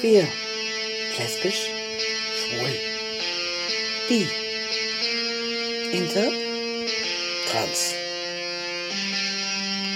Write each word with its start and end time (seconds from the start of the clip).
Queer. 0.00 0.28
Lesbisch. 1.18 1.70
Schwul. 2.36 2.74
Bi. 4.08 4.28
Inter. 5.90 6.30
Trans. 7.48 7.94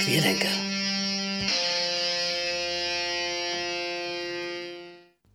Queerdenker. 0.05 0.72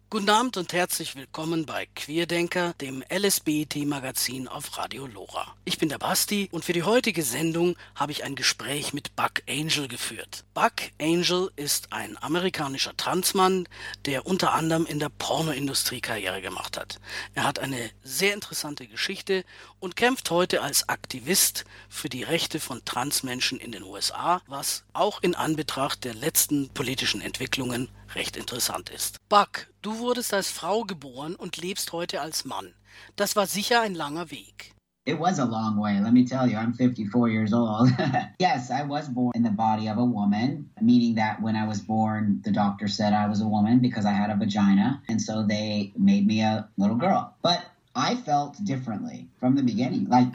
Guten 0.10 0.30
Abend 0.30 0.56
und 0.56 0.72
herzlich 0.72 1.18
willkommen 1.18 1.66
bei 1.66 1.86
Queerdenker, 1.94 2.74
dem 2.80 3.04
LSBT-Magazin 3.14 4.48
auf 4.48 4.78
Radio 4.78 5.06
Lora. 5.06 5.54
Ich 5.66 5.80
bin 5.80 5.90
der 5.90 5.98
Basti 5.98 6.48
und 6.54 6.64
für 6.64 6.72
die 6.72 6.84
heutige 6.84 7.24
Sendung 7.24 7.76
habe 7.94 8.14
ich 8.14 8.24
ein 8.24 8.36
Gespräch 8.36 8.94
mit 8.94 9.18
Buck 9.18 9.44
Angel 9.50 9.90
geführt. 9.90 10.46
Buck 10.54 10.76
Angel 10.98 11.52
ist 11.58 11.92
ein 11.92 12.18
amerikanischer 12.24 12.96
Transmann, 12.96 13.68
der 14.06 14.26
unter 14.26 14.54
anderem 14.54 14.86
in 14.86 15.00
der 15.00 15.10
Pornoindustrie 15.10 16.00
Karriere 16.00 16.42
gemacht 16.42 16.78
hat. 16.78 17.02
Er 17.34 17.44
hat 17.44 17.60
eine 17.60 17.92
sehr 18.02 18.34
interessante 18.34 18.88
Geschichte 18.88 19.44
und 19.82 19.98
kämpft 19.98 20.32
heute 20.32 20.62
als 20.62 20.88
Aktivist 20.88 21.66
für 21.90 22.08
die 22.08 22.24
Rechte 22.24 22.62
von 22.62 22.86
Transmenschen 22.86 23.60
in 23.60 23.74
den 23.74 23.84
USA, 23.84 24.42
was 24.48 24.86
auch 24.94 25.22
in 25.22 25.36
Anbetracht 25.36 26.06
der 26.06 26.14
letzten 26.14 26.70
politischen 26.70 27.20
Entwicklungen 27.20 27.90
recht 28.16 28.38
interessant 28.38 28.90
ist. 28.90 29.18
Buck, 29.30 29.68
du 29.82 30.00
wurdest 30.00 30.34
als 30.34 30.50
Frau 30.50 30.84
geboren 30.84 31.36
und 31.36 31.58
lebst 31.58 31.92
heute 31.92 32.22
als 32.22 32.46
Mann. 32.46 32.74
Das 33.16 33.36
war 33.36 33.48
sicher 33.48 33.82
ein 33.82 33.96
langer 33.96 34.32
Weg. 34.32 34.74
It 35.08 35.18
was 35.18 35.40
a 35.40 35.46
long 35.46 35.78
way, 35.78 36.02
let 36.02 36.12
me 36.12 36.26
tell 36.26 36.46
you. 36.50 36.58
I'm 36.58 36.74
54 36.74 37.30
years 37.30 37.54
old. 37.54 37.90
yes, 38.40 38.70
I 38.70 38.84
was 38.84 39.08
born 39.08 39.32
in 39.36 39.44
the 39.44 39.50
body 39.50 39.88
of 39.88 39.98
a 39.98 40.04
woman, 40.04 40.70
meaning 40.82 41.16
that 41.16 41.42
when 41.42 41.56
I 41.56 41.66
was 41.66 41.80
born, 41.80 42.42
the 42.44 42.52
doctor 42.52 42.90
said 42.90 43.14
I 43.14 43.30
was 43.30 43.40
a 43.40 43.48
woman 43.48 43.80
because 43.80 44.06
I 44.06 44.12
had 44.12 44.30
a 44.30 44.36
vagina. 44.36 45.02
And 45.08 45.22
so 45.22 45.44
they 45.44 45.94
made 45.98 46.28
me 46.28 46.42
a 46.42 46.68
little 46.76 46.98
girl. 46.98 47.34
But 47.42 47.64
I 47.96 48.16
felt 48.16 48.62
differently 48.66 49.30
from 49.40 49.56
the 49.56 49.64
beginning. 49.64 50.10
Like, 50.10 50.28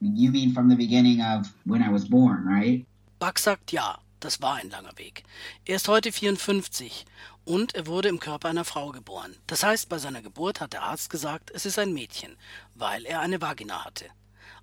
you 0.00 0.30
mean 0.30 0.54
from 0.54 0.68
the 0.68 0.76
beginning 0.76 1.20
of 1.20 1.52
when 1.64 1.82
I 1.82 1.90
was 1.90 2.04
born, 2.04 2.46
right? 2.46 2.86
Buck 3.18 3.36
sagt 3.38 3.72
ja. 3.72 3.98
Das 4.20 4.42
war 4.42 4.56
ein 4.56 4.68
langer 4.68 4.96
Weg. 4.98 5.24
Er 5.64 5.76
ist 5.76 5.88
heute 5.88 6.12
54 6.12 7.06
und 7.46 7.74
er 7.74 7.86
wurde 7.86 8.08
im 8.08 8.20
Körper 8.20 8.50
einer 8.50 8.66
Frau 8.66 8.90
geboren. 8.90 9.34
Das 9.46 9.62
heißt, 9.62 9.88
bei 9.88 9.98
seiner 9.98 10.20
Geburt 10.20 10.60
hat 10.60 10.74
der 10.74 10.82
Arzt 10.82 11.08
gesagt, 11.08 11.50
es 11.54 11.64
ist 11.64 11.78
ein 11.78 11.94
Mädchen, 11.94 12.36
weil 12.74 13.06
er 13.06 13.20
eine 13.20 13.40
Vagina 13.40 13.84
hatte. 13.84 14.04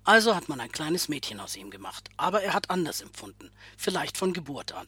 Also 0.04 0.36
hat 0.36 0.48
man 0.48 0.60
ein 0.60 0.70
kleines 0.70 1.08
Mädchen 1.08 1.40
aus 1.40 1.56
ihm 1.56 1.70
gemacht, 1.70 2.08
aber 2.16 2.42
er 2.42 2.54
hat 2.54 2.70
anders 2.70 3.00
empfunden, 3.00 3.50
vielleicht 3.76 4.16
von 4.16 4.32
Geburt 4.32 4.72
an. 4.72 4.86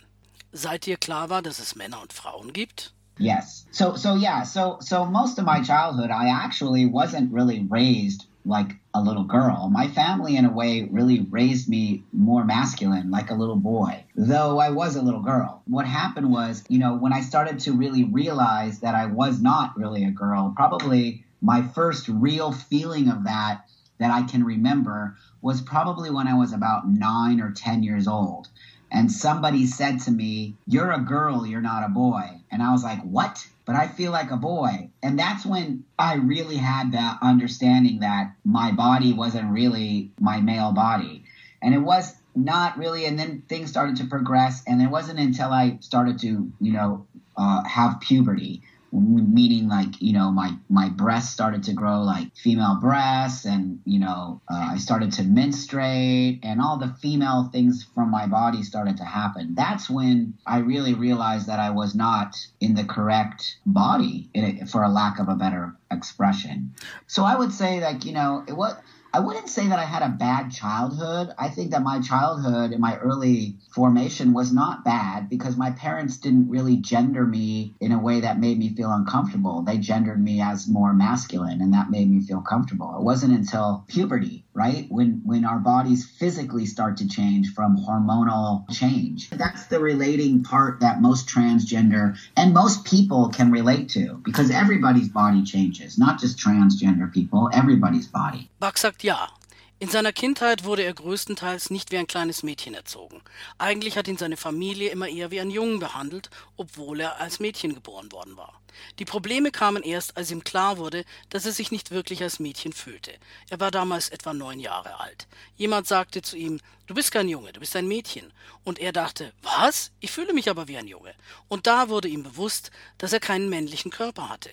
Seit 0.52 0.86
dir 0.86 0.96
klar 0.96 1.30
war, 1.30 1.42
dass 1.42 1.58
es 1.58 1.74
Männer 1.74 2.00
und 2.00 2.12
Frauen 2.12 2.52
gibt? 2.52 2.94
Yes. 3.18 3.66
So 3.70 3.96
so 3.96 4.14
yeah, 4.16 4.44
so 4.44 4.78
so 4.80 5.04
most 5.04 5.38
of 5.38 5.44
my 5.44 5.60
childhood 5.60 6.10
I 6.10 6.30
actually 6.30 6.86
wasn't 6.86 7.30
really 7.32 7.66
raised 7.68 8.26
like 8.44 8.72
a 8.94 9.02
little 9.02 9.24
girl. 9.24 9.69
My 9.70 9.88
family, 9.88 10.36
in 10.36 10.44
a 10.44 10.52
way, 10.52 10.88
really 10.91 11.20
raised 11.30 11.69
me 11.69 12.05
more 12.12 12.44
masculine, 12.44 13.10
like 13.10 13.30
a 13.30 13.34
little 13.34 13.56
boy, 13.56 14.05
though 14.14 14.58
I 14.58 14.70
was 14.70 14.97
a 14.97 15.02
little 15.02 15.20
girl. 15.20 15.62
What 15.66 15.86
happened 15.86 16.30
was, 16.30 16.64
you 16.69 16.78
know, 16.78 16.97
when 16.97 17.12
I 17.12 17.20
started 17.20 17.60
to 17.60 17.72
really 17.72 18.05
realize 18.05 18.80
that 18.80 18.94
I 18.94 19.06
was 19.06 19.41
not 19.41 19.77
really 19.77 20.05
a 20.05 20.10
girl, 20.10 20.52
probably 20.56 21.24
my 21.42 21.62
first 21.62 22.08
real 22.08 22.52
feeling 22.52 23.08
of 23.08 23.24
that 23.24 23.69
that 23.98 24.10
I 24.10 24.22
can 24.22 24.44
remember 24.44 25.16
was 25.42 25.60
probably 25.60 26.10
when 26.10 26.27
I 26.27 26.34
was 26.34 26.52
about 26.52 26.88
nine 26.88 27.41
or 27.41 27.52
10 27.52 27.82
years 27.82 28.08
old. 28.08 28.48
And 28.91 29.12
somebody 29.12 29.66
said 29.66 30.00
to 30.00 30.10
me, 30.10 30.56
You're 30.66 30.91
a 30.91 30.98
girl, 30.98 31.47
you're 31.47 31.60
not 31.60 31.84
a 31.84 31.88
boy. 31.88 32.41
And 32.50 32.62
I 32.62 32.72
was 32.72 32.82
like, 32.82 33.00
What? 33.02 33.47
But 33.70 33.78
I 33.78 33.86
feel 33.86 34.10
like 34.10 34.32
a 34.32 34.36
boy. 34.36 34.90
And 35.00 35.16
that's 35.16 35.46
when 35.46 35.84
I 35.96 36.14
really 36.14 36.56
had 36.56 36.90
that 36.90 37.18
understanding 37.22 38.00
that 38.00 38.34
my 38.44 38.72
body 38.72 39.12
wasn't 39.12 39.52
really 39.52 40.10
my 40.18 40.40
male 40.40 40.72
body. 40.72 41.22
And 41.62 41.72
it 41.72 41.78
was 41.78 42.12
not 42.34 42.76
really, 42.78 43.04
and 43.04 43.16
then 43.16 43.44
things 43.48 43.70
started 43.70 43.94
to 43.98 44.06
progress. 44.06 44.64
And 44.66 44.82
it 44.82 44.88
wasn't 44.88 45.20
until 45.20 45.50
I 45.50 45.78
started 45.82 46.19
to, 46.22 46.50
you 46.60 46.72
know, 46.72 47.06
uh, 47.36 47.62
have 47.62 48.00
puberty 48.00 48.64
meaning 48.92 49.68
like 49.68 50.00
you 50.00 50.12
know 50.12 50.30
my 50.30 50.52
my 50.68 50.88
breasts 50.88 51.32
started 51.32 51.62
to 51.62 51.72
grow 51.72 52.02
like 52.02 52.34
female 52.36 52.78
breasts 52.80 53.44
and 53.44 53.80
you 53.84 53.98
know 53.98 54.40
uh, 54.50 54.70
i 54.72 54.76
started 54.76 55.12
to 55.12 55.22
menstruate 55.22 56.40
and 56.42 56.60
all 56.60 56.76
the 56.78 56.94
female 57.00 57.48
things 57.52 57.86
from 57.94 58.10
my 58.10 58.26
body 58.26 58.62
started 58.62 58.96
to 58.96 59.04
happen. 59.04 59.54
That's 59.54 59.88
when 59.88 60.34
i 60.46 60.58
really 60.58 60.94
realized 60.94 61.46
that 61.46 61.60
i 61.60 61.70
was 61.70 61.94
not 61.94 62.36
in 62.60 62.74
the 62.74 62.84
correct 62.84 63.58
body 63.64 64.30
for 64.70 64.82
a 64.82 64.88
lack 64.88 65.18
of 65.18 65.28
a 65.28 65.34
better 65.34 65.76
expression. 65.90 66.74
So 67.06 67.24
i 67.24 67.36
would 67.36 67.52
say 67.52 67.80
like 67.80 68.04
you 68.04 68.12
know 68.12 68.44
it 68.48 68.52
was 68.52 68.74
I 69.12 69.19
wouldn't 69.19 69.48
say 69.48 69.66
that 69.66 69.78
I 69.78 69.84
had 69.84 70.03
a 70.03 70.09
bad 70.09 70.53
childhood. 70.53 71.32
I 71.37 71.48
think 71.48 71.72
that 71.72 71.82
my 71.82 72.00
childhood 72.00 72.71
and 72.71 72.81
my 72.81 72.97
early 72.98 73.56
formation 73.72 74.32
was 74.32 74.53
not 74.53 74.84
bad 74.84 75.28
because 75.28 75.56
my 75.56 75.72
parents 75.72 76.19
didn't 76.19 76.48
really 76.48 76.76
gender 76.76 77.26
me 77.26 77.75
in 77.81 77.91
a 77.91 77.99
way 77.99 78.20
that 78.20 78.38
made 78.38 78.56
me 78.56 78.72
feel 78.76 78.93
uncomfortable. 78.93 79.62
They 79.62 79.78
gendered 79.78 80.22
me 80.22 80.41
as 80.41 80.69
more 80.69 80.93
masculine 80.93 81.60
and 81.60 81.75
that 81.75 81.91
made 81.91 82.09
me 82.09 82.20
feel 82.20 82.41
comfortable. 82.41 82.94
It 82.97 83.03
wasn't 83.03 83.34
until 83.34 83.84
puberty, 83.88 84.44
right? 84.54 84.87
When 84.88 85.22
when 85.25 85.44
our 85.44 85.59
bodies 85.59 86.06
physically 86.06 86.66
start 86.66 86.99
to 86.99 87.09
change 87.09 87.53
from 87.53 87.76
hormonal 87.76 88.70
change. 88.70 89.31
That's 89.31 89.66
the 89.66 89.81
relating 89.81 90.44
part 90.44 90.81
that 90.81 91.00
most 91.00 91.28
transgender 91.28 92.16
and 92.37 92.54
most 92.54 92.84
people 92.84 93.28
can 93.28 93.50
relate 93.50 93.88
to 93.91 94.20
because 94.25 94.53
everybody's 94.53 95.09
body 95.09 95.43
changes, 95.43 95.99
not 95.99 96.20
just 96.20 96.38
transgender 96.38 97.12
people, 97.12 97.50
everybody's 97.53 98.06
body. 98.06 98.50
Buck 98.60 98.76
sagt 98.76 99.03
ja. 99.04 99.32
In 99.78 99.88
seiner 99.88 100.12
Kindheit 100.12 100.65
wurde 100.65 100.82
er 100.82 100.93
größtenteils 100.93 101.71
nicht 101.71 101.91
wie 101.91 101.97
ein 101.97 102.06
kleines 102.06 102.43
Mädchen 102.43 102.75
erzogen. 102.75 103.22
Eigentlich 103.56 103.97
hat 103.97 104.06
ihn 104.06 104.19
seine 104.19 104.37
Familie 104.37 104.91
immer 104.91 105.09
eher 105.09 105.31
wie 105.31 105.41
einen 105.41 105.50
Jungen 105.50 105.78
behandelt, 105.78 106.28
obwohl 106.59 107.00
er 107.00 107.19
als 107.19 107.41
Mädchen 107.41 107.72
geboren 107.72 108.12
worden 108.12 108.37
war. 108.37 108.60
Die 108.99 109.06
Probleme 109.06 109.50
kamen 109.50 109.82
erst, 109.82 110.19
als 110.19 110.31
ihm 110.31 110.44
klar 110.44 110.76
wurde, 110.76 111.06
dass 111.31 111.47
er 111.47 111.53
sich 111.53 111.70
nicht 111.70 111.91
wirklich 111.91 112.22
als 112.22 112.38
Mädchen 112.38 112.75
fühlte. 112.75 113.15
Er 113.49 113.60
war 113.60 113.70
damals 113.70 114.10
etwa 114.10 114.34
neun 114.34 114.60
Jahre 114.60 115.00
alt. 115.00 115.26
Jemand 115.56 115.88
sagte 115.88 116.20
zu 116.20 116.37
ihm, 116.37 116.60
du 116.87 116.93
bist 116.93 117.12
kein 117.12 117.31
Junge, 117.31 117.54
du 117.54 117.60
bist 117.60 117.75
ein 117.76 117.88
Mädchen. 117.88 118.31
Und 118.62 118.78
er 118.78 118.93
dachte, 118.93 119.32
was? 119.41 119.91
Ich 120.00 120.10
fühle 120.10 120.34
mich 120.34 120.50
aber 120.50 120.69
wie 120.69 120.76
ein 120.76 120.87
Junge. 120.87 121.15
Und 121.49 121.66
da 121.66 121.88
wurde 121.88 122.09
ihm 122.09 122.25
bewusst, 122.25 122.70
dass 122.99 123.15
er 123.15 123.20
keinen 123.20 123.49
männlichen 123.49 123.91
Körper 123.91 124.28
hatte. 124.28 124.50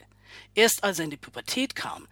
Erst 0.56 0.86
als 0.86 1.00
er 1.00 1.06
in 1.06 1.12
die 1.12 1.18
Pubertät 1.18 1.76
kam, 1.76 2.08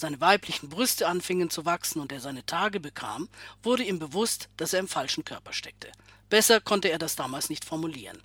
seine 0.00 0.20
weiblichen 0.20 0.68
Brüste 0.68 1.06
anfingen 1.06 1.50
zu 1.50 1.64
wachsen 1.64 2.00
und 2.00 2.10
er 2.10 2.20
seine 2.20 2.44
Tage 2.44 2.80
bekam, 2.80 3.28
wurde 3.62 3.84
ihm 3.84 3.98
bewusst, 3.98 4.48
dass 4.56 4.72
er 4.72 4.80
im 4.80 4.88
falschen 4.88 5.24
Körper 5.24 5.52
steckte. 5.52 5.92
Besser 6.28 6.60
konnte 6.60 6.88
er 6.88 6.98
das 6.98 7.16
damals 7.16 7.50
nicht 7.50 7.64
formulieren. 7.64 8.22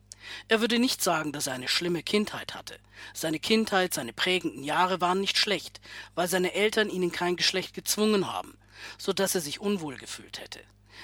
Er 0.47 0.62
würde 0.62 0.80
nicht 0.80 1.03
sagen, 1.03 1.31
dass 1.31 1.47
er 1.47 1.53
eine 1.53 1.68
schlimme 1.68 2.02
Kindheit 2.02 2.56
hatte. 2.56 2.78
Seine 3.14 3.40
Kindheit, 3.40 3.94
seine 3.94 4.14
prägenden 4.14 4.64
Jahre 4.64 5.02
waren 5.02 5.19
nicht 5.22 5.38
schlecht, 5.38 5.81
weil 6.16 6.28
seine 6.28 6.53
Eltern 6.53 6.90
ihn 6.90 7.03
in 7.03 7.12
kein 7.12 7.35
Geschlecht 7.35 7.74
gezwungen 7.74 8.31
haben, 8.31 8.58
so 8.97 9.14
dass 9.14 9.35
er 9.35 9.41
sich 9.41 9.59
unwohl 9.59 9.97
gefühlt 9.97 10.40
hätte. 10.40 10.62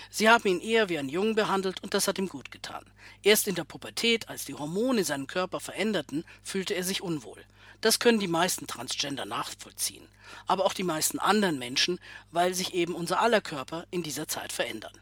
Sie 0.09 0.29
haben 0.29 0.47
ihn 0.47 0.61
eher 0.61 0.89
wie 0.89 0.97
einen 0.97 1.09
Jungen 1.09 1.35
behandelt 1.35 1.83
und 1.83 1.93
das 1.93 2.07
hat 2.07 2.17
ihm 2.17 2.29
gut 2.29 2.49
getan. 2.49 2.85
Erst 3.23 3.47
in 3.47 3.55
der 3.55 3.65
Pubertät, 3.65 4.29
als 4.29 4.45
die 4.45 4.53
Hormone 4.53 5.03
seinen 5.03 5.27
Körper 5.27 5.59
veränderten, 5.59 6.23
fühlte 6.43 6.73
er 6.73 6.83
sich 6.83 7.01
unwohl. 7.01 7.43
Das 7.81 7.99
können 7.99 8.19
die 8.19 8.27
meisten 8.27 8.67
Transgender 8.67 9.25
nachvollziehen, 9.25 10.07
aber 10.47 10.65
auch 10.65 10.73
die 10.73 10.83
meisten 10.83 11.19
anderen 11.19 11.59
Menschen, 11.59 11.99
weil 12.31 12.53
sich 12.53 12.73
eben 12.73 12.95
unser 12.95 13.19
aller 13.19 13.41
Körper 13.41 13.85
in 13.91 14.03
dieser 14.03 14.27
Zeit 14.27 14.53
verändern. 14.53 14.93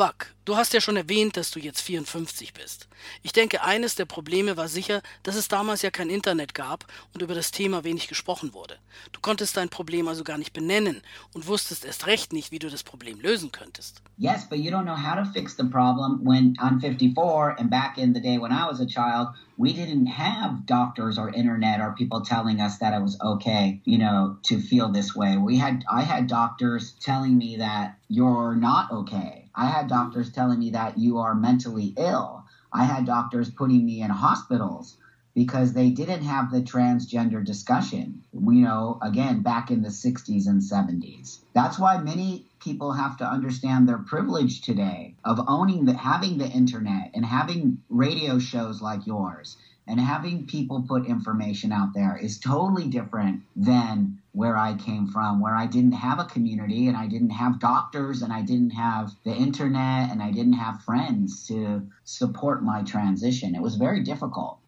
Buck, 0.00 0.34
du 0.46 0.56
hast 0.56 0.72
ja 0.72 0.80
schon 0.80 0.96
erwähnt, 0.96 1.36
dass 1.36 1.50
du 1.50 1.60
jetzt 1.60 1.82
54 1.82 2.54
bist. 2.54 2.88
Ich 3.22 3.32
denke, 3.32 3.62
eines 3.62 3.96
der 3.96 4.06
Probleme 4.06 4.56
war 4.56 4.66
sicher, 4.66 5.02
dass 5.22 5.34
es 5.34 5.48
damals 5.48 5.82
ja 5.82 5.90
kein 5.90 6.08
Internet 6.08 6.54
gab 6.54 6.86
und 7.12 7.20
über 7.20 7.34
das 7.34 7.50
Thema 7.50 7.84
wenig 7.84 8.08
gesprochen 8.08 8.54
wurde. 8.54 8.78
Du 9.12 9.20
konntest 9.20 9.58
dein 9.58 9.68
Problem 9.68 10.08
also 10.08 10.24
gar 10.24 10.38
nicht 10.38 10.54
benennen 10.54 11.02
und 11.34 11.46
wusstest 11.46 11.84
erst 11.84 12.06
recht 12.06 12.32
nicht, 12.32 12.50
wie 12.50 12.58
du 12.58 12.70
das 12.70 12.82
Problem 12.82 13.20
lösen 13.20 13.52
könntest. 13.52 14.00
Yes, 14.22 14.44
but 14.46 14.58
you 14.58 14.70
don't 14.70 14.84
know 14.84 14.96
how 14.96 15.14
to 15.14 15.24
fix 15.24 15.54
the 15.54 15.64
problem 15.64 16.24
when 16.24 16.54
I'm 16.58 16.78
54 16.78 17.56
and 17.58 17.70
back 17.70 17.96
in 17.96 18.12
the 18.12 18.20
day 18.20 18.36
when 18.36 18.52
I 18.52 18.66
was 18.66 18.78
a 18.78 18.84
child, 18.86 19.28
we 19.56 19.72
didn't 19.72 20.08
have 20.08 20.66
doctors 20.66 21.16
or 21.16 21.30
internet 21.30 21.80
or 21.80 21.94
people 21.94 22.20
telling 22.20 22.60
us 22.60 22.76
that 22.80 22.92
it 22.92 23.00
was 23.00 23.18
okay, 23.18 23.80
you 23.86 23.96
know, 23.96 24.36
to 24.44 24.60
feel 24.60 24.90
this 24.90 25.16
way. 25.16 25.38
We 25.38 25.56
had 25.56 25.84
I 25.90 26.02
had 26.02 26.26
doctors 26.26 26.92
telling 27.00 27.38
me 27.38 27.56
that 27.56 27.96
you're 28.08 28.56
not 28.56 28.92
okay. 28.92 29.48
I 29.54 29.64
had 29.64 29.88
doctors 29.88 30.30
telling 30.30 30.58
me 30.58 30.68
that 30.72 30.98
you 30.98 31.16
are 31.16 31.34
mentally 31.34 31.94
ill. 31.96 32.44
I 32.70 32.84
had 32.84 33.06
doctors 33.06 33.50
putting 33.50 33.86
me 33.86 34.02
in 34.02 34.10
hospitals 34.10 34.98
because 35.40 35.72
they 35.72 35.88
didn't 35.88 36.20
have 36.20 36.50
the 36.50 36.60
transgender 36.60 37.42
discussion. 37.42 38.22
We 38.30 38.56
know, 38.60 38.98
again, 39.00 39.40
back 39.40 39.70
in 39.70 39.80
the 39.80 39.88
60s 39.88 40.46
and 40.46 40.60
70s. 40.60 41.38
That's 41.54 41.78
why 41.78 41.96
many 41.96 42.44
people 42.60 42.92
have 42.92 43.16
to 43.16 43.24
understand 43.24 43.88
their 43.88 43.96
privilege 43.96 44.60
today 44.60 45.14
of 45.24 45.40
owning 45.48 45.86
the 45.86 45.94
having 45.94 46.36
the 46.36 46.46
internet 46.46 47.12
and 47.14 47.24
having 47.24 47.78
radio 47.88 48.38
shows 48.38 48.82
like 48.82 49.06
yours 49.06 49.56
and 49.86 49.98
having 49.98 50.46
people 50.46 50.84
put 50.86 51.06
information 51.06 51.72
out 51.72 51.94
there 51.94 52.18
is 52.18 52.38
totally 52.38 52.88
different 52.88 53.40
than 53.56 54.18
where 54.32 54.56
I 54.56 54.74
came 54.74 55.08
from, 55.08 55.40
where 55.40 55.56
I 55.56 55.66
didn't 55.66 55.92
have 55.92 56.20
a 56.20 56.24
community 56.26 56.86
and 56.86 56.96
I 56.96 57.08
didn't 57.08 57.30
have 57.30 57.58
doctors 57.58 58.22
and 58.22 58.32
I 58.32 58.42
didn't 58.42 58.70
have 58.70 59.10
the 59.24 59.34
internet 59.34 60.12
and 60.12 60.22
I 60.22 60.30
didn't 60.30 60.52
have 60.52 60.82
friends 60.82 61.46
to 61.48 61.88
support 62.04 62.62
my 62.62 62.82
transition. 62.82 63.56
It 63.56 63.62
was 63.62 63.74
very 63.76 64.02
difficult. 64.04 64.59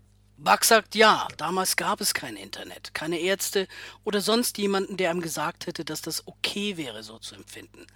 Buck 0.44 0.64
sagt 0.64 0.96
ja, 0.96 1.28
damals 1.36 1.76
gab 1.76 2.00
es 2.00 2.14
kein 2.14 2.34
Internet, 2.34 2.94
keine 2.94 3.20
Ärzte 3.20 3.68
oder 4.02 4.20
sonst 4.20 4.58
jemanden, 4.58 4.96
der 4.96 5.12
ihm 5.12 5.20
gesagt 5.20 5.68
hätte, 5.68 5.84
dass 5.84 6.02
das 6.02 6.26
okay 6.26 6.76
wäre, 6.76 7.04
so 7.04 7.20
zu 7.20 7.36
empfinden. 7.36 7.86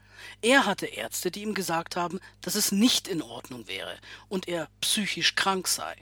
Er 0.42 0.64
hatte 0.64 0.86
Ärzte, 0.86 1.32
die 1.32 1.42
ihm 1.42 1.54
gesagt 1.54 1.96
haben, 1.96 2.20
dass 2.42 2.54
es 2.54 2.70
nicht 2.70 3.08
in 3.08 3.20
Ordnung 3.20 3.66
wäre 3.66 3.98
und 4.28 4.46
er 4.46 4.68
psychisch 4.80 5.34
krank 5.34 5.66
sei. 5.66 5.96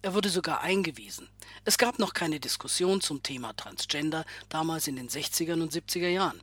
Er 0.00 0.14
wurde 0.14 0.28
sogar 0.28 0.60
eingewiesen. 0.60 1.28
Es 1.64 1.76
gab 1.76 1.98
noch 1.98 2.14
keine 2.14 2.38
Diskussion 2.38 3.00
zum 3.00 3.24
Thema 3.24 3.52
Transgender 3.56 4.24
damals 4.48 4.86
in 4.86 4.94
den 4.94 5.08
60er 5.08 5.54
und 5.54 5.72
70er 5.72 6.08
Jahren. 6.08 6.40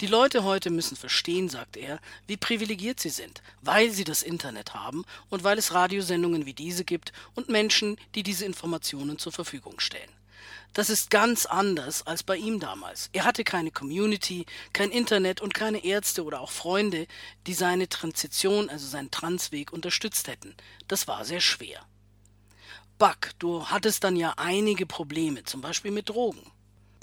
Die 0.00 0.06
Leute 0.06 0.44
heute 0.44 0.70
müssen 0.70 0.96
verstehen, 0.96 1.48
sagt 1.48 1.76
er, 1.76 2.00
wie 2.26 2.36
privilegiert 2.36 3.00
sie 3.00 3.10
sind, 3.10 3.42
weil 3.62 3.90
sie 3.90 4.04
das 4.04 4.22
Internet 4.22 4.74
haben 4.74 5.04
und 5.30 5.44
weil 5.44 5.58
es 5.58 5.74
Radiosendungen 5.74 6.46
wie 6.46 6.54
diese 6.54 6.84
gibt 6.84 7.12
und 7.34 7.48
Menschen, 7.48 7.96
die 8.14 8.22
diese 8.22 8.44
Informationen 8.44 9.18
zur 9.18 9.32
Verfügung 9.32 9.80
stellen. 9.80 10.10
Das 10.74 10.90
ist 10.90 11.08
ganz 11.10 11.46
anders 11.46 12.04
als 12.04 12.24
bei 12.24 12.36
ihm 12.36 12.58
damals. 12.58 13.08
Er 13.12 13.24
hatte 13.24 13.44
keine 13.44 13.70
Community, 13.70 14.44
kein 14.72 14.90
Internet 14.90 15.40
und 15.40 15.54
keine 15.54 15.84
Ärzte 15.84 16.24
oder 16.24 16.40
auch 16.40 16.50
Freunde, 16.50 17.06
die 17.46 17.54
seine 17.54 17.88
Transition, 17.88 18.68
also 18.68 18.86
seinen 18.86 19.12
Transweg 19.12 19.72
unterstützt 19.72 20.26
hätten. 20.26 20.56
Das 20.88 21.06
war 21.06 21.24
sehr 21.24 21.40
schwer. 21.40 21.86
Buck, 22.98 23.30
du 23.38 23.66
hattest 23.66 24.02
dann 24.02 24.16
ja 24.16 24.34
einige 24.36 24.84
Probleme, 24.84 25.44
zum 25.44 25.60
Beispiel 25.60 25.92
mit 25.92 26.08
Drogen. 26.08 26.42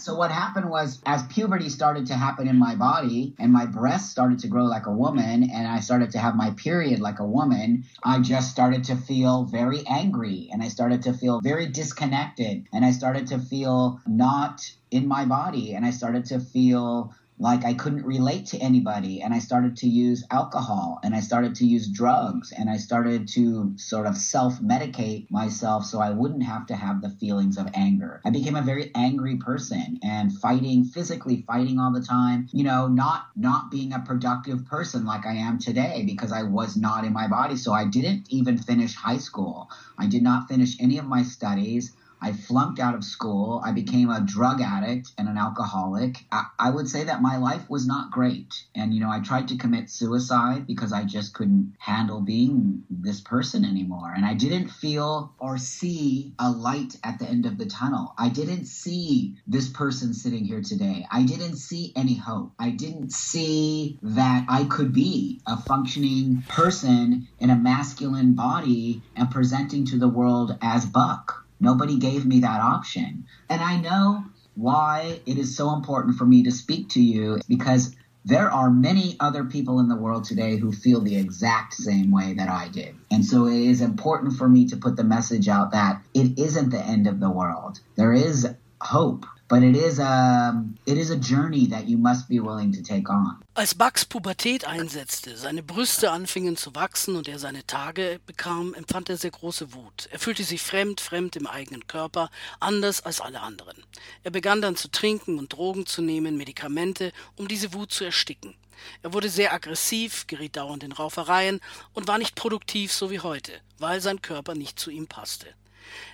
So 0.01 0.15
what 0.15 0.31
happened 0.31 0.68
was 0.68 1.00
as 1.06 1.21
puberty 1.27 1.69
started 1.69 2.07
to 2.07 2.15
happen 2.15 2.48
in 2.48 2.57
my 2.57 2.74
body 2.74 3.36
and 3.38 3.53
my 3.53 3.68
breasts 3.68 4.09
started 4.09 4.39
to 4.39 4.48
grow 4.48 4.65
like 4.65 4.88
a 4.88 4.92
woman 4.92 5.48
and 5.51 5.68
I 5.68 5.80
started 5.80 6.09
to 6.13 6.18
have 6.18 6.36
my 6.36 6.50
period 6.51 7.00
like 7.00 7.19
a 7.19 7.25
woman, 7.25 7.83
I 8.03 8.19
just 8.19 8.50
started 8.50 8.83
to 8.86 8.95
feel 8.95 9.44
very 9.45 9.86
angry 9.86 10.50
and 10.51 10.63
I 10.63 10.69
started 10.69 11.03
to 11.03 11.13
feel 11.13 11.39
very 11.39 11.68
disconnected 11.68 12.65
and 12.74 12.83
I 12.83 12.94
started 12.94 13.27
to 13.27 13.38
feel 13.38 14.00
not 14.07 14.62
in 14.89 15.07
my 15.07 15.25
body 15.25 15.75
and 15.75 15.86
I 15.86 15.92
started 15.92 16.25
to 16.25 16.39
feel 16.39 17.13
like 17.41 17.65
I 17.65 17.73
couldn't 17.73 18.05
relate 18.05 18.45
to 18.47 18.59
anybody. 18.59 19.21
And 19.23 19.33
I 19.33 19.39
started 19.39 19.75
to 19.77 19.88
use 19.88 20.23
alcohol 20.29 20.99
and 21.03 21.15
I 21.15 21.21
started 21.21 21.55
to 21.55 21.65
use 21.65 21.88
drugs 21.88 22.51
and 22.51 22.69
I 22.69 22.77
started 22.77 23.27
to 23.29 23.73
sort 23.77 24.05
of 24.05 24.15
self 24.15 24.61
medicate 24.61 25.29
myself 25.31 25.83
so 25.85 25.99
I 25.99 26.11
wouldn't 26.11 26.43
have 26.43 26.67
to 26.67 26.75
have 26.75 27.01
the 27.01 27.09
feelings 27.09 27.57
of 27.57 27.67
anger. 27.73 28.21
I 28.23 28.29
became 28.29 28.55
a 28.55 28.61
very 28.61 28.91
angry 28.93 29.38
person 29.38 29.99
and 30.03 30.31
fighting 30.38 30.85
physically, 30.85 31.43
fighting 31.47 31.79
all 31.79 31.91
the 31.91 32.03
time, 32.03 32.47
you 32.51 32.63
know, 32.63 32.88
not, 32.88 33.25
not 33.35 33.71
being 33.71 33.91
a 33.91 33.99
productive 33.99 34.67
person 34.67 35.03
like 35.03 35.25
I 35.25 35.33
am 35.33 35.57
today 35.57 36.03
because 36.05 36.31
I 36.31 36.43
was 36.43 36.77
not 36.77 37.05
in 37.05 37.11
my 37.11 37.27
body. 37.27 37.55
So 37.55 37.73
I 37.73 37.85
didn't 37.85 38.27
even 38.29 38.59
finish 38.59 38.93
high 38.93 39.17
school. 39.17 39.71
I 39.97 40.05
did 40.05 40.21
not 40.21 40.47
finish 40.47 40.79
any 40.79 40.99
of 40.99 41.05
my 41.05 41.23
studies. 41.23 41.93
I 42.21 42.33
flunked 42.33 42.79
out 42.79 42.94
of 42.94 43.03
school. 43.03 43.62
I 43.65 43.71
became 43.71 44.12
a 44.12 44.21
drug 44.21 44.62
addict 44.62 45.12
and 45.18 45.27
an 45.27 45.38
alcoholic. 45.38 46.18
I, 46.31 46.45
I, 46.59 46.69
would 46.69 46.88
say 46.88 47.06
that 47.06 47.21
my 47.21 47.38
life 47.38 47.68
was 47.68 47.88
not 47.88 48.12
great. 48.12 48.53
And, 48.75 48.94
you 48.94 49.00
know, 49.00 49.09
I 49.09 49.21
tried 49.21 49.47
to 49.47 49.57
commit 49.57 49.89
suicide 49.89 50.68
because 50.68 50.94
I 50.94 51.03
just 51.03 51.33
couldn't 51.33 51.73
handle 51.79 52.21
being 52.21 52.83
this 52.91 53.21
person 53.21 53.65
anymore. 53.65 54.13
And 54.15 54.23
I 54.23 54.35
didn't 54.35 54.69
feel 54.69 55.33
or 55.39 55.57
see 55.57 56.33
a 56.38 56.51
light 56.51 56.95
at 57.03 57.18
the 57.18 57.25
end 57.25 57.47
of 57.47 57.57
the 57.57 57.65
tunnel. 57.65 58.13
I 58.18 58.29
didn't 58.29 58.65
see 58.65 59.38
this 59.47 59.67
person 59.69 60.13
sitting 60.13 60.45
here 60.45 60.62
today. 60.62 61.07
I 61.12 61.24
didn't 61.24 61.56
see 61.56 61.91
any 61.95 62.15
hope. 62.15 62.51
I 62.59 62.69
didn't 62.69 63.12
see 63.12 63.97
that 64.03 64.45
I 64.47 64.65
could 64.65 64.94
be 64.94 65.41
a 65.47 65.57
functioning 65.57 66.44
person 66.47 67.27
in 67.39 67.50
a 67.50 67.56
masculine 67.56 68.33
body 68.35 69.01
and 69.15 69.31
presenting 69.31 69.85
to 69.85 69.97
the 69.97 70.07
world 70.07 70.56
as 70.62 70.85
Buck. 70.85 71.41
Nobody 71.62 71.98
gave 71.98 72.25
me 72.25 72.40
that 72.40 72.60
option. 72.60 73.25
And 73.50 73.62
I 73.62 73.78
know 73.78 74.25
why 74.56 75.22
it 75.25 75.38
is 75.38 75.56
so 75.56 75.74
important 75.74 76.18
for 76.18 76.25
me 76.25 76.44
to 76.44 76.52
speak 76.52 76.90
to 76.90 77.02
you 77.02 77.40
because 77.48 77.96
there 78.25 78.52
are 78.52 78.69
many 78.69 79.16
other 79.19 79.44
people 79.46 79.80
in 79.80 79.88
the 79.88 79.96
world 79.96 80.25
today 80.25 80.58
who 80.58 80.72
feel 80.72 81.02
the 81.02 81.16
exact 81.16 81.74
same 81.74 82.12
way 82.12 82.34
that 82.34 82.50
I 82.50 82.68
did. 82.68 82.96
And 83.10 83.25
so 83.25 83.48
it 83.48 83.60
is 83.60 83.81
important 83.81 84.34
for 84.34 84.48
me 84.48 84.68
to 84.68 84.78
put 84.78 84.96
the 84.96 85.04
message 85.04 85.48
out 85.48 85.72
that 85.72 86.04
it 86.13 86.38
isn't 86.38 86.69
the 86.69 86.84
end 86.84 87.08
of 87.08 87.19
the 87.19 87.31
world. 87.31 87.80
There 87.96 88.13
is 88.13 88.48
hope. 88.80 89.25
But 89.51 89.63
it 89.63 89.75
is 89.75 90.00
a, 90.00 90.63
it 90.86 90.98
is 90.98 91.12
a 91.12 91.18
journey 91.18 91.68
that 91.68 91.86
you 91.86 91.98
must 91.98 92.30
be 92.30 92.39
willing 92.39 92.71
to 92.71 92.81
take 92.81 93.09
on. 93.09 93.44
Als 93.53 93.75
Bugs 93.75 94.06
Pubertät 94.06 94.63
einsetzte, 94.63 95.36
seine 95.36 95.62
Brüste 95.62 96.09
anfingen 96.09 96.56
zu 96.56 96.74
wachsen 96.74 97.18
und 97.18 97.27
er 97.27 97.38
seine 97.38 97.68
Tage 97.68 98.21
bekam, 98.25 98.74
empfand 98.74 99.09
er 99.09 99.18
sehr 99.18 99.31
große 99.31 99.74
Wut. 99.74 100.07
Er 100.09 100.19
fühlte 100.19 100.45
sich 100.45 100.62
fremd, 100.62 101.01
fremd 101.01 101.36
im 101.36 101.48
eigenen 101.48 101.86
Körper, 101.86 102.30
anders 102.62 103.01
als 103.01 103.19
alle 103.19 103.42
anderen. 103.42 103.83
Er 104.24 104.31
begann 104.31 104.62
dann 104.62 104.77
zu 104.77 104.89
trinken 104.89 105.38
und 105.38 105.51
Drogen 105.51 105.86
zu 105.86 106.01
nehmen, 106.01 106.38
Medikamente, 106.38 107.12
um 107.36 107.50
diese 107.50 107.74
Wut 107.74 107.92
zu 107.92 108.06
ersticken. 108.06 108.56
Er 109.01 109.12
wurde 109.12 109.27
sehr 109.30 109.53
aggressiv, 109.53 110.27
geriet 110.27 110.56
dauernd 110.56 110.86
in 110.86 110.94
Raufereien 110.94 111.59
und 111.92 112.07
war 112.07 112.19
nicht 112.19 112.36
produktiv 112.36 112.94
so 112.94 113.12
wie 113.12 113.19
heute, 113.19 113.51
weil 113.80 114.00
sein 114.00 114.21
Körper 114.21 114.56
nicht 114.56 114.80
zu 114.80 114.92
ihm 114.92 115.07
passte. 115.07 115.48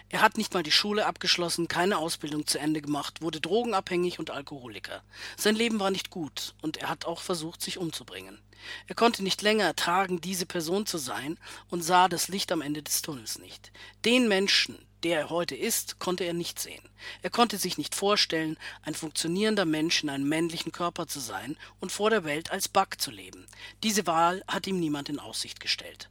Er 0.09 0.21
hat 0.21 0.37
nicht 0.37 0.53
mal 0.53 0.63
die 0.63 0.71
Schule 0.71 1.05
abgeschlossen, 1.05 1.67
keine 1.67 1.97
Ausbildung 1.97 2.47
zu 2.47 2.59
Ende 2.59 2.81
gemacht, 2.81 3.21
wurde 3.21 3.41
drogenabhängig 3.41 4.19
und 4.19 4.31
Alkoholiker. 4.31 5.03
Sein 5.35 5.55
Leben 5.55 5.81
war 5.81 5.91
nicht 5.91 6.09
gut 6.09 6.55
und 6.61 6.77
er 6.77 6.89
hat 6.89 7.05
auch 7.05 7.21
versucht, 7.21 7.61
sich 7.61 7.77
umzubringen. 7.77 8.39
Er 8.87 8.95
konnte 8.95 9.21
nicht 9.21 9.41
länger 9.41 9.65
ertragen, 9.65 10.21
diese 10.21 10.45
Person 10.45 10.85
zu 10.85 10.97
sein 10.97 11.37
und 11.69 11.83
sah 11.83 12.07
das 12.07 12.29
Licht 12.29 12.51
am 12.53 12.61
Ende 12.61 12.83
des 12.83 13.01
Tunnels 13.01 13.37
nicht. 13.37 13.71
Den 14.05 14.29
Menschen, 14.29 14.77
der 15.03 15.19
er 15.19 15.29
heute 15.29 15.55
ist, 15.55 15.99
konnte 15.99 16.23
er 16.23 16.33
nicht 16.33 16.59
sehen. 16.59 16.83
Er 17.21 17.29
konnte 17.29 17.57
sich 17.57 17.77
nicht 17.77 17.93
vorstellen, 17.93 18.57
ein 18.83 18.95
funktionierender 18.95 19.65
Mensch 19.65 20.03
in 20.03 20.09
einem 20.09 20.27
männlichen 20.27 20.71
Körper 20.71 21.07
zu 21.07 21.19
sein 21.19 21.57
und 21.81 21.91
vor 21.91 22.09
der 22.09 22.23
Welt 22.23 22.49
als 22.49 22.69
Bug 22.69 22.99
zu 22.99 23.11
leben. 23.11 23.45
Diese 23.83 24.07
Wahl 24.07 24.41
hat 24.47 24.67
ihm 24.67 24.79
niemand 24.79 25.09
in 25.09 25.19
Aussicht 25.19 25.59
gestellt. 25.59 26.09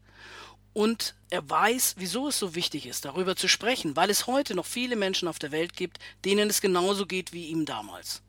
Und 0.76 1.14
er 1.30 1.48
weiß, 1.48 1.94
wieso 1.96 2.28
es 2.28 2.38
so 2.38 2.54
wichtig 2.54 2.84
ist, 2.84 3.06
darüber 3.06 3.34
zu 3.34 3.48
sprechen, 3.48 3.96
weil 3.96 4.10
es 4.10 4.26
heute 4.26 4.54
noch 4.54 4.66
viele 4.66 4.94
Menschen 4.94 5.26
auf 5.26 5.38
der 5.38 5.50
Welt 5.50 5.74
gibt, 5.74 5.98
denen 6.26 6.50
es 6.50 6.60
genauso 6.60 7.06
geht 7.06 7.32
wie 7.32 7.46
ihm 7.46 7.64
damals. 7.64 8.20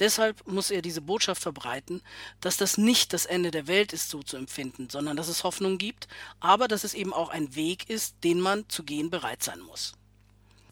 Deshalb 0.00 0.44
muss 0.48 0.72
er 0.72 0.82
diese 0.82 1.00
Botschaft 1.00 1.40
verbreiten, 1.40 2.02
dass 2.40 2.56
das 2.56 2.76
nicht 2.76 3.12
das 3.12 3.24
Ende 3.24 3.52
der 3.52 3.68
Welt 3.68 3.92
ist, 3.92 4.10
so 4.10 4.20
zu 4.20 4.36
empfinden, 4.36 4.90
sondern 4.90 5.16
dass 5.16 5.28
es 5.28 5.44
Hoffnung 5.44 5.78
gibt, 5.78 6.08
aber 6.40 6.66
dass 6.66 6.82
es 6.82 6.94
eben 6.94 7.12
auch 7.12 7.28
ein 7.28 7.54
Weg 7.54 7.88
ist, 7.88 8.16
den 8.24 8.40
man 8.40 8.68
zu 8.68 8.82
gehen 8.82 9.08
bereit 9.08 9.44
sein 9.44 9.60
muss. 9.60 9.92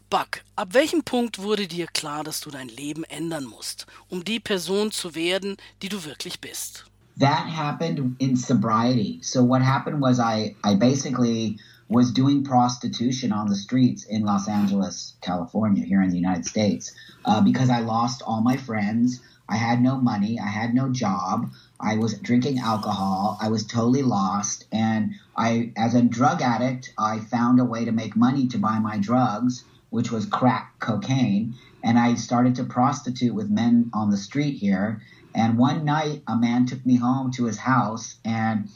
Buck, 0.09 0.43
ab 0.57 0.73
welchem 0.73 1.03
Punkt 1.03 1.39
wurde 1.39 1.65
dir 1.65 1.87
klar, 1.87 2.25
dass 2.25 2.41
du 2.41 2.51
dein 2.51 2.67
Leben 2.67 3.05
ändern 3.05 3.45
musst, 3.45 3.85
um 4.09 4.25
die 4.25 4.41
Person 4.41 4.91
zu 4.91 5.15
werden, 5.15 5.55
die 5.81 5.87
du 5.87 6.03
wirklich 6.03 6.41
bist? 6.41 6.90
That 7.17 7.47
happened 7.47 8.15
in 8.19 8.35
sobriety. 8.35 9.19
So 9.21 9.43
what 9.43 9.61
happened 9.61 10.01
was 10.01 10.19
I 10.19 10.55
I 10.63 10.75
basically 10.75 11.57
was 11.91 12.13
doing 12.13 12.43
prostitution 12.43 13.33
on 13.33 13.49
the 13.49 13.55
streets 13.55 14.05
in 14.05 14.23
Los 14.23 14.47
Angeles, 14.47 15.13
California, 15.21 15.83
here 15.83 16.01
in 16.01 16.09
the 16.09 16.15
United 16.15 16.45
States, 16.45 16.93
uh, 17.25 17.41
because 17.41 17.69
I 17.69 17.81
lost 17.81 18.21
all 18.25 18.41
my 18.41 18.55
friends. 18.55 19.19
I 19.49 19.57
had 19.57 19.81
no 19.81 19.97
money. 19.97 20.39
I 20.39 20.47
had 20.47 20.73
no 20.73 20.87
job. 20.89 21.51
I 21.77 21.97
was 21.97 22.17
drinking 22.17 22.59
alcohol. 22.59 23.37
I 23.41 23.49
was 23.49 23.65
totally 23.65 24.03
lost. 24.03 24.65
And 24.71 25.15
I, 25.35 25.73
as 25.75 25.93
a 25.93 26.01
drug 26.01 26.41
addict, 26.41 26.93
I 26.97 27.19
found 27.19 27.59
a 27.59 27.65
way 27.65 27.83
to 27.83 27.91
make 27.91 28.15
money 28.15 28.47
to 28.47 28.57
buy 28.57 28.79
my 28.79 28.97
drugs, 28.97 29.65
which 29.89 30.09
was 30.09 30.25
crack 30.25 30.79
cocaine. 30.79 31.55
And 31.83 31.97
I 31.97 32.15
started 32.15 32.55
to 32.55 32.63
prostitute 32.63 33.33
with 33.33 33.49
men 33.49 33.89
on 33.93 34.09
the 34.09 34.17
street 34.17 34.57
here. 34.57 35.01
And 35.33 35.57
one 35.57 35.85
night, 35.85 36.23
a 36.27 36.35
man 36.35 36.65
took 36.65 36.85
me 36.85 36.95
home 36.95 37.31
to 37.31 37.45
his 37.45 37.57
house 37.57 38.17
and 38.25 38.69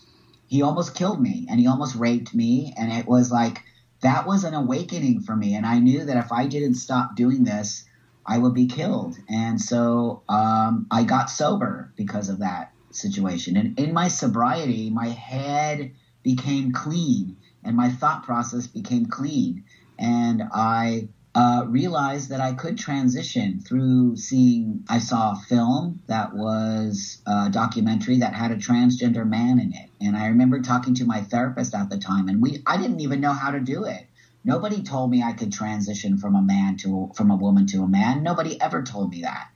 he 0.47 0.61
almost 0.61 0.95
killed 0.95 1.21
me 1.21 1.47
and 1.49 1.59
he 1.59 1.67
almost 1.67 1.95
raped 1.95 2.33
me. 2.33 2.73
And 2.77 2.91
it 2.91 3.05
was 3.05 3.31
like, 3.31 3.61
that 4.01 4.27
was 4.27 4.43
an 4.43 4.53
awakening 4.53 5.21
for 5.21 5.35
me. 5.35 5.55
And 5.55 5.65
I 5.65 5.79
knew 5.79 6.05
that 6.05 6.17
if 6.17 6.31
I 6.31 6.47
didn't 6.47 6.75
stop 6.75 7.15
doing 7.15 7.43
this, 7.43 7.85
I 8.25 8.37
would 8.37 8.53
be 8.53 8.67
killed. 8.67 9.17
And 9.29 9.61
so 9.61 10.23
um, 10.27 10.87
I 10.89 11.03
got 11.03 11.29
sober 11.29 11.91
because 11.95 12.29
of 12.29 12.39
that 12.39 12.71
situation. 12.91 13.57
And 13.57 13.79
in 13.79 13.93
my 13.93 14.07
sobriety, 14.07 14.89
my 14.89 15.09
head 15.09 15.91
became 16.23 16.71
clean 16.71 17.37
and 17.63 17.75
my 17.75 17.89
thought 17.89 18.23
process 18.23 18.67
became 18.67 19.05
clean. 19.05 19.63
And 19.97 20.43
I 20.53 21.09
uh, 21.35 21.65
realized 21.67 22.29
that 22.29 22.39
I 22.39 22.53
could 22.53 22.77
transition 22.77 23.59
through 23.59 24.15
seeing. 24.15 24.85
I 24.87 24.99
saw 24.99 25.33
a 25.33 25.41
film 25.49 26.01
that 26.07 26.33
was 26.33 27.21
a 27.27 27.49
documentary 27.49 28.19
that 28.19 28.33
had 28.33 28.51
a 28.51 28.55
transgender 28.55 29.27
man 29.27 29.59
in 29.59 29.73
it, 29.73 29.89
and 29.99 30.15
I 30.15 30.27
remember 30.27 30.61
talking 30.61 30.95
to 30.95 31.05
my 31.05 31.21
therapist 31.21 31.75
at 31.75 31.89
the 31.89 31.97
time, 31.97 32.29
and 32.29 32.41
we 32.41 32.63
I 32.65 32.77
didn't 32.77 33.01
even 33.01 33.19
know 33.19 33.33
how 33.33 33.51
to 33.51 33.59
do 33.59 33.83
it. 33.83 34.07
Nobody 34.45 34.81
told 34.81 35.11
me 35.11 35.23
I 35.23 35.33
could 35.33 35.51
transition 35.51 36.17
from 36.17 36.35
a 36.35 36.41
man 36.41 36.77
to 36.77 37.11
from 37.15 37.31
a 37.31 37.35
woman 37.35 37.67
to 37.67 37.83
a 37.83 37.87
man. 37.87 38.23
Nobody 38.23 38.59
ever 38.61 38.81
told 38.83 39.09
me 39.09 39.23
that. 39.23 39.49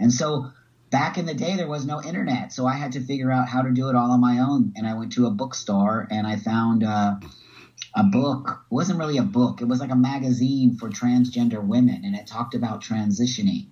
And 0.00 0.10
so 0.10 0.52
back 0.90 1.18
in 1.18 1.26
the 1.26 1.34
day 1.34 1.56
there 1.56 1.68
was 1.68 1.84
no 1.84 2.02
internet, 2.02 2.50
so 2.50 2.66
I 2.66 2.74
had 2.74 2.92
to 2.92 3.00
figure 3.00 3.30
out 3.30 3.46
how 3.46 3.60
to 3.60 3.72
do 3.72 3.90
it 3.90 3.94
all 3.94 4.10
on 4.10 4.20
my 4.20 4.38
own. 4.38 4.72
And 4.74 4.86
I 4.86 4.94
went 4.94 5.12
to 5.12 5.26
a 5.26 5.30
bookstore 5.30 6.08
and 6.10 6.26
I 6.26 6.36
found 6.36 6.82
uh, 6.82 7.16
a 7.94 8.04
book. 8.04 8.64
It 8.70 8.74
wasn't 8.74 8.98
really 8.98 9.18
a 9.18 9.22
book. 9.22 9.60
It 9.60 9.68
was 9.68 9.80
like 9.80 9.90
a 9.90 9.96
magazine 9.96 10.76
for 10.76 10.88
transgender 10.90 11.64
women, 11.64 12.02
and 12.04 12.14
it 12.14 12.26
talked 12.26 12.54
about 12.54 12.82
transitioning. 12.82 13.66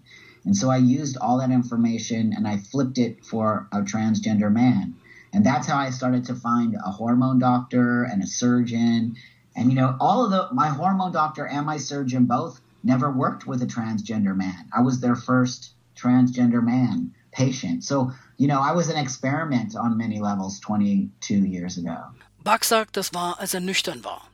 And 0.44 0.56
so 0.56 0.70
I 0.70 0.76
used 0.76 1.16
all 1.16 1.38
that 1.38 1.50
information 1.50 2.34
and 2.36 2.46
I 2.46 2.58
flipped 2.58 2.98
it 2.98 3.24
for 3.24 3.66
a 3.72 3.78
transgender 3.78 4.52
man. 4.52 4.94
And 5.32 5.44
that's 5.44 5.66
how 5.66 5.78
I 5.78 5.90
started 5.90 6.26
to 6.26 6.34
find 6.34 6.76
a 6.76 6.90
hormone 6.90 7.38
doctor 7.38 8.04
and 8.04 8.22
a 8.22 8.26
surgeon. 8.26 9.16
And 9.56 9.70
you 9.70 9.74
know, 9.74 9.96
all 9.98 10.24
of 10.24 10.30
the 10.30 10.54
my 10.54 10.68
hormone 10.68 11.12
doctor 11.12 11.46
and 11.46 11.66
my 11.66 11.78
surgeon 11.78 12.26
both 12.26 12.60
never 12.82 13.10
worked 13.10 13.46
with 13.46 13.62
a 13.62 13.66
transgender 13.66 14.36
man. 14.36 14.68
I 14.72 14.82
was 14.82 15.00
their 15.00 15.16
first 15.16 15.72
transgender 15.96 16.62
man 16.62 17.14
patient. 17.32 17.82
So, 17.82 18.12
you 18.36 18.46
know, 18.46 18.60
I 18.60 18.72
was 18.72 18.90
an 18.90 18.96
experiment 18.96 19.74
on 19.74 19.96
many 19.96 20.20
levels 20.20 20.60
22 20.60 21.34
years 21.46 21.78
ago. 21.78 21.98
Buck 22.44 22.62
sagt, 22.62 22.98
das 22.98 23.14
war, 23.14 23.40
als 23.40 23.54
er 23.54 23.60
nüchtern 23.60 24.04
war. 24.04 24.28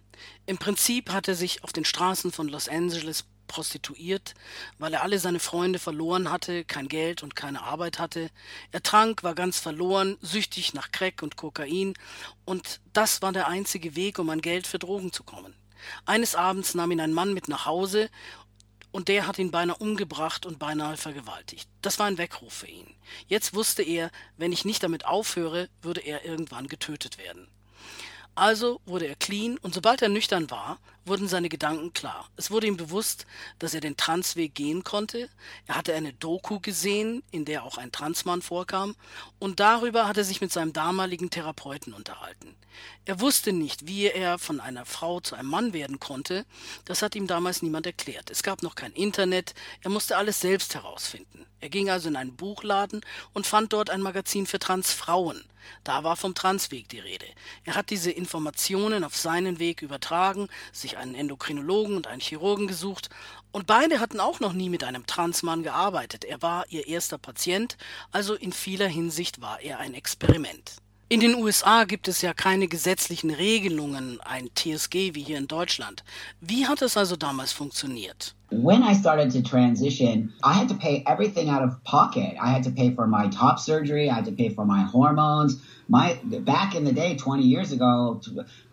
Im 0.45 0.59
Prinzip 0.59 1.13
hat 1.13 1.29
er 1.29 1.37
sich 1.37 1.63
auf 1.63 1.73
den 1.73 1.85
Straßen 1.85 2.33
von 2.33 2.49
Los 2.49 2.69
Angeles 2.69 3.25
prostituiert, 3.47 4.35
weil 4.79 4.93
er 4.95 5.05
alle 5.05 5.21
seine 5.21 5.39
Freunde 5.39 5.79
verloren 5.79 6.29
hatte, 6.29 6.65
kein 6.65 6.89
Geld 6.89 7.23
und 7.23 7.37
keine 7.37 7.63
Arbeit 7.63 8.01
hatte. 8.01 8.31
Er 8.73 8.83
trank, 8.83 9.23
war 9.23 9.37
ganz 9.37 9.61
verloren, 9.61 10.19
süchtig 10.23 10.75
nach 10.75 10.91
Crack 10.91 11.23
und 11.23 11.37
Kokain, 11.37 11.95
und 12.45 12.81
das 12.93 13.23
war 13.23 13.31
der 13.31 13.47
einzige 13.47 13.95
Weg, 13.95 14.19
um 14.19 14.29
an 14.31 14.41
Geld 14.41 14.67
für 14.67 14.81
Drogen 14.81 15.13
zu 15.13 15.23
kommen. 15.23 15.55
Eines 16.05 16.35
Abends 16.35 16.75
nahm 16.75 16.91
ihn 16.91 17.01
ein 17.01 17.13
Mann 17.13 17.33
mit 17.33 17.47
nach 17.47 17.65
Hause 17.65 18.11
und 18.91 19.07
der 19.07 19.29
hat 19.29 19.39
ihn 19.39 19.53
beinahe 19.53 19.77
umgebracht 19.77 20.47
und 20.47 20.59
beinahe 20.59 20.97
vergewaltigt. 20.97 21.69
Das 21.81 22.01
war 22.01 22.07
ein 22.07 22.19
Weckruf 22.19 22.55
für 22.55 22.67
ihn. 22.67 22.93
Jetzt 23.29 23.55
wusste 23.55 23.85
er, 23.85 24.11
wenn 24.37 24.51
ich 24.51 24.65
nicht 24.65 24.83
damit 24.83 25.05
aufhöre, 25.05 25.69
würde 25.81 26.01
er 26.01 26.25
irgendwann 26.25 26.67
getötet 26.67 27.17
werden. 27.17 27.47
Also 28.41 28.81
wurde 28.87 29.07
er 29.07 29.17
clean 29.17 29.59
und 29.59 29.75
sobald 29.75 30.01
er 30.01 30.09
nüchtern 30.09 30.51
war, 30.51 30.79
wurden 31.05 31.29
seine 31.29 31.49
Gedanken 31.49 31.93
klar. 31.93 32.29
Es 32.37 32.51
wurde 32.51 32.67
ihm 32.67 32.77
bewusst, 32.77 33.27
dass 33.59 33.75
er 33.75 33.81
den 33.81 33.97
Transweg 33.97 34.55
gehen 34.55 34.85
konnte. 34.85 35.29
Er 35.67 35.77
hatte 35.77 35.95
eine 35.95 36.13
Doku 36.13 36.61
gesehen, 36.61 37.23
in 37.31 37.45
der 37.45 37.65
auch 37.65 37.79
ein 37.79 37.93
Transmann 37.93 38.43
vorkam, 38.43 38.95
und 39.39 39.61
darüber 39.61 40.07
hat 40.07 40.17
er 40.17 40.25
sich 40.25 40.41
mit 40.41 40.53
seinem 40.53 40.73
damaligen 40.73 41.31
Therapeuten 41.31 41.93
unterhalten. 41.95 42.55
Er 43.05 43.21
wusste 43.21 43.53
nicht, 43.53 43.87
wie 43.87 44.07
er 44.07 44.39
von 44.39 44.61
einer 44.61 44.87
Frau 44.87 45.21
zu 45.21 45.35
einem 45.35 45.49
Mann 45.49 45.73
werden 45.73 46.01
konnte. 46.01 46.47
Das 46.85 47.03
hat 47.03 47.15
ihm 47.15 47.27
damals 47.27 47.63
niemand 47.63 47.87
erklärt. 47.87 48.31
Es 48.31 48.43
gab 48.43 48.63
noch 48.63 48.75
kein 48.75 48.93
Internet. 48.93 49.55
Er 49.83 49.91
musste 49.91 50.17
alles 50.17 50.41
selbst 50.41 50.75
herausfinden. 50.75 51.47
Er 51.61 51.69
ging 51.69 51.91
also 51.91 52.09
in 52.09 52.17
einen 52.17 52.37
Buchladen 52.37 53.03
und 53.35 53.47
fand 53.47 53.73
dort 53.73 53.91
ein 53.91 54.01
Magazin 54.01 54.47
für 54.47 54.59
Transfrauen. 54.59 55.45
Da 55.85 56.05
war 56.05 56.17
vom 56.17 56.35
Transweg 56.35 56.89
die 56.89 57.01
Rede. 57.01 57.27
Er 57.65 57.75
hat 57.75 57.91
diese 57.91 58.11
Informationen 58.11 59.05
auf 59.05 59.17
seinen 59.17 59.59
Weg 59.59 59.83
übertragen, 59.83 60.49
sich 60.73 60.90
einen 60.97 61.15
Endokrinologen 61.15 61.97
und 61.97 62.07
einen 62.07 62.21
Chirurgen 62.21 62.67
gesucht, 62.67 63.11
und 63.53 63.67
beide 63.67 63.99
hatten 63.99 64.21
auch 64.21 64.39
noch 64.39 64.53
nie 64.53 64.69
mit 64.69 64.85
einem 64.85 65.07
Transmann 65.07 65.63
gearbeitet. 65.63 66.25
Er 66.25 66.41
war 66.41 66.67
ihr 66.69 66.87
erster 66.87 67.19
Patient, 67.19 67.77
also 68.13 68.35
in 68.35 68.53
vieler 68.53 68.87
Hinsicht 68.87 69.41
war 69.41 69.61
er 69.61 69.79
ein 69.81 69.95
Experiment. 69.95 70.77
In 71.09 71.19
den 71.19 71.35
USA 71.35 71.83
gibt 71.85 72.07
es 72.07 72.23
ja 72.23 72.33
keine 72.33 72.69
gesetzlichen 72.69 73.31
Regelungen, 73.31 74.21
ein 74.21 74.49
TSG 74.55 75.15
wie 75.15 75.25
hier 75.25 75.39
in 75.39 75.49
Deutschland. 75.49 76.05
Wie 76.41 76.69
hat 76.69 76.83
es 76.83 76.97
also 76.97 77.17
damals 77.17 77.51
funktioniert? 77.51 78.37
When 78.53 78.83
I 78.83 78.95
started 78.95 79.31
to 79.33 79.43
transition, 79.43 80.35
I 80.43 80.55
had 80.55 80.71
to 80.71 80.75
pay 80.75 81.05
everything 81.07 81.49
out 81.49 81.63
of 81.63 81.85
pocket. 81.85 82.37
I 82.41 82.49
had 82.49 82.65
to 82.65 82.73
pay 82.73 82.93
for 82.95 83.07
my 83.07 83.29
top 83.29 83.61
surgery, 83.61 84.11
I 84.11 84.15
had 84.15 84.25
to 84.25 84.33
pay 84.33 84.49
for 84.49 84.65
my 84.65 84.83
hormones. 84.83 85.63
My 85.89 86.21
back 86.25 86.75
in 86.75 86.85
the 86.85 86.93
day, 86.93 87.17
20 87.17 87.45
years 87.45 87.71
ago, 87.71 88.21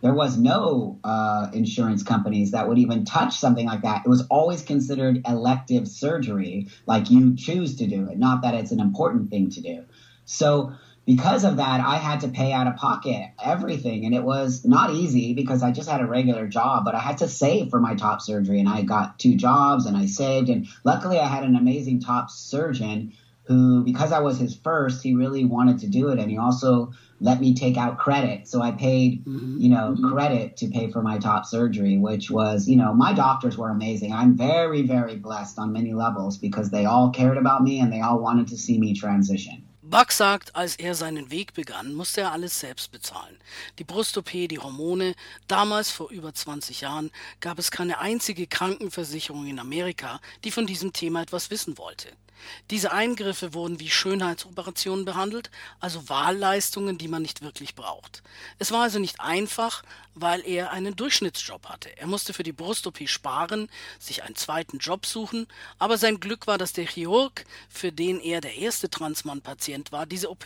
there 0.02 0.14
was 0.14 0.38
no 0.38 1.00
uh, 1.04 1.50
insurance 1.54 2.02
companies 2.02 2.52
that 2.52 2.68
would 2.68 2.80
even 2.80 3.06
touch 3.06 3.38
something 3.38 3.68
like 3.68 3.84
that. 3.84 4.04
It 4.06 4.10
was 4.10 4.26
always 4.28 4.64
considered 4.64 5.22
elective 5.28 5.88
surgery, 5.88 6.68
like 6.88 7.12
you 7.12 7.36
choose 7.36 7.76
to 7.78 7.88
do 7.88 8.10
it, 8.10 8.18
not 8.18 8.42
that 8.42 8.56
it's 8.56 8.72
an 8.72 8.80
important 8.80 9.30
thing 9.30 9.52
to 9.52 9.62
do. 9.62 9.84
So 10.26 10.74
because 11.08 11.46
of 11.46 11.56
that, 11.56 11.80
I 11.80 11.96
had 11.96 12.20
to 12.20 12.28
pay 12.28 12.52
out 12.52 12.68
of 12.68 12.76
pocket 12.76 13.32
everything. 13.42 14.06
And 14.06 14.14
it 14.14 14.24
was 14.24 14.66
not 14.66 14.94
easy 14.94 15.34
because 15.34 15.64
I 15.64 15.72
just 15.72 15.90
had 15.90 16.02
a 16.02 16.06
regular 16.06 16.48
job, 16.48 16.84
but 16.84 16.96
I 16.96 17.00
had 17.00 17.20
to 17.20 17.30
save 17.30 17.70
for 17.70 17.80
my 17.80 17.96
top 17.96 18.22
surgery. 18.22 18.60
And 18.60 18.68
I 18.68 18.82
got 18.82 19.18
two 19.18 19.36
jobs 19.36 19.86
and 19.86 19.96
I 19.96 20.06
saved. 20.06 20.50
And 20.50 20.68
luckily, 20.84 21.18
I 21.18 21.28
had 21.28 21.46
an 21.46 21.56
amazing 21.56 22.02
top 22.02 22.30
surgeon 22.30 23.14
who, 23.44 23.86
because 23.86 24.12
I 24.12 24.20
was 24.20 24.38
his 24.38 24.58
first, 24.58 25.02
he 25.02 25.16
really 25.16 25.46
wanted 25.46 25.80
to 25.80 25.88
do 25.88 26.10
it. 26.10 26.20
And 26.20 26.30
he 26.30 26.38
also 26.38 26.92
let 27.22 27.40
me 27.40 27.56
take 27.56 27.78
out 27.78 28.00
credit. 28.00 28.50
So 28.50 28.62
I 28.62 28.72
paid, 28.72 29.24
mm-hmm. 29.24 29.62
you 29.62 29.70
know, 29.70 29.96
mm-hmm. 29.98 30.12
credit 30.12 30.58
to 30.58 30.68
pay 30.68 30.92
for 30.92 31.02
my 31.02 31.20
top 31.20 31.46
surgery, 31.46 31.98
which 31.98 32.30
was, 32.30 32.68
you 32.68 32.76
know, 32.76 32.94
my 32.94 33.14
doctors 33.14 33.58
were 33.58 33.70
amazing. 33.70 34.12
I'm 34.12 34.36
very, 34.36 34.82
very 34.82 35.16
blessed 35.16 35.58
on 35.58 35.72
many 35.72 35.94
levels 35.94 36.38
because 36.38 36.70
they 36.70 36.84
all 36.84 37.12
cared 37.12 37.38
about 37.38 37.64
me 37.64 37.80
and 37.80 37.94
they 37.94 38.02
all 38.02 38.20
wanted 38.20 38.50
to 38.50 38.58
see 38.58 38.78
me 38.78 38.94
transition. 38.94 39.64
Buck 39.90 40.12
sagt, 40.12 40.54
als 40.54 40.76
er 40.76 40.96
seinen 40.96 41.32
Weg 41.32 41.54
begann, 41.54 41.94
musste 41.94 42.20
er 42.20 42.34
alles 42.34 42.60
selbst 42.60 42.92
bezahlen. 42.92 43.38
Die 43.80 43.86
Brust-OP, 43.86 44.30
die 44.32 44.60
Hormone. 44.60 45.16
Damals, 45.48 45.92
vor 45.92 46.10
über 46.10 46.34
20 46.34 46.82
Jahren, 46.82 47.10
gab 47.40 47.58
es 47.58 47.72
keine 47.72 48.00
einzige 48.00 48.48
Krankenversicherung 48.48 49.48
in 49.48 49.60
Amerika, 49.60 50.20
die 50.44 50.52
von 50.52 50.68
diesem 50.68 50.92
Thema 50.92 51.22
etwas 51.22 51.52
wissen 51.52 51.78
wollte. 51.78 52.10
Diese 52.70 52.92
Eingriffe 52.92 53.54
wurden 53.54 53.80
wie 53.80 53.90
Schönheitsoperationen 53.90 55.06
behandelt, 55.06 55.50
also 55.80 56.10
Wahlleistungen, 56.10 56.98
die 56.98 57.08
man 57.08 57.22
nicht 57.22 57.42
wirklich 57.42 57.76
braucht. 57.76 58.24
Es 58.60 58.72
war 58.72 58.84
also 58.84 59.00
nicht 59.00 59.20
einfach, 59.20 59.84
weil 60.16 60.46
er 60.46 60.72
einen 60.72 60.96
Durchschnittsjob 60.96 61.68
hatte. 61.68 61.96
Er 61.98 62.08
musste 62.08 62.34
für 62.34 62.44
die 62.44 62.52
Brust-OP 62.52 63.08
sparen, 63.08 63.70
sich 64.00 64.24
einen 64.24 64.36
zweiten 64.36 64.80
Job 64.80 65.06
suchen, 65.06 65.48
aber 65.78 65.98
sein 65.98 66.20
Glück 66.20 66.48
war, 66.48 66.58
dass 66.58 66.74
der 66.74 66.88
Chirurg, 66.88 67.46
für 67.70 67.92
den 67.92 68.20
er 68.20 68.42
der 68.42 68.56
erste 68.56 68.90
Transmann-Patient 68.90 69.92
war, 69.92 70.06
diese 70.06 70.30
OP 70.30 70.46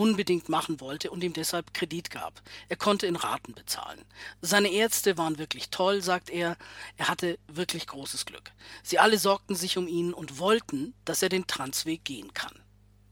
unbedingt 0.00 0.48
machen 0.48 0.80
wollte 0.80 1.10
und 1.10 1.22
ihm 1.22 1.34
deshalb 1.34 1.74
Kredit 1.74 2.10
gab. 2.10 2.40
Er 2.70 2.76
konnte 2.76 3.06
in 3.06 3.16
Raten 3.16 3.52
bezahlen. 3.52 4.00
Seine 4.40 4.68
Ärzte 4.68 5.18
waren 5.18 5.36
wirklich 5.36 5.68
toll, 5.68 6.00
sagt 6.00 6.30
er. 6.30 6.56
Er 6.96 7.08
hatte 7.08 7.38
wirklich 7.48 7.86
großes 7.86 8.24
Glück. 8.24 8.50
Sie 8.82 8.98
alle 8.98 9.18
sorgten 9.18 9.54
sich 9.54 9.76
um 9.76 9.86
ihn 9.86 10.14
und 10.14 10.38
wollten, 10.38 10.94
dass 11.04 11.22
er 11.22 11.28
den 11.28 11.46
Transweg 11.46 12.02
gehen 12.02 12.32
kann. 12.32 12.54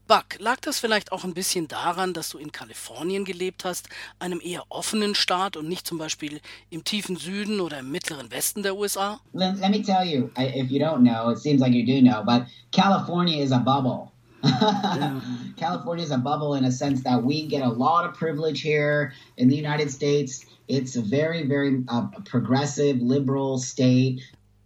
Buck, 0.07 0.39
lag 0.39 0.59
das 0.61 0.79
vielleicht 0.79 1.11
auch 1.11 1.23
ein 1.23 1.35
bisschen 1.35 1.67
daran, 1.67 2.15
dass 2.15 2.31
du 2.31 2.39
in 2.39 2.51
Kalifornien 2.51 3.23
gelebt 3.23 3.65
hast, 3.65 3.89
einem 4.17 4.41
eher 4.43 4.63
offenen 4.69 5.13
Staat 5.13 5.57
und 5.57 5.69
nicht 5.69 5.85
zum 5.85 5.99
Beispiel 5.99 6.41
im 6.71 6.83
tiefen 6.83 7.17
Süden 7.17 7.59
oder 7.59 7.77
im 7.77 7.91
mittleren 7.91 8.31
Westen 8.31 8.63
der 8.63 8.75
USA? 8.75 9.19
Let, 9.33 9.59
let 9.59 9.69
me 9.69 9.83
tell 9.83 10.03
you, 10.03 10.31
if 10.35 10.71
you 10.71 10.79
don't 10.79 11.01
know, 11.01 11.29
it 11.29 11.37
seems 11.37 11.61
like 11.61 11.73
you 11.73 11.85
do 11.85 12.01
know, 12.01 12.23
but 12.25 12.47
California 12.71 13.43
is 13.43 13.51
a 13.51 13.59
bubble. 13.59 14.11
California 15.57 16.03
is 16.03 16.11
a 16.11 16.17
bubble 16.17 16.55
in 16.55 16.65
a 16.65 16.71
sense 16.71 17.03
that 17.03 17.23
we 17.23 17.47
get 17.47 17.61
a 17.61 17.69
lot 17.69 18.05
of 18.05 18.13
privilege 18.15 18.61
here 18.61 19.13
in 19.37 19.49
the 19.49 19.55
United 19.55 19.91
States. 19.91 20.45
It's 20.67 20.95
a 20.95 21.01
very, 21.01 21.45
very 21.45 21.83
uh, 21.87 22.07
progressive, 22.25 23.01
liberal 23.01 23.57
state. 23.57 24.21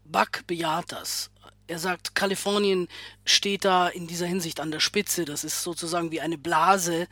Buck 0.05 0.45
bejaht 0.47 0.91
das. 0.91 1.29
Er 1.65 1.79
sagt, 1.79 2.13
Kalifornien 2.13 2.89
steht 3.23 3.63
da 3.63 3.87
in 3.87 4.05
dieser 4.05 4.27
Hinsicht 4.27 4.59
an 4.59 4.69
der 4.69 4.81
Spitze. 4.81 5.23
Das 5.23 5.45
ist 5.45 5.63
sozusagen 5.63 6.11
wie 6.11 6.19
eine 6.19 6.37
Blase, 6.37 7.07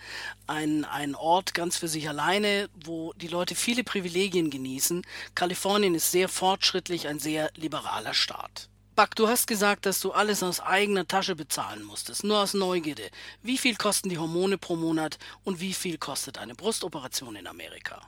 ein, 0.45 0.83
ein 0.83 1.15
Ort 1.15 1.53
ganz 1.53 1.77
für 1.77 1.87
sich 1.87 2.09
alleine, 2.09 2.69
wo 2.83 3.13
die 3.13 3.29
Leute 3.29 3.55
viele 3.55 3.85
Privilegien 3.85 4.49
genießen. 4.49 5.03
Kalifornien 5.35 5.95
ist 5.95 6.11
sehr 6.11 6.27
fortschrittlich, 6.27 7.07
ein 7.07 7.17
sehr 7.17 7.49
liberaler 7.55 8.13
Staat. 8.13 8.67
Buck, 8.95 9.15
du 9.15 9.27
hast 9.27 9.47
gesagt, 9.47 9.85
dass 9.85 10.01
du 10.01 10.11
alles 10.11 10.43
aus 10.43 10.59
eigener 10.59 11.07
Tasche 11.07 11.35
bezahlen 11.35 11.83
musstest, 11.83 12.23
nur 12.23 12.39
aus 12.39 12.53
Neugierde. 12.53 13.09
Wie 13.41 13.57
viel 13.57 13.75
kosten 13.75 14.09
die 14.09 14.17
Hormone 14.17 14.57
pro 14.57 14.75
Monat 14.75 15.17
und 15.43 15.61
wie 15.61 15.73
viel 15.73 15.97
kostet 15.97 16.37
eine 16.37 16.55
Brustoperation 16.55 17.35
in 17.35 17.47
Amerika? 17.47 18.01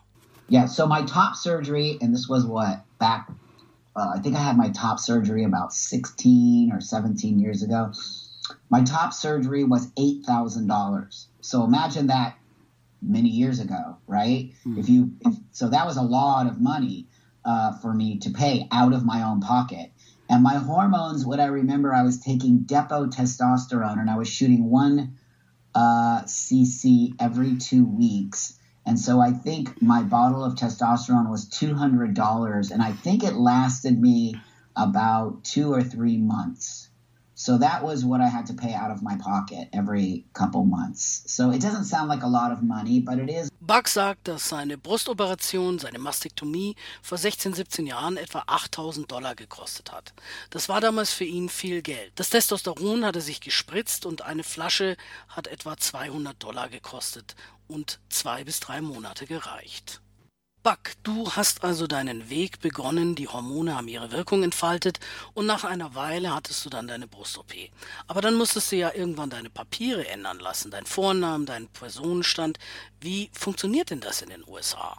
Yeah, 0.49 0.67
so 0.67 0.85
my 0.85 1.01
top 1.05 1.35
surgery, 1.35 1.97
and 2.01 2.13
this 2.13 2.27
was 2.27 2.45
what, 2.45 2.83
back 2.99 3.29
uh, 3.95 4.13
I 4.15 4.19
think 4.19 4.35
I 4.35 4.39
had 4.39 4.57
my 4.57 4.69
top 4.69 4.99
surgery 4.99 5.43
about 5.43 5.73
16 5.73 6.71
or 6.71 6.81
17 6.81 7.39
years 7.39 7.61
ago. 7.63 7.91
My 8.69 8.83
top 8.83 9.13
surgery 9.13 9.63
was 9.63 9.87
$8,000. 9.91 11.25
So 11.41 11.63
imagine 11.63 12.07
that 12.07 12.37
many 13.01 13.29
years 13.29 13.59
ago, 13.59 13.97
right? 14.07 14.51
Mm. 14.65 14.79
If 14.79 14.89
you, 14.89 15.11
if, 15.21 15.35
so 15.51 15.69
that 15.69 15.85
was 15.85 15.97
a 15.97 16.01
lot 16.01 16.47
of 16.47 16.59
money 16.59 17.07
uh, 17.45 17.73
for 17.79 17.93
me 17.93 18.17
to 18.19 18.31
pay 18.31 18.67
out 18.71 18.93
of 18.93 19.05
my 19.05 19.23
own 19.23 19.41
pocket. 19.41 19.91
And 20.33 20.41
my 20.41 20.55
hormones, 20.55 21.27
what 21.27 21.39
I 21.39 21.45
remember, 21.45 21.93
I 21.93 22.01
was 22.01 22.19
taking 22.19 22.61
Depo 22.61 23.07
testosterone 23.13 23.99
and 23.99 24.09
I 24.09 24.17
was 24.17 24.27
shooting 24.27 24.67
one 24.71 25.19
uh, 25.75 26.23
cc 26.23 27.13
every 27.19 27.57
two 27.57 27.85
weeks 27.85 28.57
And 28.85 28.99
so 28.99 29.21
I 29.21 29.31
think 29.31 29.81
my 29.81 30.01
bottle 30.03 30.43
of 30.43 30.55
testosterone 30.55 31.29
was 31.29 31.49
$200, 31.49 32.71
and 32.71 32.81
I 32.81 32.93
think 32.93 33.23
it 33.23 33.35
lasted 33.35 34.01
me 34.01 34.35
about 34.75 35.43
two 35.43 35.71
or 35.71 35.83
three 35.83 36.17
months. 36.17 36.82
So 37.35 37.57
that 37.57 37.83
was 37.83 38.05
what 38.05 38.21
I 38.21 38.27
had 38.27 38.45
to 38.47 38.53
pay 38.53 38.73
out 38.73 38.91
of 38.91 39.01
my 39.01 39.15
pocket 39.17 39.67
every 39.73 40.25
couple 40.33 40.65
months. 40.65 41.23
So 41.25 41.51
it 41.51 41.61
doesn't 41.61 41.85
sound 41.85 42.09
like 42.09 42.23
a 42.23 42.27
lot 42.27 42.51
of 42.51 42.61
money, 42.61 42.99
but 42.99 43.17
it 43.17 43.29
is. 43.29 43.49
Buck 43.59 43.87
sagt, 43.87 44.27
dass 44.27 44.49
seine 44.49 44.77
Brustoperation, 44.77 45.79
seine 45.79 45.97
Mastektomie 45.97 46.75
vor 47.01 47.17
16, 47.17 47.53
17 47.53 47.87
Jahren 47.87 48.17
etwa 48.17 48.43
8000 48.45 49.09
Dollar 49.09 49.35
gekostet 49.35 49.91
hat. 49.91 50.13
Das 50.49 50.69
war 50.69 50.81
damals 50.81 51.13
für 51.13 51.23
ihn 51.23 51.49
viel 51.49 51.81
Geld. 51.81 52.11
Das 52.15 52.29
Testosteron 52.29 53.05
hatte 53.05 53.21
sich 53.21 53.39
gespritzt 53.41 54.05
und 54.05 54.21
eine 54.23 54.43
Flasche 54.43 54.97
hat 55.29 55.47
etwa 55.47 55.77
200 55.77 56.41
Dollar 56.43 56.69
gekostet 56.69 57.35
und 57.67 57.99
zwei 58.09 58.43
bis 58.43 58.59
drei 58.59 58.81
Monate 58.81 59.25
gereicht. 59.25 60.01
Buck, 60.63 60.93
du 61.03 61.29
hast 61.29 61.65
also 61.65 61.87
deinen 61.87 62.29
Weg 62.29 62.61
begonnen, 62.61 63.15
die 63.15 63.27
Hormone 63.27 63.75
haben 63.75 63.89
ihre 63.89 64.13
Wirkung 64.13 64.43
entfaltet 64.43 65.01
und 65.33 65.45
nach 65.45 65.65
einer 65.65 65.93
Weile 65.93 66.33
hattest 66.33 66.63
du 66.63 66.69
dann 66.69 66.87
deine 66.87 67.05
Brust-OP. 67.05 67.51
Aber 68.07 68.21
dann 68.21 68.35
musstest 68.35 68.71
du 68.71 68.77
ja 68.77 68.93
irgendwann 68.95 69.29
deine 69.29 69.49
Papiere 69.49 70.07
ändern 70.07 70.39
lassen, 70.39 70.71
dein 70.71 70.85
Vornamen, 70.85 71.45
deinen 71.45 71.67
Personenstand. 71.67 72.59
Wie 73.01 73.29
funktioniert 73.33 73.89
denn 73.89 73.99
das 73.99 74.21
in 74.21 74.29
den 74.29 74.47
USA? 74.47 74.95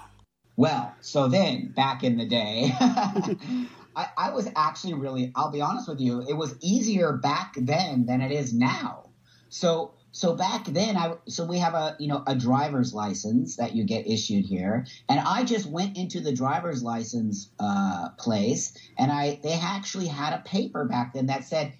Well, 0.56 0.92
so 1.00 1.30
then, 1.30 1.72
back 1.74 2.02
in 2.02 2.18
the 2.18 2.28
day, 2.28 2.74
I, 3.96 4.04
I 4.18 4.30
was 4.34 4.46
actually 4.56 4.92
really, 4.92 5.32
I'll 5.34 5.50
be 5.50 5.62
honest 5.62 5.88
with 5.88 5.98
you, 5.98 6.20
it 6.28 6.36
was 6.36 6.56
easier 6.60 7.14
back 7.14 7.54
then 7.56 8.04
than 8.04 8.20
it 8.20 8.30
is 8.30 8.52
now. 8.52 9.08
So 9.48 9.94
so 10.14 10.36
back 10.36 10.64
then 10.66 10.96
i 10.96 11.12
so 11.26 11.44
we 11.44 11.58
have 11.58 11.74
a 11.74 11.96
you 11.98 12.06
know 12.06 12.22
a 12.28 12.36
driver's 12.36 12.94
license 12.94 13.56
that 13.56 13.74
you 13.74 13.82
get 13.84 14.06
issued 14.06 14.44
here. 14.46 14.86
And 15.08 15.18
i 15.18 15.42
just 15.44 15.66
went 15.66 15.98
into 15.98 16.20
the 16.20 16.32
driver's 16.32 16.82
license 16.82 17.50
uh, 17.58 18.10
place 18.16 18.78
and 18.96 19.10
i 19.10 19.40
they 19.42 19.58
actually 19.60 20.06
had 20.06 20.32
a 20.32 20.42
paper 20.42 20.84
back 20.84 21.12
then 21.12 21.26
that 21.26 21.44
said 21.44 21.74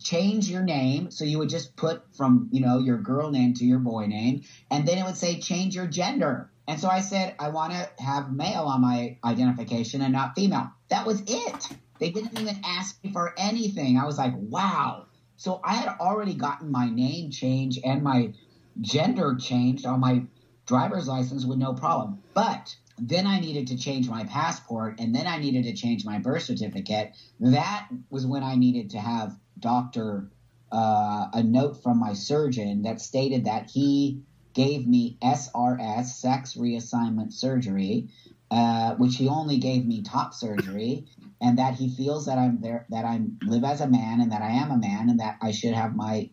change 0.00 0.48
your 0.48 0.62
name. 0.62 1.10
So 1.10 1.24
you 1.24 1.38
would 1.38 1.48
just 1.48 1.76
put 1.76 2.02
from 2.16 2.48
you 2.50 2.60
know 2.60 2.78
your 2.78 2.98
girl 2.98 3.30
name 3.30 3.54
to 3.54 3.64
your 3.64 3.78
boy 3.78 4.06
name 4.06 4.42
and 4.70 4.86
then 4.86 4.98
it 4.98 5.04
would 5.04 5.16
say 5.16 5.38
change 5.38 5.76
your 5.76 5.86
gender. 5.86 6.50
And 6.66 6.80
so 6.80 6.88
i 6.88 7.00
said 7.00 7.36
i 7.38 7.50
want 7.50 7.72
to 7.72 7.88
have 8.02 8.32
male 8.32 8.64
on 8.64 8.80
my 8.80 9.16
identification 9.24 10.02
and 10.02 10.12
not 10.12 10.34
female. 10.34 10.70
That 10.88 11.06
was 11.06 11.22
it. 11.28 11.68
They 12.00 12.10
didn't 12.10 12.36
even 12.40 12.58
ask 12.64 13.02
me 13.04 13.12
for 13.12 13.32
anything. 13.38 13.96
I 13.96 14.06
was 14.06 14.18
like 14.18 14.32
wow 14.36 15.06
so 15.42 15.58
I 15.64 15.74
had 15.74 15.96
already 15.98 16.34
gotten 16.34 16.70
my 16.70 16.88
name 16.88 17.32
changed 17.32 17.80
and 17.82 18.00
my 18.04 18.32
gender 18.80 19.34
changed 19.34 19.84
on 19.84 19.98
my 19.98 20.22
driver's 20.66 21.08
license 21.08 21.44
with 21.44 21.58
no 21.58 21.74
problem. 21.74 22.22
But 22.32 22.76
then 22.96 23.26
I 23.26 23.40
needed 23.40 23.66
to 23.66 23.76
change 23.76 24.08
my 24.08 24.22
passport 24.22 25.00
and 25.00 25.12
then 25.12 25.26
I 25.26 25.38
needed 25.38 25.64
to 25.64 25.72
change 25.72 26.04
my 26.04 26.20
birth 26.20 26.44
certificate. 26.44 27.16
That 27.40 27.88
was 28.08 28.24
when 28.24 28.44
I 28.44 28.54
needed 28.54 28.90
to 28.90 29.00
have 29.00 29.36
doctor 29.58 30.30
uh, 30.70 31.26
a 31.32 31.42
note 31.42 31.82
from 31.82 31.98
my 31.98 32.12
surgeon 32.12 32.82
that 32.82 33.00
stated 33.00 33.46
that 33.46 33.68
he 33.68 34.22
gave 34.54 34.86
me 34.86 35.18
SRS, 35.20 36.04
sex 36.04 36.54
reassignment 36.54 37.32
surgery, 37.32 38.10
uh, 38.52 38.94
which 38.96 39.16
he 39.16 39.28
only 39.28 39.56
gave 39.56 39.86
me 39.86 40.02
top 40.02 40.34
surgery, 40.34 41.06
and 41.40 41.58
that 41.58 41.74
he 41.74 41.88
feels 41.88 42.26
that 42.26 42.36
I'm 42.36 42.60
there, 42.60 42.84
that 42.90 43.06
I 43.06 43.22
live 43.46 43.64
as 43.64 43.80
a 43.80 43.88
man, 43.88 44.20
and 44.20 44.30
that 44.30 44.42
I 44.42 44.50
am 44.50 44.70
a 44.70 44.76
man, 44.76 45.08
and 45.08 45.20
that 45.20 45.38
I 45.40 45.52
should 45.52 45.72
have 45.72 45.96
my 45.96 46.28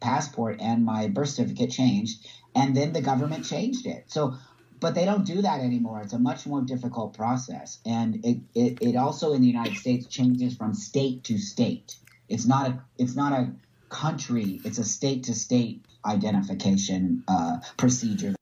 passport 0.00 0.56
and 0.60 0.86
my 0.86 1.08
birth 1.08 1.28
certificate 1.28 1.70
changed. 1.70 2.26
And 2.54 2.74
then 2.74 2.94
the 2.94 3.02
government 3.02 3.44
changed 3.44 3.86
it. 3.86 4.04
So, 4.08 4.36
but 4.80 4.94
they 4.94 5.04
don't 5.04 5.26
do 5.26 5.42
that 5.42 5.60
anymore. 5.60 6.00
It's 6.00 6.14
a 6.14 6.18
much 6.18 6.46
more 6.46 6.62
difficult 6.62 7.14
process, 7.14 7.78
and 7.84 8.24
it, 8.24 8.38
it, 8.54 8.78
it 8.80 8.96
also 8.96 9.34
in 9.34 9.42
the 9.42 9.46
United 9.46 9.76
States 9.76 10.06
changes 10.06 10.56
from 10.56 10.72
state 10.72 11.24
to 11.24 11.36
state. 11.36 11.96
It's 12.30 12.46
not 12.46 12.70
a 12.70 12.82
it's 12.96 13.16
not 13.16 13.32
a 13.32 13.52
country. 13.90 14.62
It's 14.64 14.78
a 14.78 14.84
state 14.84 15.24
to 15.24 15.34
state 15.34 15.84
identification 16.06 17.22
uh, 17.28 17.58
procedure. 17.76 18.34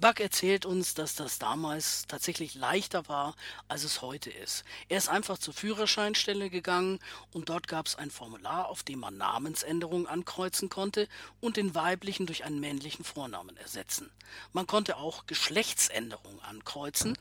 Buck 0.00 0.18
erzählt 0.18 0.64
uns, 0.64 0.94
dass 0.94 1.14
das 1.14 1.38
damals 1.38 2.06
tatsächlich 2.06 2.54
leichter 2.54 3.06
war, 3.08 3.36
als 3.68 3.84
es 3.84 4.00
heute 4.00 4.30
ist. 4.30 4.64
Er 4.88 4.96
ist 4.96 5.10
einfach 5.10 5.36
zur 5.36 5.52
Führerscheinstelle 5.52 6.48
gegangen 6.48 7.00
und 7.32 7.50
dort 7.50 7.68
gab 7.68 7.86
es 7.86 7.96
ein 7.96 8.10
Formular, 8.10 8.70
auf 8.70 8.82
dem 8.82 9.00
man 9.00 9.18
Namensänderungen 9.18 10.06
ankreuzen 10.06 10.70
konnte 10.70 11.06
und 11.40 11.58
den 11.58 11.74
weiblichen 11.74 12.24
durch 12.24 12.44
einen 12.44 12.60
männlichen 12.60 13.04
Vornamen 13.04 13.58
ersetzen. 13.58 14.10
Man 14.54 14.66
konnte 14.66 14.96
auch 14.96 15.26
Geschlechtsänderungen 15.26 16.40
ankreuzen 16.40 17.18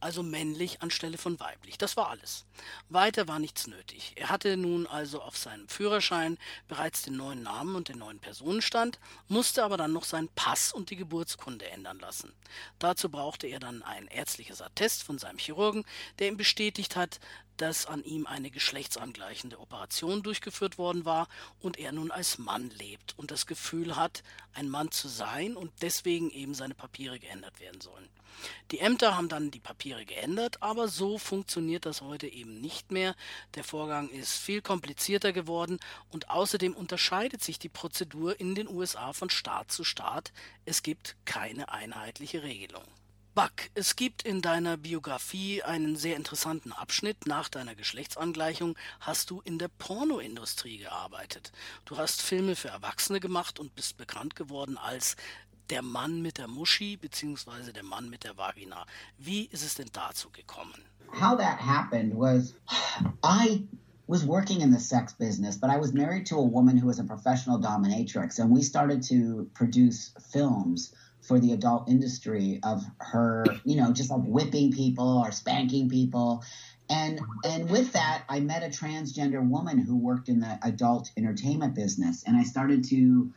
also 0.00 0.22
männlich 0.22 0.82
anstelle 0.82 1.18
von 1.18 1.38
weiblich. 1.40 1.78
Das 1.78 1.96
war 1.96 2.08
alles. 2.08 2.44
Weiter 2.88 3.28
war 3.28 3.38
nichts 3.38 3.66
nötig. 3.66 4.14
Er 4.16 4.30
hatte 4.30 4.56
nun 4.56 4.86
also 4.86 5.22
auf 5.22 5.36
seinem 5.36 5.68
Führerschein 5.68 6.38
bereits 6.68 7.02
den 7.02 7.16
neuen 7.16 7.42
Namen 7.42 7.74
und 7.74 7.88
den 7.88 7.98
neuen 7.98 8.18
Personenstand, 8.18 8.98
musste 9.28 9.64
aber 9.64 9.76
dann 9.76 9.92
noch 9.92 10.04
seinen 10.04 10.28
Pass 10.28 10.72
und 10.72 10.90
die 10.90 10.96
Geburtskunde 10.96 11.68
ändern 11.70 11.98
lassen. 11.98 12.32
Dazu 12.78 13.08
brauchte 13.08 13.46
er 13.46 13.60
dann 13.60 13.82
ein 13.82 14.06
ärztliches 14.08 14.62
Attest 14.62 15.02
von 15.02 15.18
seinem 15.18 15.38
Chirurgen, 15.38 15.84
der 16.18 16.28
ihm 16.28 16.36
bestätigt 16.36 16.96
hat, 16.96 17.20
dass 17.60 17.84
an 17.84 18.02
ihm 18.04 18.26
eine 18.26 18.50
geschlechtsangleichende 18.50 19.60
Operation 19.60 20.22
durchgeführt 20.22 20.78
worden 20.78 21.04
war 21.04 21.28
und 21.60 21.78
er 21.78 21.92
nun 21.92 22.10
als 22.10 22.38
Mann 22.38 22.70
lebt 22.70 23.18
und 23.18 23.30
das 23.30 23.46
Gefühl 23.46 23.96
hat, 23.96 24.22
ein 24.54 24.70
Mann 24.70 24.90
zu 24.90 25.08
sein 25.08 25.56
und 25.56 25.70
deswegen 25.82 26.30
eben 26.30 26.54
seine 26.54 26.74
Papiere 26.74 27.18
geändert 27.18 27.60
werden 27.60 27.82
sollen. 27.82 28.08
Die 28.70 28.80
Ämter 28.80 29.16
haben 29.16 29.28
dann 29.28 29.50
die 29.50 29.60
Papiere 29.60 30.04
geändert, 30.04 30.62
aber 30.62 30.88
so 30.88 31.18
funktioniert 31.18 31.86
das 31.86 32.00
heute 32.00 32.26
eben 32.26 32.60
nicht 32.60 32.90
mehr. 32.90 33.14
Der 33.54 33.64
Vorgang 33.64 34.08
ist 34.08 34.36
viel 34.36 34.62
komplizierter 34.62 35.32
geworden 35.32 35.78
und 36.10 36.30
außerdem 36.30 36.74
unterscheidet 36.74 37.42
sich 37.42 37.58
die 37.58 37.68
Prozedur 37.68 38.38
in 38.38 38.54
den 38.54 38.68
USA 38.68 39.12
von 39.12 39.30
Staat 39.30 39.70
zu 39.72 39.84
Staat. 39.84 40.32
Es 40.64 40.82
gibt 40.82 41.16
keine 41.24 41.72
einheitliche 41.72 42.42
Regelung. 42.42 42.84
Buck, 43.32 43.70
es 43.74 43.94
gibt 43.94 44.22
in 44.22 44.42
deiner 44.42 44.76
Biografie 44.76 45.62
einen 45.62 45.94
sehr 45.94 46.16
interessanten 46.16 46.72
Abschnitt. 46.72 47.26
Nach 47.26 47.48
deiner 47.48 47.76
Geschlechtsangleichung 47.76 48.76
hast 48.98 49.30
du 49.30 49.40
in 49.40 49.56
der 49.56 49.68
Pornoindustrie 49.68 50.78
gearbeitet. 50.78 51.52
Du 51.84 51.96
hast 51.96 52.22
Filme 52.22 52.56
für 52.56 52.68
Erwachsene 52.68 53.20
gemacht 53.20 53.60
und 53.60 53.76
bist 53.76 53.96
bekannt 53.96 54.34
geworden 54.34 54.76
als 54.76 55.14
der 55.70 55.82
Mann 55.82 56.20
mit 56.22 56.38
der 56.38 56.48
Muschi 56.48 56.96
beziehungsweise 56.96 57.72
der 57.72 57.84
Mann 57.84 58.10
mit 58.10 58.24
der 58.24 58.36
Vagina. 58.36 58.84
Wie 59.18 59.44
ist 59.52 59.64
es 59.64 59.74
denn 59.74 59.88
dazu 59.92 60.28
gekommen? 60.30 60.84
How 61.12 61.36
that 61.36 61.58
happened 61.58 62.14
was 62.14 62.54
I 63.22 63.64
was 64.06 64.24
working 64.24 64.60
in 64.60 64.72
the 64.72 64.80
sex 64.80 65.12
business, 65.12 65.56
but 65.56 65.70
I 65.70 65.76
was 65.76 65.92
married 65.92 66.26
to 66.26 66.36
a 66.36 66.42
woman 66.42 66.76
who 66.76 66.86
was 66.86 66.98
a 66.98 67.04
professional 67.04 67.60
dominatrix, 67.60 68.38
and 68.40 68.50
we 68.50 68.62
started 68.62 69.02
to 69.04 69.48
produce 69.54 70.12
films 70.32 70.92
for 71.22 71.38
the 71.38 71.52
adult 71.52 71.88
industry 71.88 72.60
of 72.64 72.82
her, 72.98 73.44
you 73.64 73.76
know, 73.76 73.92
just 73.92 74.10
like 74.10 74.22
whipping 74.22 74.72
people 74.72 75.18
or 75.18 75.30
spanking 75.30 75.88
people. 75.88 76.42
And 76.88 77.20
and 77.44 77.70
with 77.70 77.92
that, 77.92 78.24
I 78.28 78.40
met 78.40 78.64
a 78.64 78.68
transgender 78.68 79.48
woman 79.48 79.78
who 79.78 79.96
worked 79.96 80.28
in 80.28 80.40
the 80.40 80.58
adult 80.62 81.12
entertainment 81.16 81.74
business, 81.74 82.24
and 82.26 82.36
I 82.36 82.42
started 82.42 82.84
to 82.88 83.32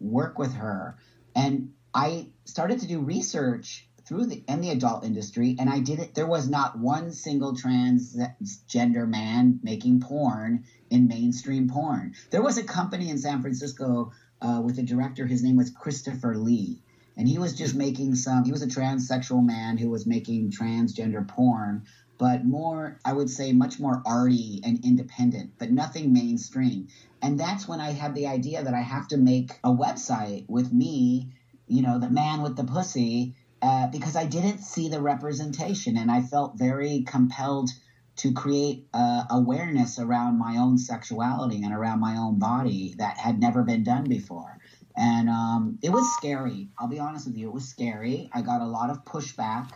work 0.00 0.38
with 0.38 0.54
her. 0.54 0.96
And 1.34 1.72
I 1.92 2.28
started 2.44 2.80
to 2.80 2.86
do 2.86 3.00
research 3.00 3.88
through 4.06 4.26
the 4.26 4.44
in 4.48 4.60
the 4.60 4.70
adult 4.70 5.04
industry, 5.04 5.56
and 5.58 5.70
I 5.70 5.80
did 5.80 5.98
it. 5.98 6.14
There 6.14 6.26
was 6.26 6.48
not 6.48 6.78
one 6.78 7.10
single 7.12 7.54
transgender 7.54 9.08
man 9.08 9.60
making 9.62 10.00
porn 10.00 10.64
in 10.90 11.08
mainstream 11.08 11.68
porn. 11.68 12.14
There 12.30 12.42
was 12.42 12.58
a 12.58 12.64
company 12.64 13.10
in 13.10 13.18
San 13.18 13.40
Francisco 13.40 14.12
uh, 14.42 14.60
with 14.62 14.78
a 14.78 14.82
director. 14.82 15.26
His 15.26 15.42
name 15.42 15.56
was 15.56 15.70
Christopher 15.70 16.36
Lee 16.36 16.82
and 17.16 17.28
he 17.28 17.38
was 17.38 17.54
just 17.54 17.74
making 17.74 18.14
some 18.14 18.44
he 18.44 18.52
was 18.52 18.62
a 18.62 18.66
transsexual 18.66 19.44
man 19.44 19.76
who 19.76 19.90
was 19.90 20.06
making 20.06 20.50
transgender 20.50 21.26
porn 21.26 21.84
but 22.18 22.44
more 22.44 22.98
i 23.04 23.12
would 23.12 23.30
say 23.30 23.52
much 23.52 23.78
more 23.80 24.02
arty 24.06 24.60
and 24.64 24.84
independent 24.84 25.52
but 25.58 25.70
nothing 25.70 26.12
mainstream 26.12 26.88
and 27.22 27.38
that's 27.38 27.68
when 27.68 27.80
i 27.80 27.90
had 27.90 28.14
the 28.14 28.26
idea 28.26 28.62
that 28.62 28.74
i 28.74 28.80
have 28.80 29.08
to 29.08 29.16
make 29.16 29.52
a 29.64 29.70
website 29.70 30.44
with 30.48 30.72
me 30.72 31.28
you 31.66 31.82
know 31.82 31.98
the 31.98 32.10
man 32.10 32.42
with 32.42 32.56
the 32.56 32.64
pussy 32.64 33.34
uh, 33.62 33.86
because 33.88 34.16
i 34.16 34.24
didn't 34.24 34.58
see 34.58 34.88
the 34.88 35.00
representation 35.00 35.96
and 35.96 36.10
i 36.10 36.20
felt 36.20 36.58
very 36.58 37.02
compelled 37.02 37.70
to 38.16 38.32
create 38.32 38.86
uh, 38.94 39.24
awareness 39.30 39.98
around 39.98 40.38
my 40.38 40.58
own 40.58 40.78
sexuality 40.78 41.64
and 41.64 41.74
around 41.74 41.98
my 41.98 42.16
own 42.16 42.38
body 42.38 42.94
that 42.98 43.18
had 43.18 43.40
never 43.40 43.64
been 43.64 43.82
done 43.82 44.04
before 44.04 44.56
and 44.96 45.28
um, 45.28 45.78
it 45.82 45.90
was 45.90 46.14
scary. 46.14 46.68
I'll 46.78 46.88
be 46.88 47.00
honest 47.00 47.26
with 47.26 47.36
you, 47.36 47.48
it 47.48 47.52
was 47.52 47.68
scary. 47.68 48.30
I 48.32 48.42
got 48.42 48.60
a 48.60 48.66
lot 48.66 48.90
of 48.90 49.04
pushback 49.04 49.70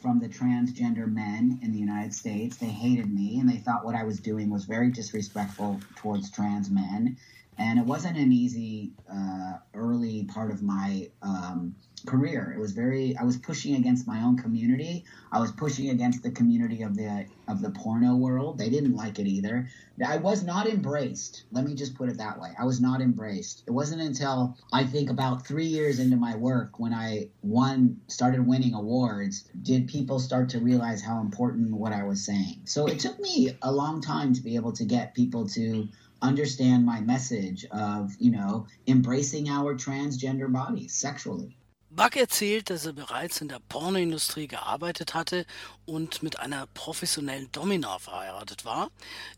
from 0.00 0.20
the 0.20 0.28
transgender 0.28 1.10
men 1.10 1.58
in 1.62 1.72
the 1.72 1.78
United 1.78 2.14
States. 2.14 2.56
They 2.56 2.66
hated 2.66 3.12
me 3.12 3.38
and 3.40 3.48
they 3.48 3.56
thought 3.58 3.84
what 3.84 3.94
I 3.94 4.04
was 4.04 4.20
doing 4.20 4.50
was 4.50 4.64
very 4.64 4.90
disrespectful 4.90 5.80
towards 5.96 6.30
trans 6.30 6.70
men. 6.70 7.16
And 7.58 7.78
it 7.78 7.84
wasn't 7.84 8.16
an 8.16 8.32
easy 8.32 8.92
uh, 9.12 9.54
early 9.74 10.24
part 10.24 10.50
of 10.50 10.62
my 10.62 11.10
um, 11.22 11.74
career. 12.06 12.52
It 12.56 12.60
was 12.60 12.72
very 12.72 13.16
I 13.16 13.24
was 13.24 13.36
pushing 13.36 13.74
against 13.74 14.06
my 14.06 14.22
own 14.22 14.36
community. 14.36 15.04
I 15.32 15.40
was 15.40 15.52
pushing 15.52 15.90
against 15.90 16.22
the 16.22 16.30
community 16.30 16.82
of 16.82 16.96
the 16.96 17.26
of 17.48 17.60
the 17.60 17.70
porno 17.70 18.16
world. 18.16 18.58
They 18.58 18.70
didn't 18.70 18.94
like 18.94 19.18
it 19.18 19.26
either. 19.26 19.68
I 20.04 20.18
was 20.18 20.44
not 20.44 20.68
embraced. 20.68 21.44
Let 21.50 21.64
me 21.64 21.74
just 21.74 21.96
put 21.96 22.08
it 22.08 22.18
that 22.18 22.40
way. 22.40 22.50
I 22.58 22.64
was 22.64 22.80
not 22.80 23.00
embraced. 23.00 23.64
It 23.66 23.72
wasn't 23.72 24.02
until 24.02 24.56
I 24.72 24.84
think 24.84 25.10
about 25.10 25.46
3 25.46 25.66
years 25.66 25.98
into 25.98 26.16
my 26.16 26.36
work 26.36 26.78
when 26.78 26.94
I 26.94 27.28
won 27.42 28.00
started 28.06 28.46
winning 28.46 28.74
awards 28.74 29.48
did 29.60 29.88
people 29.88 30.20
start 30.20 30.50
to 30.50 30.60
realize 30.60 31.02
how 31.02 31.20
important 31.20 31.72
what 31.72 31.92
I 31.92 32.04
was 32.04 32.24
saying. 32.24 32.62
So 32.66 32.86
it 32.86 33.00
took 33.00 33.18
me 33.18 33.50
a 33.62 33.72
long 33.72 34.00
time 34.00 34.34
to 34.34 34.42
be 34.42 34.54
able 34.54 34.72
to 34.72 34.84
get 34.84 35.14
people 35.14 35.48
to 35.48 35.88
understand 36.22 36.84
my 36.84 37.00
message 37.00 37.66
of, 37.70 38.14
you 38.18 38.30
know, 38.30 38.66
embracing 38.86 39.48
our 39.48 39.74
transgender 39.74 40.48
bodies 40.50 40.92
sexually. 40.94 41.56
Buck 41.90 42.16
erzählt, 42.16 42.68
dass 42.68 42.84
er 42.84 42.92
bereits 42.92 43.40
in 43.40 43.48
der 43.48 43.60
Pornoindustrie 43.68 44.46
gearbeitet 44.46 45.14
hatte 45.14 45.46
und 45.86 46.22
mit 46.22 46.38
einer 46.38 46.66
professionellen 46.74 47.50
Domina 47.50 47.98
verheiratet 47.98 48.66
war. 48.66 48.90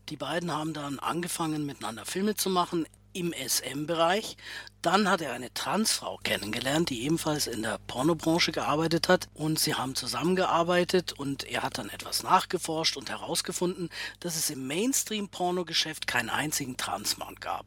Die 0.09 0.17
beiden 0.17 0.51
haben 0.51 0.73
dann 0.73 0.99
angefangen, 0.99 1.65
miteinander 1.65 2.05
Filme 2.05 2.35
zu 2.35 2.49
machen 2.49 2.85
im 3.13 3.33
SM-Bereich. 3.33 4.35
Dann 4.81 5.07
hat 5.07 5.21
er 5.21 5.33
eine 5.33 5.53
Transfrau 5.53 6.17
kennengelernt, 6.23 6.89
die 6.89 7.03
ebenfalls 7.03 7.45
in 7.45 7.61
der 7.61 7.77
Pornobranche 7.85 8.51
gearbeitet 8.51 9.09
hat 9.09 9.29
und 9.35 9.59
sie 9.59 9.75
haben 9.75 9.93
zusammengearbeitet 9.93 11.13
und 11.13 11.43
er 11.43 11.61
hat 11.61 11.77
dann 11.77 11.89
etwas 11.89 12.23
nachgeforscht 12.23 12.97
und 12.97 13.11
herausgefunden, 13.11 13.89
dass 14.21 14.35
es 14.35 14.49
im 14.49 14.65
Mainstream-Pornogeschäft 14.65 16.07
keinen 16.07 16.29
einzigen 16.29 16.77
Transmann 16.77 17.35
gab. 17.35 17.65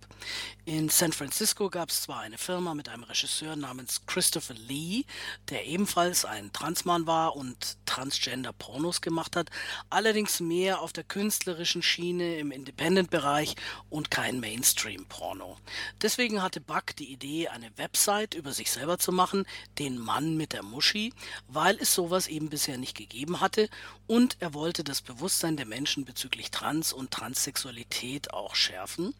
In 0.64 0.88
San 0.88 1.12
Francisco 1.12 1.70
gab 1.70 1.90
es 1.90 2.02
zwar 2.02 2.20
eine 2.20 2.38
Firma 2.38 2.74
mit 2.74 2.88
einem 2.88 3.04
Regisseur 3.04 3.54
namens 3.54 4.06
Christopher 4.06 4.54
Lee, 4.54 5.04
der 5.50 5.66
ebenfalls 5.66 6.24
ein 6.24 6.52
Transmann 6.52 7.06
war 7.06 7.36
und 7.36 7.76
Transgender-Pornos 7.86 9.02
gemacht 9.02 9.36
hat, 9.36 9.50
allerdings 9.88 10.40
mehr 10.40 10.80
auf 10.80 10.92
der 10.92 11.04
künstlerischen 11.04 11.82
Schiene 11.82 12.38
im 12.38 12.50
Independent-Bereich 12.50 13.54
und 13.88 14.10
kein 14.10 14.40
Mainstream-Porno. 14.40 15.58
Deswegen 16.02 16.42
hatte 16.42 16.60
Buck 16.60 16.96
die 16.96 17.03
Idee, 17.04 17.48
eine 17.48 17.70
Website 17.76 18.34
über 18.34 18.52
sich 18.52 18.70
selber 18.70 18.98
zu 18.98 19.12
machen, 19.12 19.46
den 19.78 19.98
Mann 19.98 20.36
mit 20.36 20.52
der 20.52 20.62
Muschi, 20.62 21.12
weil 21.48 21.76
es 21.80 21.94
sowas 21.94 22.26
eben 22.26 22.50
bisher 22.50 22.78
nicht 22.78 22.96
gegeben 22.96 23.40
hatte 23.40 23.68
und 24.06 24.36
er 24.40 24.54
wollte 24.54 24.84
das 24.84 25.00
Bewusstsein 25.00 25.56
der 25.56 25.66
Menschen 25.66 26.04
bezüglich 26.04 26.50
Trans 26.50 26.92
und 26.92 27.10
Transsexualität 27.10 28.32
auch 28.32 28.54
schärfen. 28.54 29.14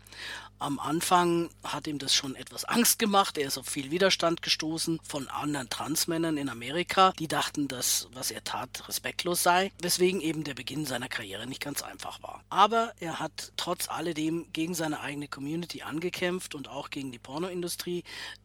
Am 0.59 0.79
Anfang 0.79 1.51
hat 1.63 1.87
ihm 1.87 1.99
das 1.99 2.15
schon 2.15 2.37
etwas 2.37 2.65
Angst 2.65 2.99
gemacht. 2.99 3.37
Er 3.37 3.49
ist 3.49 3.59
auf 3.59 3.67
viel 3.67 3.91
Widerstand 3.91 4.41
gestoßen 4.41 5.01
von 5.03 5.29
anderen 5.29 5.69
Transmännern 5.69 6.37
in 6.37 6.49
Amerika, 6.49 7.13
die 7.19 7.29
dachten, 7.29 7.69
dass 7.69 8.09
was 8.13 8.31
er 8.31 8.45
tat 8.45 8.89
respektlos 8.89 9.43
sei, 9.43 9.73
weswegen 9.83 10.21
eben 10.21 10.45
der 10.45 10.55
Beginn 10.55 10.87
seiner 10.87 11.09
Karriere 11.09 11.47
nicht 11.47 11.61
ganz 11.61 11.83
einfach 11.83 12.23
war. 12.23 12.45
Aber 12.49 12.95
er 13.01 13.21
hat 13.21 13.53
trotz 13.57 13.89
alledem 13.89 14.47
gegen 14.53 14.75
seine 14.75 15.01
eigene 15.01 15.29
Community 15.29 15.83
angekämpft 15.83 16.55
und 16.55 16.69
auch 16.69 16.91
gegen 16.91 17.11
die 17.13 17.19
Pornoindustrie, 17.19 17.74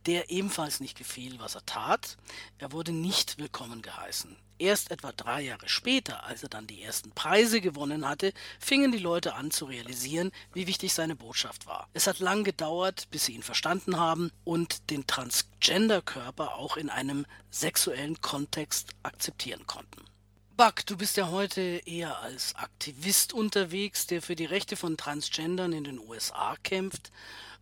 der 0.05 0.29
ebenfalls 0.29 0.79
nicht 0.79 0.97
gefiel, 0.97 1.39
was 1.39 1.55
er 1.55 1.65
tat. 1.65 2.17
Er 2.57 2.71
wurde 2.71 2.91
nicht 2.91 3.37
willkommen 3.37 3.81
geheißen. 3.81 4.37
Erst 4.59 4.91
etwa 4.91 5.13
drei 5.13 5.41
Jahre 5.41 5.69
später, 5.69 6.25
als 6.25 6.43
er 6.43 6.49
dann 6.49 6.67
die 6.67 6.83
ersten 6.83 7.11
Preise 7.11 7.61
gewonnen 7.61 8.07
hatte, 8.07 8.33
fingen 8.59 8.91
die 8.91 8.97
Leute 8.97 9.33
an 9.33 9.51
zu 9.51 9.65
realisieren, 9.65 10.31
wie 10.53 10.67
wichtig 10.67 10.93
seine 10.93 11.15
Botschaft 11.15 11.65
war. 11.65 11.87
Es 11.93 12.07
hat 12.07 12.19
lang 12.19 12.43
gedauert, 12.43 13.07
bis 13.09 13.25
sie 13.25 13.35
ihn 13.35 13.43
verstanden 13.43 13.97
haben 13.97 14.31
und 14.43 14.89
den 14.89 15.07
Transgender-Körper 15.07 16.55
auch 16.55 16.75
in 16.75 16.89
einem 16.89 17.25
sexuellen 17.49 18.19
Kontext 18.19 18.89
akzeptieren 19.01 19.65
konnten. 19.65 20.03
Buck, 20.59 20.85
du 20.85 20.97
bist 20.97 21.15
ja 21.15 21.29
heute 21.29 21.61
eher 21.85 22.19
als 22.19 22.53
Aktivist 22.57 23.31
unterwegs, 23.31 24.07
der 24.07 24.21
für 24.21 24.35
die 24.35 24.43
Rechte 24.43 24.75
von 24.75 24.97
Transgendern 24.97 25.71
in 25.71 25.85
den 25.85 25.99
USA 25.99 26.57
kämpft. 26.63 27.13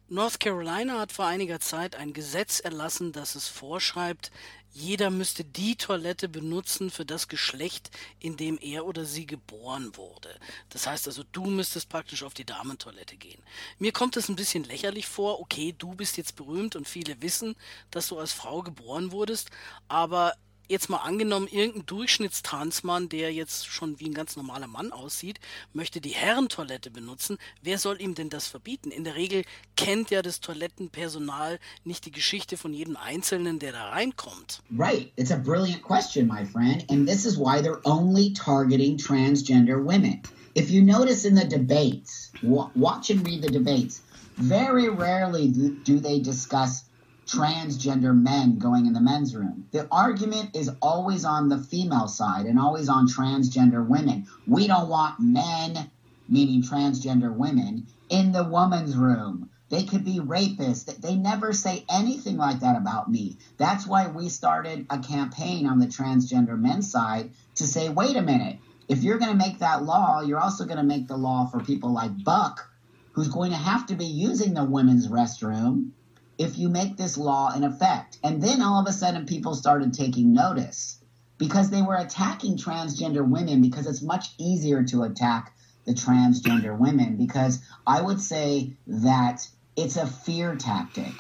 North 0.09 0.39
Carolina 0.39 0.99
hat 0.99 1.11
vor 1.11 1.25
einiger 1.25 1.59
Zeit 1.59 1.95
ein 1.95 2.13
Gesetz 2.13 2.61
erlassen, 2.61 3.11
das 3.11 3.35
es 3.35 3.49
vorschreibt, 3.49 4.31
jeder 4.71 5.09
müsste 5.09 5.43
die 5.43 5.75
Toilette 5.75 6.29
benutzen 6.29 6.91
für 6.91 7.03
das 7.03 7.27
Geschlecht, 7.27 7.91
in 8.19 8.37
dem 8.37 8.57
er 8.61 8.85
oder 8.85 9.03
sie 9.03 9.25
geboren 9.25 9.97
wurde. 9.97 10.29
Das 10.69 10.87
heißt 10.87 11.07
also, 11.07 11.23
du 11.31 11.45
müsstest 11.45 11.89
praktisch 11.89 12.23
auf 12.23 12.33
die 12.33 12.45
Damentoilette 12.45 13.17
gehen. 13.17 13.41
Mir 13.79 13.91
kommt 13.91 14.15
es 14.15 14.29
ein 14.29 14.37
bisschen 14.37 14.63
lächerlich 14.63 15.07
vor, 15.07 15.41
okay, 15.41 15.75
du 15.77 15.93
bist 15.93 16.15
jetzt 16.15 16.37
berühmt 16.37 16.77
und 16.77 16.87
viele 16.87 17.21
wissen, 17.21 17.55
dass 17.91 18.07
du 18.07 18.17
als 18.17 18.31
Frau 18.31 18.61
geboren 18.61 19.11
wurdest, 19.11 19.49
aber 19.89 20.35
jetzt 20.67 20.89
mal 20.89 20.97
angenommen, 20.97 21.47
irgendein 21.47 21.85
Durchschnittstransmann, 21.85 23.09
der 23.09 23.33
jetzt 23.33 23.67
schon 23.67 23.99
wie 23.99 24.05
ein 24.05 24.13
ganz 24.13 24.35
normaler 24.35 24.67
Mann 24.67 24.91
aussieht, 24.91 25.39
möchte 25.73 26.01
die 26.01 26.09
Herrentoilette 26.09 26.91
benutzen. 26.91 27.37
Wer 27.61 27.77
soll 27.77 28.01
ihm 28.01 28.15
denn 28.15 28.29
das 28.29 28.47
verbieten? 28.47 28.91
In 28.91 29.03
der 29.03 29.15
Regel 29.15 29.43
kennt 29.75 30.11
ja 30.11 30.21
das 30.21 30.39
Toilettenpersonal 30.39 31.59
nicht 31.83 32.05
die 32.05 32.11
Geschichte 32.11 32.57
von 32.57 32.73
jedem 32.73 32.97
Einzelnen, 32.97 33.59
der 33.59 33.71
da 33.71 33.89
reinkommt. 33.89 34.61
Right. 34.77 35.11
It's 35.15 35.31
a 35.31 35.37
brilliant 35.37 35.81
question, 35.83 36.27
my 36.27 36.45
friend. 36.45 36.85
And 36.89 37.07
this 37.07 37.25
is 37.25 37.37
why 37.37 37.61
they're 37.61 37.81
only 37.85 38.33
targeting 38.33 38.97
transgender 38.97 39.77
women. 39.83 40.21
If 40.55 40.71
you 40.71 40.81
notice 40.83 41.23
in 41.23 41.35
the 41.35 41.45
debates, 41.45 42.31
watch 42.41 43.11
and 43.11 43.25
read 43.27 43.43
the 43.43 43.51
debates, 43.51 44.01
very 44.37 44.89
rarely 44.89 45.49
do 45.83 45.99
they 45.99 46.19
discuss 46.19 46.83
transgender 47.27 48.17
men 48.17 48.57
going 48.57 48.85
in 48.85 48.93
the 48.93 49.01
men's 49.01 49.35
room. 49.35 49.67
The 49.71 49.87
argument 49.91 50.55
is 50.55 50.71
always 50.81 51.25
on 51.25 51.49
the 51.49 51.57
female 51.57 52.07
side 52.07 52.45
and 52.45 52.57
always 52.57 52.87
on 52.87 53.07
transgender 53.07 53.85
women. 53.85 54.27
We 54.47 54.67
don't 54.67 54.87
want 54.87 55.19
men, 55.19 55.91
meaning 56.29 56.63
transgender 56.63 57.35
women, 57.35 57.87
in 58.09 58.31
the 58.31 58.45
woman's 58.45 58.95
room. 58.95 59.49
They 59.69 59.83
could 59.83 60.05
be 60.05 60.19
rapists. 60.19 60.85
They 60.85 61.17
never 61.17 61.51
say 61.51 61.83
anything 61.89 62.37
like 62.37 62.61
that 62.61 62.77
about 62.77 63.11
me. 63.11 63.37
That's 63.57 63.85
why 63.85 64.07
we 64.07 64.29
started 64.29 64.85
a 64.89 64.99
campaign 64.99 65.67
on 65.67 65.79
the 65.79 65.87
transgender 65.87 66.57
men's 66.57 66.89
side 66.89 67.31
to 67.55 67.67
say, 67.67 67.89
wait 67.89 68.15
a 68.15 68.21
minute, 68.21 68.59
if 68.87 69.03
you're 69.03 69.17
going 69.17 69.31
to 69.31 69.45
make 69.45 69.59
that 69.59 69.83
law, 69.83 70.21
you're 70.21 70.39
also 70.39 70.63
going 70.63 70.77
to 70.77 70.83
make 70.83 71.09
the 71.09 71.17
law 71.17 71.47
for 71.47 71.59
people 71.59 71.91
like 71.91 72.23
Buck, 72.23 72.69
who's 73.11 73.27
going 73.27 73.51
to 73.51 73.57
have 73.57 73.87
to 73.87 73.95
be 73.95 74.05
using 74.05 74.53
the 74.53 74.63
women's 74.63 75.09
restroom 75.09 75.91
if 76.37 76.57
you 76.57 76.69
make 76.69 76.97
this 76.97 77.17
law 77.17 77.51
in 77.55 77.63
effect. 77.63 78.17
And 78.23 78.41
then 78.41 78.61
all 78.61 78.81
of 78.81 78.87
a 78.87 78.93
sudden 78.93 79.25
people 79.25 79.55
started 79.55 79.93
taking 79.93 80.33
notice 80.33 80.99
because 81.37 81.69
they 81.69 81.81
were 81.81 81.95
attacking 81.95 82.57
transgender 82.57 83.27
women 83.27 83.61
because 83.61 83.87
it's 83.87 84.01
much 84.01 84.29
easier 84.37 84.83
to 84.83 85.03
attack 85.03 85.55
the 85.85 85.93
transgender 85.93 86.77
women 86.77 87.15
because 87.17 87.59
I 87.85 88.01
would 88.01 88.21
say 88.21 88.73
that 88.87 89.47
it's 89.75 89.97
a 89.97 90.07
fear 90.07 90.55
tactic. 90.55 91.13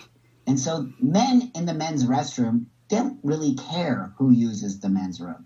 And 0.45 0.59
so 0.59 0.89
men 0.99 1.51
in 1.55 1.65
the 1.65 1.73
men's 1.73 2.05
restroom 2.05 2.65
don't 2.89 3.19
really 3.23 3.55
care 3.55 4.13
who 4.17 4.31
uses 4.31 4.79
the 4.79 4.89
men's 4.89 5.19
room. 5.19 5.45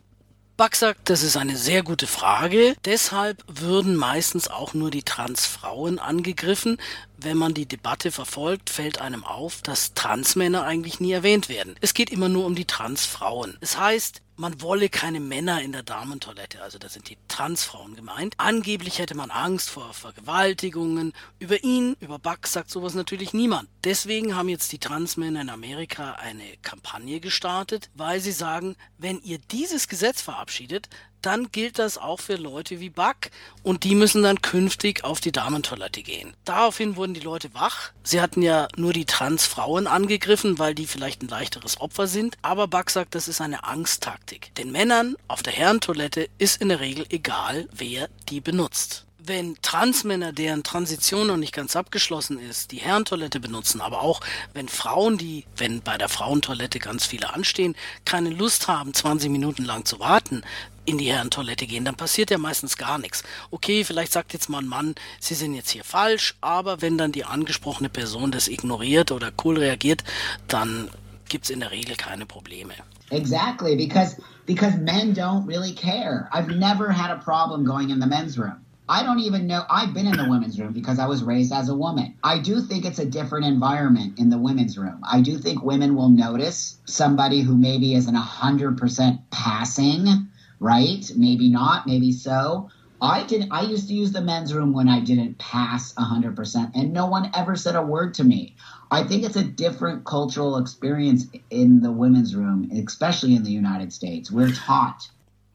Buck 0.57 0.75
sagt, 0.75 1.09
das 1.09 1.23
ist 1.23 1.37
eine 1.37 1.57
sehr 1.57 1.81
gute 1.81 2.05
Frage. 2.05 2.75
Deshalb 2.85 3.43
würden 3.47 3.95
meistens 3.95 4.47
auch 4.47 4.75
nur 4.75 4.91
die 4.91 5.01
Transfrauen 5.01 5.97
angegriffen. 5.97 6.77
Wenn 7.23 7.37
man 7.37 7.53
die 7.53 7.67
Debatte 7.67 8.11
verfolgt, 8.11 8.71
fällt 8.71 8.99
einem 8.99 9.23
auf, 9.23 9.61
dass 9.61 9.93
Transmänner 9.93 10.63
eigentlich 10.63 10.99
nie 10.99 11.11
erwähnt 11.11 11.49
werden. 11.49 11.75
Es 11.79 11.93
geht 11.93 12.09
immer 12.09 12.29
nur 12.29 12.47
um 12.47 12.55
die 12.55 12.65
Transfrauen. 12.65 13.59
Es 13.61 13.77
heißt, 13.77 14.23
man 14.37 14.59
wolle 14.59 14.89
keine 14.89 15.19
Männer 15.19 15.61
in 15.61 15.71
der 15.71 15.83
Damentoilette, 15.83 16.63
also 16.63 16.79
da 16.79 16.89
sind 16.89 17.09
die 17.09 17.17
Transfrauen 17.27 17.95
gemeint. 17.95 18.33
Angeblich 18.37 18.97
hätte 18.97 19.13
man 19.13 19.29
Angst 19.29 19.69
vor 19.69 19.93
Vergewaltigungen. 19.93 21.13
Über 21.37 21.63
ihn, 21.63 21.95
über 21.99 22.17
Buck 22.17 22.47
sagt 22.47 22.71
sowas 22.71 22.95
natürlich 22.95 23.33
niemand. 23.33 23.69
Deswegen 23.83 24.35
haben 24.35 24.49
jetzt 24.49 24.71
die 24.71 24.79
Transmänner 24.79 25.41
in 25.41 25.49
Amerika 25.51 26.13
eine 26.13 26.57
Kampagne 26.63 27.19
gestartet, 27.19 27.91
weil 27.93 28.19
sie 28.19 28.31
sagen, 28.31 28.75
wenn 28.97 29.21
ihr 29.21 29.37
dieses 29.37 29.87
Gesetz 29.87 30.23
verabschiedet, 30.23 30.89
dann 31.21 31.51
gilt 31.51 31.79
das 31.79 31.97
auch 31.97 32.19
für 32.19 32.35
Leute 32.35 32.79
wie 32.79 32.89
Buck 32.89 33.29
und 33.63 33.83
die 33.83 33.95
müssen 33.95 34.23
dann 34.23 34.41
künftig 34.41 35.03
auf 35.03 35.19
die 35.19 35.31
Damentoilette 35.31 36.01
gehen. 36.01 36.33
Daraufhin 36.45 36.95
wurden 36.95 37.13
die 37.13 37.21
Leute 37.21 37.53
wach. 37.53 37.91
Sie 38.03 38.21
hatten 38.21 38.41
ja 38.41 38.67
nur 38.75 38.93
die 38.93 39.05
Transfrauen 39.05 39.87
angegriffen, 39.87 40.59
weil 40.59 40.75
die 40.75 40.87
vielleicht 40.87 41.21
ein 41.21 41.27
leichteres 41.27 41.79
Opfer 41.79 42.07
sind, 42.07 42.37
aber 42.41 42.67
Buck 42.67 42.89
sagt, 42.89 43.15
das 43.15 43.27
ist 43.27 43.41
eine 43.41 43.63
Angsttaktik. 43.63 44.53
Den 44.55 44.71
Männern 44.71 45.15
auf 45.27 45.43
der 45.43 45.53
Herrentoilette 45.53 46.29
ist 46.37 46.61
in 46.61 46.69
der 46.69 46.79
Regel 46.79 47.05
egal, 47.09 47.67
wer 47.71 48.09
die 48.29 48.41
benutzt 48.41 49.05
wenn 49.23 49.55
Transmänner, 49.61 50.33
deren 50.33 50.63
Transition 50.63 51.27
noch 51.27 51.37
nicht 51.37 51.53
ganz 51.53 51.75
abgeschlossen 51.75 52.39
ist, 52.39 52.71
die 52.71 52.77
Herrentoilette 52.77 53.39
benutzen, 53.39 53.81
aber 53.81 54.01
auch 54.01 54.21
wenn 54.53 54.67
Frauen, 54.67 55.17
die, 55.17 55.45
wenn 55.57 55.81
bei 55.81 55.97
der 55.97 56.09
Frauentoilette 56.09 56.79
ganz 56.79 57.05
viele 57.05 57.33
anstehen, 57.33 57.75
keine 58.05 58.29
Lust 58.29 58.67
haben, 58.67 58.93
20 58.93 59.29
Minuten 59.29 59.63
lang 59.63 59.85
zu 59.85 59.99
warten, 59.99 60.43
in 60.91 60.97
die 60.97 61.11
Herrentoilette 61.11 61.65
gehen, 61.65 61.85
dann 61.85 61.95
passiert 61.95 62.29
ja 62.31 62.37
meistens 62.37 62.77
gar 62.77 62.97
nichts. 62.97 63.23
Okay, 63.49 63.83
vielleicht 63.83 64.11
sagt 64.11 64.33
jetzt 64.33 64.49
mal 64.49 64.59
ein 64.59 64.67
Mann, 64.67 64.93
Sie 65.19 65.33
sind 65.33 65.55
jetzt 65.55 65.71
hier 65.71 65.83
falsch, 65.83 66.35
aber 66.41 66.81
wenn 66.81 66.97
dann 66.97 67.13
die 67.13 67.23
angesprochene 67.23 67.89
Person 67.89 68.31
das 68.31 68.47
ignoriert 68.47 69.11
oder 69.11 69.31
cool 69.43 69.57
reagiert, 69.57 70.03
dann 70.47 70.89
gibt 71.29 71.45
es 71.45 71.49
in 71.49 71.61
der 71.61 71.71
Regel 71.71 71.95
keine 71.95 72.25
Probleme. 72.25 72.73
Exactly, 73.09 73.75
because 73.75 74.17
because 74.45 74.77
men 74.77 75.13
don't 75.13 75.47
really 75.47 75.73
care. 75.73 76.29
I've 76.33 76.49
never 76.49 76.91
had 76.91 77.09
a 77.09 77.19
problem 77.23 77.65
going 77.65 77.89
in 77.89 77.99
the 77.99 78.07
men's 78.07 78.37
room. 78.37 78.57
I 78.89 79.03
don't 79.03 79.19
even 79.19 79.47
know. 79.47 79.63
I've 79.69 79.93
been 79.93 80.07
in 80.07 80.17
the 80.17 80.29
women's 80.29 80.59
room 80.59 80.73
because 80.73 80.99
I 80.99 81.07
was 81.07 81.23
raised 81.23 81.53
as 81.53 81.69
a 81.69 81.75
woman. 81.75 82.15
I 82.21 82.39
do 82.39 82.59
think 82.59 82.83
it's 82.83 82.99
a 82.99 83.05
different 83.05 83.45
environment 83.45 84.19
in 84.19 84.29
the 84.29 84.37
women's 84.37 84.77
room. 84.77 84.99
I 85.09 85.21
do 85.21 85.37
think 85.37 85.63
women 85.63 85.95
will 85.95 86.09
notice 86.09 86.77
somebody 86.85 87.41
who 87.41 87.55
maybe 87.55 87.95
isn't 87.95 88.13
100% 88.13 89.19
passing, 89.31 90.27
right? 90.61 91.11
Maybe 91.17 91.49
not, 91.49 91.87
maybe 91.87 92.13
so. 92.13 92.69
I 93.01 93.23
did 93.23 93.47
I 93.49 93.63
used 93.63 93.87
to 93.87 93.95
use 93.95 94.11
the 94.11 94.21
men's 94.21 94.53
room 94.53 94.73
when 94.73 94.87
I 94.87 94.99
didn't 94.99 95.39
pass 95.39 95.91
100% 95.95 96.71
and 96.75 96.93
no 96.93 97.07
one 97.07 97.31
ever 97.33 97.55
said 97.55 97.75
a 97.75 97.81
word 97.81 98.13
to 98.15 98.23
me. 98.23 98.55
I 98.91 99.03
think 99.03 99.23
it's 99.23 99.35
a 99.35 99.43
different 99.43 100.05
cultural 100.05 100.57
experience 100.57 101.25
in 101.49 101.81
the 101.81 101.91
women's 101.91 102.35
room, 102.35 102.69
especially 102.71 103.35
in 103.35 103.43
the 103.43 103.51
United 103.51 103.91
States. 103.91 104.31
We're 104.31 104.53
taught 104.53 105.09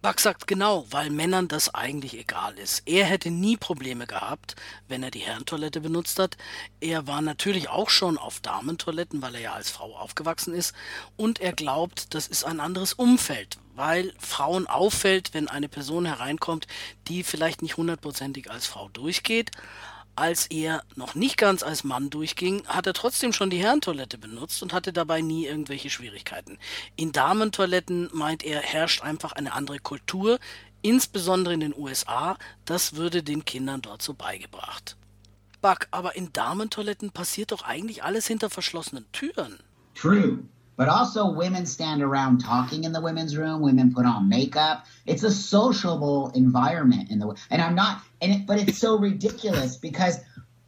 Buck 0.06 0.20
sagt 0.20 0.46
genau, 0.46 0.86
weil 0.90 1.10
Männern 1.10 1.48
das 1.48 1.74
eigentlich 1.74 2.16
egal 2.16 2.56
ist. 2.60 2.84
Er 2.86 3.06
hätte 3.06 3.32
nie 3.32 3.56
Probleme 3.56 4.06
gehabt, 4.06 4.54
wenn 4.86 5.02
er 5.02 5.10
die 5.10 5.18
Herrentoilette 5.18 5.80
benutzt 5.80 6.20
hat. 6.20 6.36
Er 6.78 7.08
war 7.08 7.20
natürlich 7.22 7.70
auch 7.70 7.90
schon 7.90 8.16
auf 8.16 8.38
Damentoiletten, 8.38 9.20
weil 9.20 9.34
er 9.34 9.40
ja 9.40 9.52
als 9.54 9.68
Frau 9.68 9.96
aufgewachsen 9.96 10.54
ist. 10.54 10.76
Und 11.16 11.40
er 11.40 11.52
glaubt, 11.52 12.14
das 12.14 12.28
ist 12.28 12.44
ein 12.44 12.60
anderes 12.60 12.92
Umfeld, 12.92 13.58
weil 13.74 14.14
Frauen 14.20 14.68
auffällt, 14.68 15.34
wenn 15.34 15.48
eine 15.48 15.68
Person 15.68 16.06
hereinkommt, 16.06 16.68
die 17.08 17.24
vielleicht 17.24 17.60
nicht 17.60 17.76
hundertprozentig 17.76 18.48
als 18.48 18.64
Frau 18.64 18.88
durchgeht 18.90 19.50
als 20.16 20.46
er 20.46 20.82
noch 20.96 21.14
nicht 21.14 21.36
ganz 21.36 21.62
als 21.62 21.84
Mann 21.84 22.10
durchging, 22.10 22.66
hat 22.66 22.86
er 22.86 22.94
trotzdem 22.94 23.32
schon 23.32 23.50
die 23.50 23.58
Herrentoilette 23.58 24.18
benutzt 24.18 24.62
und 24.62 24.72
hatte 24.72 24.92
dabei 24.92 25.20
nie 25.20 25.46
irgendwelche 25.46 25.90
Schwierigkeiten. 25.90 26.58
In 26.96 27.12
Damentoiletten, 27.12 28.08
meint 28.12 28.42
er, 28.42 28.60
herrscht 28.60 29.02
einfach 29.02 29.32
eine 29.32 29.52
andere 29.52 29.78
Kultur, 29.78 30.38
insbesondere 30.82 31.54
in 31.54 31.60
den 31.60 31.74
USA. 31.76 32.38
Das 32.64 32.96
würde 32.96 33.22
den 33.22 33.44
Kindern 33.44 33.82
dort 33.82 34.02
so 34.02 34.14
beigebracht. 34.14 34.96
Buck, 35.60 35.88
aber 35.90 36.16
in 36.16 36.32
Damentoiletten 36.32 37.10
passiert 37.10 37.52
doch 37.52 37.62
eigentlich 37.62 38.02
alles 38.02 38.26
hinter 38.26 38.50
verschlossenen 38.50 39.04
Türen. 39.12 39.58
True. 39.94 40.38
But 40.76 40.88
also, 40.88 41.30
women 41.30 41.64
stand 41.64 42.02
around 42.02 42.38
talking 42.38 42.84
in 42.84 42.92
the 42.92 43.00
women's 43.00 43.36
room. 43.36 43.62
Women 43.62 43.94
put 43.94 44.04
on 44.04 44.28
makeup. 44.28 44.86
It's 45.06 45.22
a 45.22 45.30
sociable 45.30 46.30
environment 46.34 47.10
in 47.10 47.18
the. 47.18 47.34
And 47.50 47.62
I'm 47.62 47.74
not. 47.74 48.02
And 48.20 48.32
it, 48.32 48.46
but 48.46 48.60
it's 48.60 48.78
so 48.78 48.98
ridiculous 48.98 49.76
because 49.76 50.18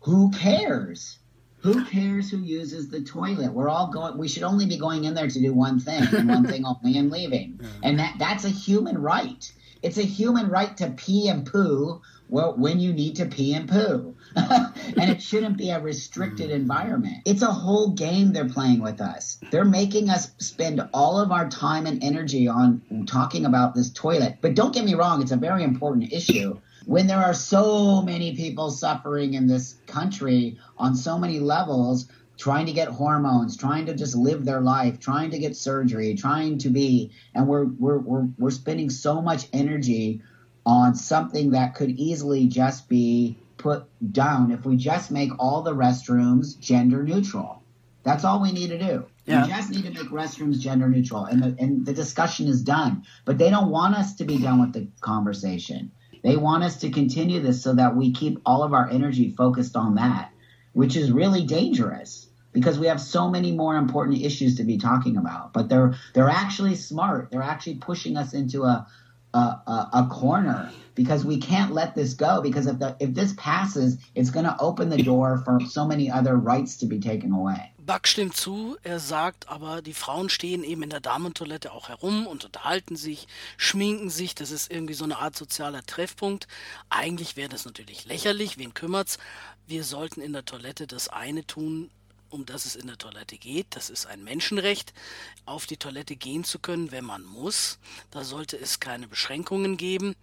who 0.00 0.30
cares? 0.30 1.18
Who 1.60 1.84
cares 1.84 2.30
who 2.30 2.38
uses 2.38 2.88
the 2.88 3.02
toilet? 3.02 3.52
We're 3.52 3.68
all 3.68 3.88
going. 3.88 4.16
We 4.16 4.28
should 4.28 4.44
only 4.44 4.66
be 4.66 4.78
going 4.78 5.04
in 5.04 5.14
there 5.14 5.28
to 5.28 5.40
do 5.40 5.52
one 5.52 5.80
thing 5.80 6.04
and 6.12 6.28
one 6.28 6.46
thing 6.46 6.64
only, 6.84 6.96
and 6.98 7.10
leaving. 7.10 7.60
And 7.82 7.98
that 7.98 8.14
that's 8.18 8.44
a 8.44 8.50
human 8.50 8.98
right. 8.98 9.52
It's 9.82 9.98
a 9.98 10.02
human 10.02 10.48
right 10.48 10.76
to 10.78 10.90
pee 10.90 11.28
and 11.28 11.46
poo 11.46 12.00
well, 12.28 12.54
when 12.56 12.78
you 12.78 12.92
need 12.92 13.16
to 13.16 13.26
pee 13.26 13.54
and 13.54 13.68
poo. 13.68 14.14
and 14.36 15.10
it 15.10 15.22
shouldn't 15.22 15.56
be 15.56 15.70
a 15.70 15.80
restricted 15.80 16.50
mm. 16.50 16.54
environment. 16.54 17.18
It's 17.24 17.42
a 17.42 17.46
whole 17.46 17.90
game 17.90 18.32
they're 18.32 18.48
playing 18.48 18.80
with 18.80 19.00
us. 19.00 19.38
They're 19.50 19.64
making 19.64 20.10
us 20.10 20.32
spend 20.38 20.80
all 20.92 21.18
of 21.18 21.32
our 21.32 21.48
time 21.48 21.86
and 21.86 22.02
energy 22.02 22.48
on 22.48 23.06
talking 23.06 23.44
about 23.44 23.74
this 23.74 23.90
toilet. 23.90 24.38
But 24.40 24.54
don't 24.54 24.74
get 24.74 24.84
me 24.84 24.94
wrong, 24.94 25.22
it's 25.22 25.32
a 25.32 25.36
very 25.36 25.62
important 25.62 26.12
issue. 26.12 26.58
When 26.86 27.06
there 27.06 27.18
are 27.18 27.34
so 27.34 28.02
many 28.02 28.34
people 28.34 28.70
suffering 28.70 29.34
in 29.34 29.46
this 29.46 29.74
country 29.86 30.58
on 30.78 30.96
so 30.96 31.18
many 31.18 31.38
levels, 31.38 32.08
trying 32.38 32.66
to 32.66 32.72
get 32.72 32.88
hormones, 32.88 33.56
trying 33.56 33.84
to 33.86 33.94
just 33.94 34.14
live 34.16 34.44
their 34.44 34.60
life, 34.60 34.98
trying 34.98 35.30
to 35.32 35.38
get 35.38 35.56
surgery, 35.56 36.14
trying 36.14 36.56
to 36.58 36.70
be, 36.70 37.10
and 37.34 37.46
we're 37.46 37.64
we're 37.64 37.98
we're, 37.98 38.28
we're 38.38 38.50
spending 38.50 38.88
so 38.88 39.20
much 39.20 39.48
energy 39.52 40.22
on 40.64 40.94
something 40.94 41.50
that 41.50 41.74
could 41.74 41.90
easily 41.90 42.46
just 42.46 42.88
be 42.88 43.36
put 43.58 43.86
down 44.12 44.50
if 44.50 44.64
we 44.64 44.76
just 44.76 45.10
make 45.10 45.30
all 45.38 45.62
the 45.62 45.74
restrooms 45.74 46.58
gender 46.58 47.02
neutral. 47.02 47.62
That's 48.04 48.24
all 48.24 48.40
we 48.40 48.52
need 48.52 48.68
to 48.68 48.78
do. 48.78 49.06
Yeah. 49.26 49.42
We 49.42 49.52
just 49.52 49.70
need 49.70 49.84
to 49.84 49.90
make 49.90 50.10
restrooms 50.10 50.58
gender 50.58 50.88
neutral, 50.88 51.26
and 51.26 51.42
the, 51.42 51.56
and 51.62 51.84
the 51.84 51.92
discussion 51.92 52.46
is 52.48 52.62
done. 52.62 53.04
But 53.26 53.36
they 53.36 53.50
don't 53.50 53.70
want 53.70 53.94
us 53.94 54.14
to 54.16 54.24
be 54.24 54.38
done 54.38 54.60
with 54.60 54.72
the 54.72 54.88
conversation. 55.00 55.90
They 56.22 56.36
want 56.36 56.64
us 56.64 56.78
to 56.78 56.90
continue 56.90 57.40
this 57.40 57.62
so 57.62 57.74
that 57.74 57.94
we 57.94 58.12
keep 58.12 58.40
all 58.46 58.62
of 58.62 58.72
our 58.72 58.88
energy 58.88 59.30
focused 59.30 59.76
on 59.76 59.96
that, 59.96 60.32
which 60.72 60.96
is 60.96 61.12
really 61.12 61.44
dangerous 61.44 62.28
because 62.52 62.78
we 62.78 62.86
have 62.86 63.00
so 63.00 63.28
many 63.28 63.52
more 63.52 63.76
important 63.76 64.22
issues 64.22 64.56
to 64.56 64.64
be 64.64 64.78
talking 64.78 65.16
about. 65.16 65.52
But 65.52 65.68
they're 65.68 65.94
they're 66.14 66.30
actually 66.30 66.74
smart. 66.76 67.30
They're 67.30 67.42
actually 67.42 67.76
pushing 67.76 68.16
us 68.16 68.32
into 68.32 68.64
a 68.64 68.86
a, 69.38 69.62
a, 69.66 69.76
a 70.00 70.08
corner 70.08 70.70
because 70.94 71.24
we 71.24 71.38
can't 71.38 71.72
let 71.72 71.94
this 71.94 72.14
go 72.14 72.42
because 72.42 72.66
if 72.66 72.78
the 72.78 72.96
if 72.98 73.14
this 73.14 73.32
passes, 73.34 73.96
it's 74.14 74.30
going 74.30 74.46
to 74.46 74.56
open 74.58 74.90
the 74.90 75.02
door 75.02 75.38
for 75.44 75.60
so 75.60 75.86
many 75.86 76.10
other 76.10 76.34
rights 76.36 76.76
to 76.78 76.86
be 76.86 76.98
taken 76.98 77.32
away. 77.32 77.72
Buck 77.88 78.06
stimmt 78.06 78.36
zu, 78.36 78.76
er 78.82 79.00
sagt 79.00 79.48
aber, 79.48 79.80
die 79.80 79.94
Frauen 79.94 80.28
stehen 80.28 80.62
eben 80.62 80.82
in 80.82 80.90
der 80.90 81.00
Damentoilette 81.00 81.72
auch 81.72 81.88
herum 81.88 82.26
und 82.26 82.44
unterhalten 82.44 82.96
sich, 82.96 83.26
schminken 83.56 84.10
sich, 84.10 84.34
das 84.34 84.50
ist 84.50 84.70
irgendwie 84.70 84.92
so 84.92 85.04
eine 85.04 85.16
Art 85.16 85.34
sozialer 85.34 85.82
Treffpunkt. 85.82 86.48
Eigentlich 86.90 87.38
wäre 87.38 87.48
das 87.48 87.64
natürlich 87.64 88.04
lächerlich, 88.04 88.58
wen 88.58 88.74
kümmert's? 88.74 89.16
Wir 89.66 89.84
sollten 89.84 90.20
in 90.20 90.34
der 90.34 90.44
Toilette 90.44 90.86
das 90.86 91.08
eine 91.08 91.46
tun, 91.46 91.90
um 92.30 92.46
das 92.46 92.66
es 92.66 92.76
in 92.76 92.86
der 92.86 92.98
Toilette 92.98 93.38
geht. 93.38 93.66
Das 93.70 93.90
ist 93.90 94.06
ein 94.06 94.24
Menschenrecht, 94.24 94.92
auf 95.44 95.66
die 95.66 95.76
Toilette 95.76 96.16
gehen 96.16 96.44
zu 96.44 96.58
können, 96.58 96.90
wenn 96.92 97.04
man 97.04 97.24
muss. 97.24 97.78
Da 98.10 98.24
sollte 98.24 98.56
es 98.56 98.80
keine 98.80 99.08
Beschränkungen 99.08 99.76
geben. 99.76 100.14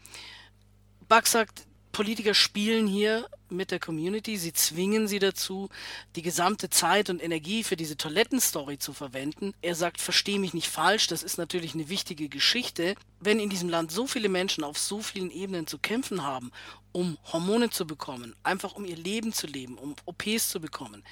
Buck 1.07 1.27
sagt, 1.27 1.65
Politiker 1.91 2.33
spielen 2.33 2.87
hier 2.87 3.29
mit 3.49 3.71
der 3.71 3.79
Community, 3.79 4.37
sie 4.37 4.51
zwingen 4.51 5.07
sie 5.07 5.19
dazu, 5.19 5.69
die 6.17 6.21
gesamte 6.21 6.69
Zeit 6.69 7.09
und 7.09 7.23
Energie 7.23 7.63
für 7.63 7.77
diese 7.77 7.95
Toilettenstory 7.95 8.77
zu 8.79 8.91
verwenden. 8.91 9.53
Er 9.61 9.75
sagt, 9.75 10.01
verstehe 10.01 10.37
mich 10.37 10.53
nicht 10.53 10.67
falsch, 10.67 11.07
das 11.07 11.23
ist 11.23 11.37
natürlich 11.37 11.73
eine 11.73 11.87
wichtige 11.87 12.27
Geschichte. 12.27 12.95
Wenn 13.25 13.39
in 13.39 13.49
diesem 13.49 13.69
Land 13.69 13.91
so 13.91 14.05
viele 14.05 14.29
Menschen 14.29 14.63
auf 14.63 14.77
so 14.77 15.01
vielen 15.01 15.31
Ebenen 15.31 15.65
zu 15.65 15.79
kämpfen 15.79 16.21
haben, 16.21 16.51
um 16.91 17.17
Hormone 17.33 17.71
zu 17.71 17.87
bekommen, 17.87 18.35
einfach 18.43 18.75
um 18.75 18.85
ihr 18.85 18.95
Leben 18.95 19.33
zu 19.33 19.47
leben, 19.47 19.79
um 19.79 19.95
OPs 20.05 20.49
zu 20.49 20.61
bekommen 20.61 21.03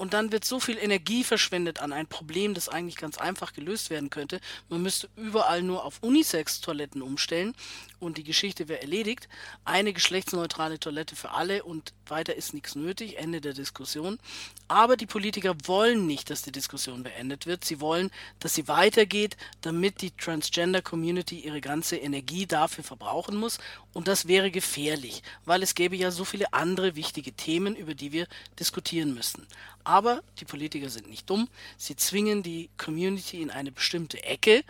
und 0.00 0.14
dann 0.14 0.32
wird 0.32 0.44
so 0.44 0.58
viel 0.58 0.78
Energie 0.78 1.22
verschwendet 1.22 1.78
an 1.78 1.92
ein 1.92 2.06
Problem, 2.06 2.54
das 2.54 2.68
eigentlich 2.68 2.96
ganz 2.96 3.18
einfach 3.18 3.52
gelöst 3.52 3.90
werden 3.90 4.10
könnte. 4.10 4.40
Man 4.68 4.82
müsste 4.82 5.10
überall 5.14 5.62
nur 5.62 5.84
auf 5.84 6.02
Unisex-Toiletten 6.02 7.02
umstellen 7.02 7.54
und 7.98 8.18
die 8.18 8.24
Geschichte 8.24 8.68
wäre 8.68 8.80
erledigt. 8.80 9.28
Eine 9.64 9.92
geschlechtsneutrale 9.92 10.80
Toilette 10.80 11.16
für 11.16 11.32
alle 11.32 11.64
und 11.64 11.92
weiter 12.10 12.34
ist 12.34 12.54
nichts 12.54 12.74
nötig. 12.74 13.18
Ende 13.18 13.40
der 13.40 13.52
Diskussion. 13.52 14.18
Aber 14.68 14.96
die 14.96 15.06
Politiker 15.06 15.54
wollen 15.64 16.06
nicht, 16.06 16.30
dass 16.30 16.42
die 16.42 16.52
Diskussion 16.52 17.02
beendet 17.02 17.46
wird. 17.46 17.64
Sie 17.64 17.80
wollen, 17.80 18.10
dass 18.38 18.54
sie 18.54 18.68
weitergeht, 18.68 19.36
damit 19.60 20.02
die 20.02 20.10
Transgender-Community 20.10 21.40
ihre 21.40 21.60
ganze 21.60 21.96
Energie 21.96 22.46
dafür 22.46 22.84
verbrauchen 22.84 23.36
muss. 23.36 23.58
Und 23.92 24.08
das 24.08 24.28
wäre 24.28 24.50
gefährlich, 24.50 25.22
weil 25.44 25.62
es 25.62 25.74
gäbe 25.74 25.96
ja 25.96 26.10
so 26.10 26.24
viele 26.24 26.52
andere 26.52 26.96
wichtige 26.96 27.32
Themen, 27.32 27.74
über 27.74 27.94
die 27.94 28.12
wir 28.12 28.26
diskutieren 28.58 29.14
müssten. 29.14 29.46
Aber 29.84 30.22
die 30.38 30.44
Politiker 30.44 30.88
sind 30.88 31.08
nicht 31.08 31.28
dumm. 31.30 31.48
Sie 31.76 31.96
zwingen 31.96 32.42
die 32.42 32.70
Community 32.76 33.40
in 33.42 33.50
eine 33.50 33.72
bestimmte 33.72 34.22
Ecke 34.22 34.62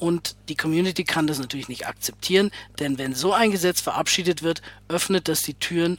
und 0.00 0.34
die 0.48 0.56
Community 0.56 1.04
kann 1.04 1.26
das 1.26 1.38
natürlich 1.38 1.68
nicht 1.68 1.86
akzeptieren, 1.86 2.50
denn 2.78 2.96
wenn 2.96 3.14
so 3.14 3.34
ein 3.34 3.50
Gesetz 3.50 3.82
verabschiedet 3.82 4.42
wird, 4.42 4.62
öffnet 4.88 5.28
das 5.28 5.42
die 5.42 5.52
Türen 5.52 5.98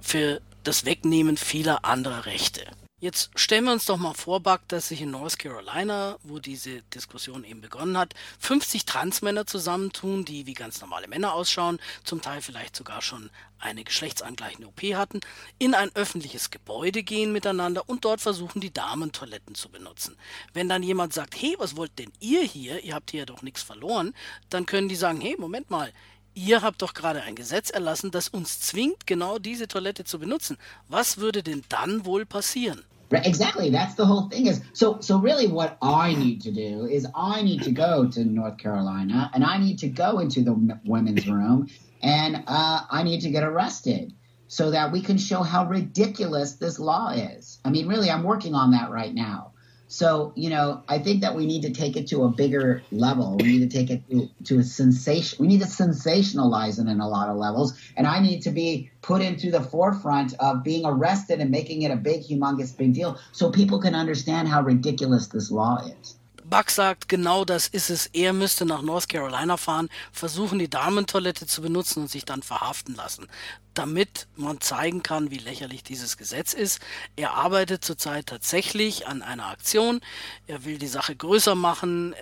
für 0.00 0.40
das 0.64 0.84
Wegnehmen 0.84 1.36
vieler 1.36 1.84
anderer 1.84 2.26
Rechte. 2.26 2.66
Jetzt 3.00 3.30
stellen 3.36 3.66
wir 3.66 3.72
uns 3.72 3.84
doch 3.84 3.96
mal 3.96 4.12
vor, 4.12 4.40
Buck, 4.40 4.62
dass 4.66 4.88
sich 4.88 5.02
in 5.02 5.12
North 5.12 5.38
Carolina, 5.38 6.18
wo 6.24 6.40
diese 6.40 6.82
Diskussion 6.82 7.44
eben 7.44 7.60
begonnen 7.60 7.96
hat, 7.96 8.12
50 8.40 8.86
Transmänner 8.86 9.46
zusammentun, 9.46 10.24
die 10.24 10.46
wie 10.46 10.54
ganz 10.54 10.80
normale 10.80 11.06
Männer 11.06 11.32
ausschauen, 11.32 11.78
zum 12.02 12.22
Teil 12.22 12.42
vielleicht 12.42 12.74
sogar 12.74 13.00
schon 13.00 13.30
eine 13.60 13.84
geschlechtsangleichende 13.84 14.66
OP 14.66 14.82
hatten, 14.96 15.20
in 15.60 15.74
ein 15.74 15.94
öffentliches 15.94 16.50
Gebäude 16.50 17.04
gehen 17.04 17.30
miteinander 17.30 17.88
und 17.88 18.04
dort 18.04 18.20
versuchen, 18.20 18.60
die 18.60 18.72
Damentoiletten 18.72 19.54
zu 19.54 19.68
benutzen. 19.68 20.16
Wenn 20.52 20.68
dann 20.68 20.82
jemand 20.82 21.12
sagt, 21.12 21.40
hey, 21.40 21.54
was 21.56 21.76
wollt 21.76 21.96
denn 22.00 22.10
ihr 22.18 22.42
hier? 22.42 22.82
Ihr 22.82 22.96
habt 22.96 23.12
hier 23.12 23.26
doch 23.26 23.42
nichts 23.42 23.62
verloren, 23.62 24.12
dann 24.50 24.66
können 24.66 24.88
die 24.88 24.96
sagen, 24.96 25.20
hey, 25.20 25.36
Moment 25.38 25.70
mal, 25.70 25.92
ihr 26.38 26.62
habt 26.62 26.82
doch 26.82 26.94
gerade 26.94 27.22
ein 27.22 27.34
Gesetz 27.34 27.70
erlassen, 27.70 28.10
das 28.10 28.28
uns 28.28 28.60
zwingt, 28.60 29.06
genau 29.06 29.38
diese 29.38 29.66
Toilette 29.66 30.04
zu 30.04 30.18
benutzen. 30.18 30.56
Was 30.88 31.18
würde 31.18 31.42
denn 31.42 31.62
dann 31.68 32.04
wohl 32.04 32.24
passieren? 32.24 32.82
Exactly. 33.10 33.70
That's 33.70 33.96
the 33.96 34.04
whole 34.04 34.28
thing 34.28 34.46
is 34.46 34.60
so 34.74 34.98
so 35.00 35.16
really 35.18 35.46
what 35.46 35.78
I 35.80 36.14
need 36.14 36.42
to 36.42 36.50
do 36.50 36.86
is 36.86 37.06
I 37.14 37.42
need 37.42 37.62
to 37.64 37.72
go 37.72 38.06
to 38.06 38.22
North 38.22 38.58
Carolina 38.58 39.30
and 39.32 39.42
I 39.42 39.58
need 39.58 39.78
to 39.78 39.88
go 39.88 40.20
into 40.20 40.42
the 40.42 40.54
women's 40.84 41.26
room 41.26 41.68
and 42.02 42.44
uh, 42.46 42.82
I 42.90 43.02
need 43.04 43.22
to 43.22 43.30
get 43.30 43.44
arrested 43.44 44.12
so 44.46 44.70
that 44.70 44.92
we 44.92 45.00
can 45.00 45.16
show 45.16 45.42
how 45.42 45.66
ridiculous 45.66 46.56
this 46.56 46.78
law 46.78 47.10
is. 47.10 47.60
I 47.64 47.70
mean, 47.70 47.88
really, 47.88 48.10
I'm 48.10 48.24
working 48.24 48.54
on 48.54 48.72
that 48.72 48.90
right 48.90 49.14
now. 49.14 49.52
So, 49.90 50.32
you 50.36 50.50
know, 50.50 50.82
I 50.86 50.98
think 50.98 51.22
that 51.22 51.34
we 51.34 51.46
need 51.46 51.62
to 51.62 51.70
take 51.70 51.96
it 51.96 52.06
to 52.08 52.24
a 52.24 52.28
bigger 52.28 52.82
level. 52.92 53.38
We 53.38 53.58
need 53.58 53.70
to 53.70 53.78
take 53.78 53.90
it 53.90 54.02
to, 54.44 54.58
a 54.58 54.62
sensation. 54.62 55.38
We 55.40 55.48
need 55.48 55.60
to 55.62 55.66
sensationalize 55.66 56.78
it 56.78 56.88
in 56.88 57.00
a 57.00 57.08
lot 57.08 57.30
of 57.30 57.36
levels. 57.36 57.72
And 57.96 58.06
I 58.06 58.20
need 58.20 58.42
to 58.42 58.50
be 58.50 58.90
put 59.00 59.22
into 59.22 59.50
the 59.50 59.62
forefront 59.62 60.34
of 60.40 60.62
being 60.62 60.84
arrested 60.84 61.40
and 61.40 61.50
making 61.50 61.82
it 61.82 61.90
a 61.90 61.96
big, 61.96 62.22
humongous, 62.22 62.76
big 62.76 62.92
deal 62.92 63.18
so 63.32 63.50
people 63.50 63.80
can 63.80 63.94
understand 63.94 64.48
how 64.48 64.60
ridiculous 64.60 65.28
this 65.28 65.50
law 65.50 65.82
is. 66.00 66.17
Buck 66.48 66.70
sagt, 66.70 67.08
genau 67.08 67.44
das 67.44 67.68
ist 67.68 67.90
es. 67.90 68.06
Er 68.06 68.32
müsste 68.32 68.64
nach 68.64 68.82
North 68.82 69.08
Carolina 69.08 69.56
fahren, 69.56 69.88
versuchen, 70.12 70.58
die 70.58 70.70
Damentoilette 70.70 71.46
zu 71.46 71.62
benutzen 71.62 72.02
und 72.02 72.10
sich 72.10 72.24
dann 72.24 72.42
verhaften 72.42 72.94
lassen, 72.94 73.26
damit 73.74 74.26
man 74.34 74.60
zeigen 74.60 75.02
kann, 75.02 75.30
wie 75.30 75.38
lächerlich 75.38 75.82
dieses 75.82 76.16
Gesetz 76.16 76.54
ist. 76.54 76.80
Er 77.16 77.34
arbeitet 77.34 77.84
zurzeit 77.84 78.26
tatsächlich 78.26 79.06
an 79.06 79.22
einer 79.22 79.46
Aktion. 79.46 80.00
Er 80.46 80.64
will 80.64 80.78
die 80.78 80.86
Sache 80.86 81.14
größer 81.14 81.54
machen, 81.54 82.14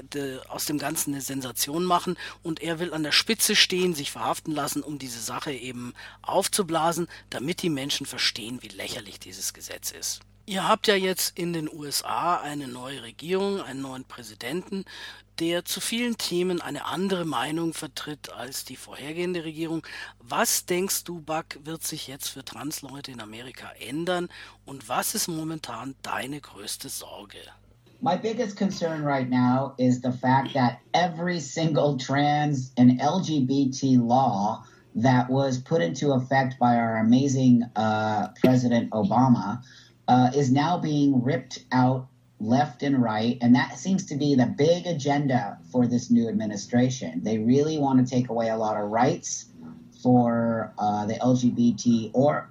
aus 0.49 0.65
dem 0.65 0.79
Ganzen 0.79 1.15
eine 1.15 1.23
Sensation 1.23 1.85
machen 1.85 2.17
und 2.43 2.61
er 2.61 2.79
will 2.79 2.93
an 2.93 3.03
der 3.03 3.13
Spitze 3.13 3.55
stehen, 3.55 3.95
sich 3.95 4.11
verhaften 4.11 4.53
lassen, 4.53 4.83
um 4.83 4.99
diese 4.99 5.21
Sache 5.21 5.53
eben 5.53 5.95
aufzublasen, 6.23 7.07
damit 7.31 7.63
die 7.63 7.71
Menschen 7.71 8.07
verstehen, 8.07 8.59
wie 8.63 8.69
lächerlich 8.69 9.21
dieses 9.21 9.55
Gesetz 9.55 9.93
ist. 9.93 10.21
Ihr 10.49 10.69
habt 10.69 10.87
ja 10.87 10.95
jetzt 10.95 11.37
in 11.37 11.53
den 11.53 11.69
USA 11.69 12.37
eine 12.37 12.69
neue 12.69 13.03
Regierung, 13.03 13.61
einen 13.61 13.83
neuen 13.83 14.05
Präsidenten, 14.05 14.85
der 15.41 15.65
zu 15.65 15.81
vielen 15.81 16.19
Themen 16.19 16.61
eine 16.61 16.85
andere 16.85 17.25
Meinung 17.25 17.75
vertritt 17.75 18.33
als 18.33 18.65
die 18.65 18.77
vorhergehende 18.77 19.43
Regierung. 19.43 19.83
Was 20.21 20.65
denkst 20.65 21.03
du, 21.03 21.21
Buck, 21.21 21.59
wird 21.65 21.83
sich 21.83 22.07
jetzt 22.07 22.29
für 22.29 22.45
Transleute 22.45 23.11
in 23.11 23.21
Amerika 23.21 23.73
ändern 23.81 24.29
und 24.65 24.89
was 24.89 25.17
ist 25.17 25.27
momentan 25.27 25.97
deine 26.03 26.41
größte 26.41 26.91
Sorge? 26.91 27.39
My 28.01 28.17
biggest 28.17 28.57
concern 28.57 29.03
right 29.05 29.29
now 29.29 29.75
is 29.79 30.01
the 30.01 30.13
fact 30.13 30.55
that 30.55 30.79
every 30.93 31.41
single 31.41 31.97
trans 31.97 32.71
and 32.79 33.01
LGBT 33.01 33.99
law 33.99 34.63
that 34.95 35.29
was 35.29 35.59
put 35.59 35.81
into 35.81 36.13
effect 36.13 36.57
by 36.61 36.77
our 36.77 36.99
amazing 36.99 37.65
uh, 37.75 38.29
President 38.41 38.93
Obama 38.93 39.61
uh, 40.09 40.31
is 40.35 40.51
now 40.51 40.79
being 40.79 41.23
ripped 41.23 41.65
out 41.73 42.09
left 42.39 42.83
and 42.83 43.03
right. 43.03 43.39
And 43.41 43.55
that 43.55 43.79
seems 43.79 44.07
to 44.07 44.17
be 44.17 44.35
the 44.35 44.47
big 44.47 44.87
agenda 44.87 45.59
for 45.73 45.87
this 45.87 46.11
new 46.11 46.29
administration. 46.29 47.23
They 47.23 47.39
really 47.39 47.79
want 47.79 48.07
to 48.07 48.15
take 48.15 48.29
away 48.29 48.49
a 48.49 48.57
lot 48.57 48.77
of 48.81 48.91
rights 48.91 49.47
for 50.03 50.73
uh, 50.79 51.07
the 51.07 51.15
LGBT 51.15 52.11
or 52.15 52.49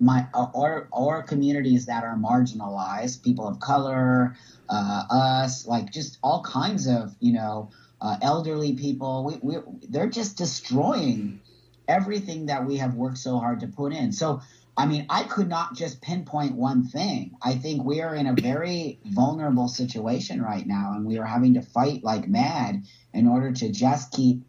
my 0.00 0.26
or 0.34 0.88
or 0.90 1.22
communities 1.22 1.86
that 1.86 2.04
are 2.04 2.16
marginalized, 2.16 3.22
people 3.22 3.46
of 3.46 3.60
color, 3.60 4.36
uh, 4.68 5.04
us, 5.10 5.66
like 5.66 5.92
just 5.92 6.18
all 6.22 6.42
kinds 6.42 6.86
of 6.86 7.14
you 7.20 7.32
know 7.32 7.70
uh, 8.00 8.16
elderly 8.20 8.74
people. 8.74 9.24
We, 9.24 9.56
we 9.56 9.62
they're 9.88 10.10
just 10.10 10.36
destroying 10.36 11.40
everything 11.86 12.46
that 12.46 12.66
we 12.66 12.76
have 12.76 12.94
worked 12.94 13.18
so 13.18 13.38
hard 13.38 13.60
to 13.60 13.68
put 13.68 13.92
in. 13.92 14.12
So 14.12 14.42
I 14.78 14.86
mean, 14.86 15.06
I 15.10 15.24
could 15.24 15.48
not 15.48 15.74
just 15.74 16.00
pinpoint 16.00 16.54
one 16.54 16.86
thing. 16.86 17.36
I 17.42 17.54
think 17.56 17.84
we 17.84 18.00
are 18.00 18.14
in 18.14 18.28
a 18.28 18.40
very 18.40 19.00
vulnerable 19.06 19.66
situation 19.66 20.40
right 20.40 20.64
now, 20.64 20.92
and 20.94 21.04
we 21.04 21.18
are 21.18 21.24
having 21.24 21.54
to 21.54 21.62
fight 21.62 22.04
like 22.04 22.28
mad 22.28 22.84
in 23.12 23.26
order 23.26 23.50
to 23.50 23.72
just 23.72 24.12
keep 24.12 24.44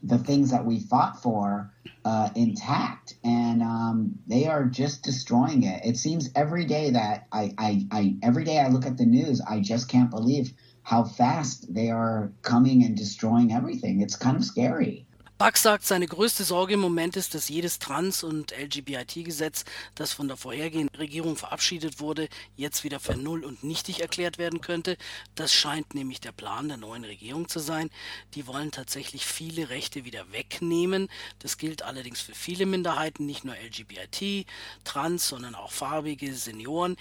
the 0.00 0.18
things 0.18 0.52
that 0.52 0.64
we 0.64 0.78
fought 0.78 1.20
for 1.20 1.72
uh, 2.04 2.30
intact. 2.36 3.16
And 3.24 3.62
um, 3.62 4.12
they 4.28 4.46
are 4.46 4.64
just 4.64 5.02
destroying 5.02 5.64
it. 5.64 5.84
It 5.84 5.96
seems 5.96 6.30
every 6.36 6.66
day 6.66 6.90
that 6.90 7.26
I, 7.32 7.52
I, 7.58 7.86
I, 7.90 8.16
every 8.22 8.44
day 8.44 8.60
I 8.60 8.68
look 8.68 8.86
at 8.86 8.96
the 8.96 9.06
news, 9.06 9.40
I 9.40 9.58
just 9.58 9.88
can't 9.88 10.10
believe 10.10 10.52
how 10.82 11.02
fast 11.02 11.74
they 11.74 11.90
are 11.90 12.32
coming 12.42 12.84
and 12.84 12.96
destroying 12.96 13.52
everything. 13.52 14.02
It's 14.02 14.14
kind 14.14 14.36
of 14.36 14.44
scary. 14.44 15.08
Buck 15.36 15.56
sagt, 15.56 15.84
seine 15.84 16.06
größte 16.06 16.44
Sorge 16.44 16.74
im 16.74 16.80
Moment 16.80 17.16
ist, 17.16 17.34
dass 17.34 17.48
jedes 17.48 17.80
Trans- 17.80 18.22
und 18.22 18.52
LGBT-Gesetz, 18.56 19.64
das 19.96 20.12
von 20.12 20.28
der 20.28 20.36
vorhergehenden 20.36 20.94
Regierung 20.94 21.34
verabschiedet 21.34 21.98
wurde, 21.98 22.28
jetzt 22.54 22.84
wieder 22.84 23.00
für 23.00 23.16
null 23.16 23.44
und 23.44 23.64
nichtig 23.64 24.00
erklärt 24.00 24.38
werden 24.38 24.60
könnte. 24.60 24.96
Das 25.34 25.52
scheint 25.52 25.92
nämlich 25.92 26.20
der 26.20 26.30
Plan 26.30 26.68
der 26.68 26.76
neuen 26.76 27.02
Regierung 27.04 27.48
zu 27.48 27.58
sein. 27.58 27.90
Die 28.34 28.46
wollen 28.46 28.70
tatsächlich 28.70 29.26
viele 29.26 29.70
Rechte 29.70 30.04
wieder 30.04 30.30
wegnehmen. 30.30 31.08
Das 31.40 31.58
gilt 31.58 31.82
allerdings 31.82 32.20
für 32.20 32.34
viele 32.34 32.64
Minderheiten, 32.64 33.26
nicht 33.26 33.44
nur 33.44 33.56
LGBT, 33.56 34.46
Trans, 34.84 35.26
sondern 35.26 35.56
auch 35.56 35.72
farbige 35.72 36.32
Senioren. 36.32 36.96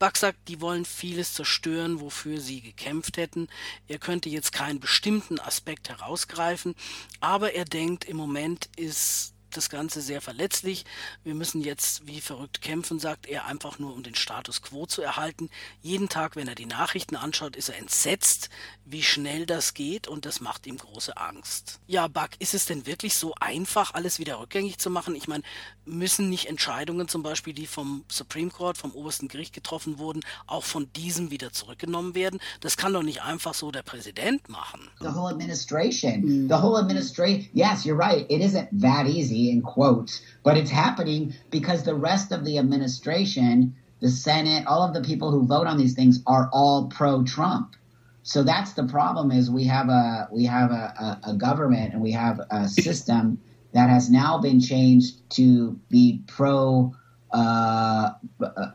Buck 0.00 0.16
sagt, 0.16 0.48
die 0.48 0.62
wollen 0.62 0.86
vieles 0.86 1.34
zerstören, 1.34 2.00
wofür 2.00 2.40
sie 2.40 2.62
gekämpft 2.62 3.18
hätten. 3.18 3.48
Er 3.86 3.98
könnte 3.98 4.30
jetzt 4.30 4.50
keinen 4.50 4.80
bestimmten 4.80 5.38
Aspekt 5.38 5.90
herausgreifen, 5.90 6.74
aber 7.20 7.52
er 7.52 7.66
denkt, 7.66 8.06
im 8.06 8.16
Moment 8.16 8.70
ist 8.76 9.34
das 9.56 9.70
Ganze 9.70 10.00
sehr 10.00 10.20
verletzlich. 10.20 10.84
Wir 11.24 11.34
müssen 11.34 11.60
jetzt 11.60 12.06
wie 12.06 12.20
verrückt 12.20 12.60
kämpfen, 12.60 12.98
sagt 12.98 13.26
er, 13.26 13.46
einfach 13.46 13.78
nur 13.78 13.94
um 13.94 14.02
den 14.02 14.14
Status 14.14 14.62
quo 14.62 14.86
zu 14.86 15.02
erhalten. 15.02 15.50
Jeden 15.82 16.08
Tag, 16.08 16.36
wenn 16.36 16.48
er 16.48 16.54
die 16.54 16.66
Nachrichten 16.66 17.16
anschaut, 17.16 17.56
ist 17.56 17.68
er 17.68 17.78
entsetzt, 17.78 18.50
wie 18.84 19.02
schnell 19.02 19.46
das 19.46 19.74
geht 19.74 20.08
und 20.08 20.26
das 20.26 20.40
macht 20.40 20.66
ihm 20.66 20.78
große 20.78 21.16
Angst. 21.16 21.80
Ja, 21.86 22.08
Buck, 22.08 22.30
ist 22.38 22.54
es 22.54 22.66
denn 22.66 22.86
wirklich 22.86 23.14
so 23.14 23.34
einfach, 23.40 23.94
alles 23.94 24.18
wieder 24.18 24.40
rückgängig 24.40 24.78
zu 24.78 24.90
machen? 24.90 25.14
Ich 25.14 25.28
meine, 25.28 25.42
müssen 25.84 26.28
nicht 26.28 26.46
Entscheidungen 26.46 27.08
zum 27.08 27.22
Beispiel, 27.22 27.52
die 27.52 27.66
vom 27.66 28.04
Supreme 28.08 28.50
Court, 28.50 28.78
vom 28.78 28.92
obersten 28.92 29.28
Gericht 29.28 29.52
getroffen 29.52 29.98
wurden, 29.98 30.20
auch 30.46 30.64
von 30.64 30.92
diesem 30.94 31.30
wieder 31.30 31.52
zurückgenommen 31.52 32.14
werden? 32.14 32.40
Das 32.60 32.76
kann 32.76 32.92
doch 32.92 33.02
nicht 33.02 33.22
einfach 33.22 33.54
so 33.54 33.70
der 33.70 33.82
Präsident 33.82 34.48
machen. 34.48 34.88
The 35.00 35.06
whole 35.06 35.30
administration, 35.32 36.20
mm. 36.22 36.48
the 36.48 36.54
whole 36.54 36.78
administration, 36.78 37.48
yes, 37.52 37.84
you're 37.84 37.98
right, 37.98 38.30
it 38.30 38.40
isn't 38.40 38.68
that 38.80 39.06
easy. 39.06 39.39
In 39.48 39.62
quotes, 39.62 40.20
but 40.42 40.56
it's 40.56 40.70
happening 40.70 41.34
because 41.50 41.84
the 41.84 41.94
rest 41.94 42.32
of 42.32 42.44
the 42.44 42.58
administration, 42.58 43.74
the 44.00 44.10
Senate, 44.10 44.66
all 44.66 44.82
of 44.82 44.92
the 44.92 45.00
people 45.00 45.30
who 45.30 45.46
vote 45.46 45.66
on 45.66 45.78
these 45.78 45.94
things 45.94 46.20
are 46.26 46.50
all 46.52 46.88
pro 46.88 47.22
Trump. 47.22 47.76
So 48.22 48.42
that's 48.42 48.74
the 48.74 48.84
problem 48.84 49.30
is 49.30 49.50
we 49.50 49.64
have 49.64 49.88
a 49.88 50.28
we 50.30 50.44
have 50.44 50.70
a, 50.70 51.18
a, 51.24 51.30
a 51.30 51.34
government 51.34 51.94
and 51.94 52.02
we 52.02 52.12
have 52.12 52.40
a 52.50 52.68
system 52.68 53.40
that 53.72 53.88
has 53.88 54.10
now 54.10 54.38
been 54.38 54.60
changed 54.60 55.28
to 55.30 55.78
be 55.88 56.22
pro 56.26 56.92
uh, 57.32 58.10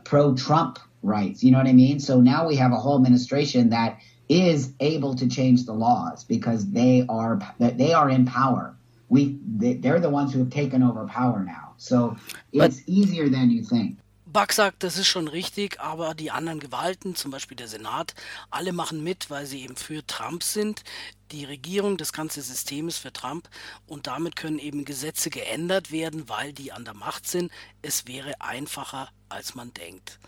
pro 0.04 0.34
Trump 0.34 0.78
rights. 1.02 1.44
You 1.44 1.52
know 1.52 1.58
what 1.58 1.66
I 1.66 1.72
mean? 1.72 2.00
So 2.00 2.20
now 2.20 2.46
we 2.46 2.56
have 2.56 2.72
a 2.72 2.76
whole 2.76 2.96
administration 2.96 3.70
that 3.70 3.98
is 4.28 4.72
able 4.80 5.14
to 5.14 5.28
change 5.28 5.64
the 5.66 5.72
laws 5.72 6.24
because 6.24 6.70
they 6.70 7.04
are 7.08 7.38
they 7.58 7.92
are 7.92 8.10
in 8.10 8.26
power 8.26 8.75
we 9.08 9.38
they're 9.58 10.00
the 10.00 10.10
ones 10.10 10.32
who 10.32 10.40
have 10.40 10.50
taken 10.50 10.82
over 10.82 11.06
power 11.06 11.40
now. 11.40 11.74
So 11.76 12.16
it's 12.52 12.82
easier 12.86 13.28
than 13.28 13.50
you 13.50 13.62
think. 13.62 13.98
Buck 14.36 14.52
sagt, 14.52 14.82
das 14.82 14.98
ist 14.98 15.06
schon 15.06 15.28
richtig, 15.28 15.80
aber 15.80 16.14
die 16.14 16.30
anderen 16.30 16.60
Gewalten, 16.60 17.14
zum 17.14 17.30
Beispiel 17.30 17.56
der 17.56 17.68
Senat, 17.68 18.14
alle 18.50 18.74
machen 18.74 19.02
mit, 19.02 19.30
weil 19.30 19.46
sie 19.46 19.62
eben 19.62 19.76
für 19.76 20.06
Trump 20.06 20.42
sind. 20.42 20.82
Die 21.32 21.46
Regierung, 21.46 21.96
das 21.96 22.12
ganze 22.12 22.42
System 22.42 22.86
ist 22.88 22.98
für 22.98 23.14
Trump 23.14 23.48
und 23.86 24.06
damit 24.06 24.36
können 24.36 24.58
eben 24.58 24.84
Gesetze 24.84 25.30
geändert 25.30 25.90
werden, 25.90 26.28
weil 26.28 26.52
die 26.52 26.70
an 26.70 26.84
der 26.84 26.92
Macht 26.92 27.26
sind. 27.26 27.50
Es 27.80 28.06
wäre 28.06 28.40
einfacher, 28.40 29.08
als 29.30 29.54
man 29.54 29.72
denkt. 29.72 30.18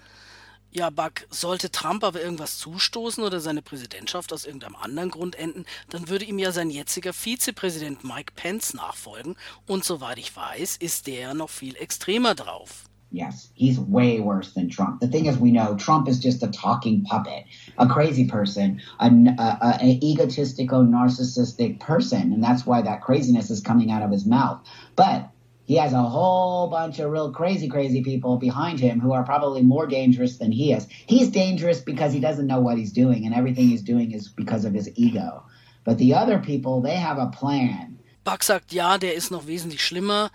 Ja, 0.71 0.91
Buck, 0.91 1.27
sollte 1.31 1.71
Trump 1.71 2.05
aber 2.05 2.23
irgendwas 2.23 2.59
zustoßen 2.59 3.25
oder 3.25 3.41
seine 3.41 3.63
Präsidentschaft 3.63 4.35
aus 4.35 4.45
irgendeinem 4.45 4.77
anderen 4.77 5.11
Grund 5.11 5.35
enden, 5.35 5.65
dann 5.89 6.11
würde 6.11 6.27
ihm 6.27 6.39
ja 6.39 6.53
sein 6.53 6.69
jetziger 6.69 7.15
Vizepräsident 7.15 8.05
Mike 8.05 8.35
Pence 8.37 8.75
nachfolgen 8.75 9.37
und 9.67 9.85
soweit 9.85 10.19
ich 10.19 10.37
weiß, 10.37 10.77
ist 10.77 11.07
der 11.07 11.33
noch 11.33 11.49
viel 11.49 11.75
extremer 11.77 12.35
drauf. 12.35 12.85
Yes, 13.11 13.51
he's 13.55 13.79
way 13.79 14.21
worse 14.21 14.53
than 14.53 14.69
Trump. 14.69 15.01
The 15.01 15.09
thing 15.09 15.25
is, 15.25 15.39
we 15.39 15.51
know 15.51 15.75
Trump 15.75 16.07
is 16.07 16.23
just 16.23 16.43
a 16.43 16.49
talking 16.49 17.03
puppet, 17.05 17.47
a 17.79 17.87
crazy 17.87 18.27
person, 18.27 18.83
an, 19.01 19.29
uh, 19.39 19.79
an 19.81 20.03
egotistical, 20.03 20.85
narcissistic 20.85 21.81
person, 21.81 22.35
and 22.35 22.45
that's 22.45 22.67
why 22.67 22.83
that 22.83 23.01
craziness 23.01 23.49
is 23.49 23.63
coming 23.63 23.91
out 23.91 24.03
of 24.03 24.11
his 24.11 24.27
mouth. 24.27 24.61
But 24.95 25.31
he 25.69 25.77
has 25.77 25.93
a 25.93 26.03
whole 26.03 26.67
bunch 26.69 26.99
of 26.99 27.11
real 27.11 27.31
crazy, 27.31 27.69
crazy 27.69 28.03
people 28.03 28.39
behind 28.39 28.81
him 28.81 29.01
who 29.01 29.13
are 29.13 29.23
probably 29.23 29.63
more 29.63 29.87
dangerous 29.87 30.39
than 30.39 30.51
he 30.51 30.73
is. 30.73 30.87
He's 31.07 31.29
dangerous 31.29 31.79
because 31.83 32.11
he 32.11 32.21
doesn't 32.21 32.47
know 32.47 32.59
what 32.59 32.79
he's 32.79 32.91
doing, 32.91 33.27
and 33.27 33.35
everything 33.35 33.69
he's 33.69 33.83
doing 33.83 34.13
is 34.13 34.29
because 34.29 34.65
of 34.65 34.73
his 34.73 34.91
ego. 34.95 35.43
But 35.85 35.99
the 35.99 36.15
other 36.15 36.39
people, 36.39 36.81
they 36.81 36.97
have 36.97 37.19
a 37.19 37.27
plan. 37.27 37.99
Buck 38.25 38.45
sagt, 38.45 38.73
ja, 38.73 38.97
der 38.97 39.15
ist 39.15 39.31
noch 39.31 39.47
wesentlich 39.47 39.85
schlimmer. 39.85 40.31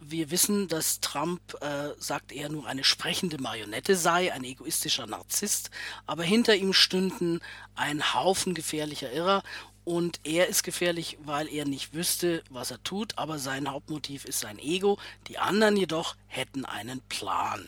Wir 0.00 0.30
wissen, 0.30 0.68
dass 0.68 1.00
Trump 1.00 1.40
äh, 1.60 1.90
sagt, 1.98 2.32
er 2.32 2.48
nur 2.48 2.66
eine 2.66 2.82
sprechende 2.82 3.36
Marionette 3.38 3.94
sei, 3.94 4.32
ein 4.32 4.42
egoistischer 4.42 5.06
Narzisst, 5.06 5.70
aber 6.06 6.22
hinter 6.22 6.54
ihm 6.56 6.72
stünden 6.72 7.40
ein 7.74 8.14
Haufen 8.14 8.54
gefährlicher 8.54 9.12
Irrer 9.12 9.42
und 9.88 10.20
er 10.22 10.48
ist 10.48 10.64
gefährlich, 10.64 11.16
weil 11.24 11.48
er 11.48 11.64
nicht 11.64 11.94
wüsste, 11.94 12.42
was 12.50 12.70
er 12.70 12.82
tut, 12.82 13.16
aber 13.16 13.38
sein 13.38 13.70
Hauptmotiv 13.70 14.26
ist 14.26 14.40
sein 14.40 14.58
Ego, 14.58 14.98
die 15.28 15.38
anderen 15.38 15.78
jedoch 15.78 16.14
hätten 16.26 16.66
einen 16.66 17.00
Plan. 17.08 17.66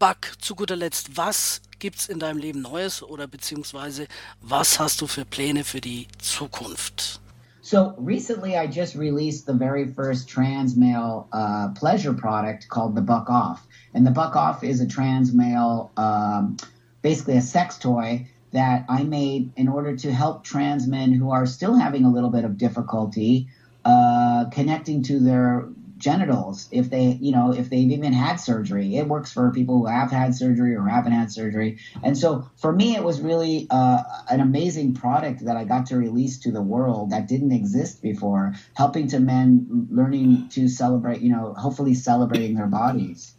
Buck, 0.00 0.32
zu 0.40 0.56
guter 0.56 0.74
Letzt, 0.74 1.16
was 1.16 1.62
gibt's 1.78 2.08
in 2.08 2.18
deinem 2.18 2.38
Leben 2.38 2.60
Neues 2.60 3.04
oder 3.04 3.28
beziehungsweise 3.28 4.08
was 4.40 4.80
hast 4.80 5.00
du 5.00 5.06
für 5.06 5.24
Pläne 5.24 5.62
für 5.62 5.80
die 5.80 6.08
Zukunft? 6.18 7.20
So 7.62 7.94
recently, 7.98 8.56
I 8.56 8.66
just 8.66 8.96
released 8.96 9.46
the 9.46 9.56
very 9.56 9.86
first 9.86 10.28
trans 10.28 10.74
male 10.74 11.28
uh, 11.32 11.68
pleasure 11.78 12.12
product 12.12 12.68
called 12.68 12.96
the 12.96 13.02
Buck 13.02 13.30
Off, 13.30 13.60
and 13.94 14.04
the 14.04 14.10
Buck 14.12 14.34
Off 14.34 14.64
is 14.64 14.80
a 14.80 14.88
trans 14.88 15.32
male, 15.32 15.92
um, 15.96 16.56
basically 17.02 17.36
a 17.36 17.42
sex 17.42 17.78
toy 17.78 18.26
that 18.52 18.84
I 18.88 19.04
made 19.04 19.52
in 19.56 19.68
order 19.68 19.96
to 19.96 20.12
help 20.12 20.44
trans 20.44 20.86
men 20.86 21.12
who 21.12 21.30
are 21.30 21.46
still 21.46 21.74
having 21.74 22.04
a 22.04 22.10
little 22.10 22.30
bit 22.30 22.44
of 22.44 22.58
difficulty 22.58 23.48
uh, 23.84 24.46
connecting 24.50 25.02
to 25.04 25.20
their 25.20 25.68
genitals. 26.00 26.68
If 26.72 26.90
they 26.90 27.18
you 27.20 27.32
know 27.32 27.52
if 27.52 27.68
they've 27.70 27.90
even 27.90 28.12
had 28.12 28.36
surgery 28.36 28.96
it 28.96 29.06
works 29.06 29.32
for 29.32 29.52
people 29.52 29.78
who 29.78 29.86
have 29.86 30.10
had 30.10 30.34
surgery 30.34 30.74
or 30.74 30.86
haven't 30.86 31.12
had 31.12 31.30
surgery. 31.30 31.78
And 32.02 32.16
so 32.16 32.48
for 32.56 32.72
me 32.72 32.96
it 32.96 33.04
was 33.04 33.20
really 33.20 33.66
uh, 33.70 34.02
an 34.28 34.40
amazing 34.40 34.94
product 34.94 35.44
that 35.44 35.56
i 35.56 35.64
got 35.64 35.86
to 35.86 35.96
release 35.96 36.38
to 36.38 36.50
the 36.50 36.62
world 36.62 37.10
that 37.10 37.28
didn't 37.28 37.52
exist 37.52 38.00
before 38.02 38.54
helping 38.74 39.08
to 39.08 39.20
men 39.20 39.88
learning 39.90 40.48
to 40.50 40.68
celebrate 40.68 41.20
you 41.20 41.30
know 41.30 41.52
hopefully 41.52 41.94
celebrating 41.94 42.54
their 42.54 42.66
bodies 42.66 43.34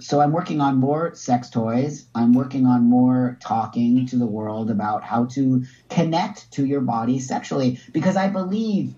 so 0.00 0.20
i'm 0.20 0.32
working 0.32 0.60
on 0.60 0.76
more 0.76 1.14
sex 1.14 1.50
toys 1.50 2.08
i'm 2.14 2.32
working 2.32 2.66
on 2.66 2.84
more 2.84 3.38
talking 3.40 4.06
to 4.06 4.16
the 4.16 4.26
world 4.26 4.70
about 4.70 5.02
how 5.04 5.24
to 5.24 5.62
connect 5.88 6.50
to 6.50 6.64
your 6.64 6.80
body 6.80 7.18
sexually 7.18 7.78
because 7.92 8.16
i 8.16 8.28
believe 8.28 8.94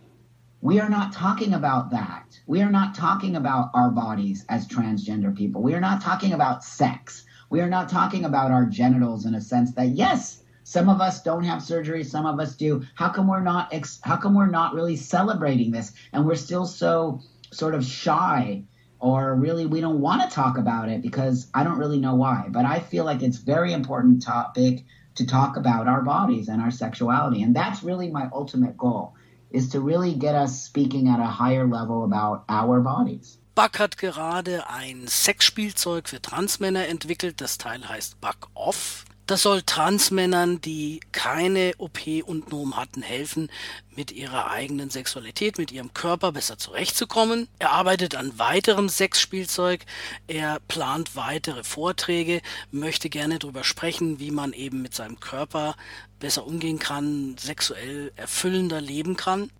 we 0.63 0.79
are 0.79 0.89
not 0.89 1.13
talking 1.13 1.55
about 1.55 1.91
that. 1.91 2.39
We 2.47 2.63
are 2.63 2.71
not 2.71 2.95
talking 2.95 3.35
about 3.35 3.71
our 3.75 3.91
bodies 3.91 4.45
as 4.49 4.69
transgender 4.69 5.37
people. 5.37 5.61
We 5.61 5.75
are 5.75 5.81
not 5.81 6.01
talking 6.01 6.33
about 6.33 6.63
sex. 6.63 7.25
We 7.51 7.61
are 7.61 7.69
not 7.69 7.89
talking 7.89 8.25
about 8.25 8.53
our 8.53 8.67
genitals 8.67 9.27
in 9.27 9.35
a 9.35 9.41
sense 9.41 9.75
that 9.75 9.89
yes, 9.89 10.41
some 10.63 10.89
of 10.89 11.01
us 11.01 11.21
don't 11.21 11.43
have 11.43 11.65
surgery, 11.65 12.05
some 12.05 12.27
of 12.27 12.39
us 12.39 12.55
do. 12.55 12.85
How 12.95 13.09
come 13.09 13.27
we're 13.27 13.43
not 13.43 13.75
ex- 13.75 13.99
how 14.05 14.17
come 14.17 14.35
we're 14.37 14.47
not 14.47 14.73
really 14.73 14.95
celebrating 14.95 15.73
this 15.73 15.93
and 16.13 16.25
we're 16.25 16.37
still 16.37 16.65
so 16.65 17.21
sort 17.53 17.75
of 17.75 17.85
shy 17.85 18.63
or 19.03 19.35
really 19.35 19.67
we 19.67 19.81
don't 19.81 20.01
want 20.01 20.23
to 20.23 20.35
talk 20.35 20.57
about 20.59 20.89
it 20.89 21.03
because 21.03 21.49
I 21.53 21.65
don't 21.65 21.79
really 21.79 21.99
know 21.99 22.15
why. 22.15 22.47
But 22.49 22.65
I 22.65 22.79
feel 22.79 23.05
like 23.05 23.21
it's 23.21 23.37
very 23.37 23.73
important 23.73 24.23
topic 24.23 24.85
to 25.17 25.27
talk 25.27 25.57
about 25.57 25.89
our 25.89 26.03
bodies 26.03 26.49
and 26.49 26.63
our 26.63 26.71
sexuality 26.71 27.43
and 27.43 27.55
that's 27.55 27.83
really 27.83 28.11
my 28.11 28.31
ultimate 28.33 28.79
goal 28.79 29.15
is 29.51 29.69
to 29.71 29.81
really 29.81 30.15
get 30.15 30.35
us 30.35 30.63
speaking 30.63 31.09
at 31.09 31.21
a 31.21 31.27
higher 31.27 31.67
level 31.67 32.05
about 32.05 32.45
our 32.49 32.81
bodies. 32.81 33.39
Buck 33.55 33.79
hat 33.79 33.99
gerade 33.99 34.67
ein 34.71 35.07
Sexspielzeug 35.07 36.09
für 36.09 36.23
Transmänner 36.23 36.89
entwickelt. 36.89 37.43
Das 37.43 37.59
Teil 37.59 37.87
heißt 37.87 38.19
Buck 38.21 38.49
Off. 38.55 39.05
Das 39.27 39.43
soll 39.43 39.63
Transmännern, 39.63 40.61
die 40.61 41.01
keine 41.13 41.75
OP 41.79 42.01
und 42.25 42.51
NOM 42.51 42.77
hatten, 42.77 43.03
helfen, 43.03 43.51
mit 43.95 44.11
ihrer 44.11 44.51
eigenen 44.51 44.91
Sexualität, 44.91 45.59
mit 45.59 45.71
ihrem 45.71 45.95
Körper 45.95 46.33
besser 46.33 46.59
zurechtzukommen. 46.59 47.49
Er 47.59 47.71
arbeitet 47.71 48.17
an 48.17 48.39
weiterem 48.39 48.89
Sexspielzeug. 48.89 49.85
Er 50.27 50.59
plant 50.67 51.15
weitere 51.15 51.63
Vorträge, 51.63 52.43
möchte 52.73 53.11
gerne 53.11 53.39
darüber 53.39 53.65
sprechen, 53.65 54.19
wie 54.19 54.31
man 54.33 54.53
eben 54.53 54.83
mit 54.83 54.95
seinem 54.95 55.21
Körper 55.21 55.77
besser 56.19 56.47
umgehen 56.47 56.79
kann, 56.79 57.37
sexuell 57.39 58.13
erfüllender 58.17 58.81
leben 58.81 59.17
kann. 59.17 59.51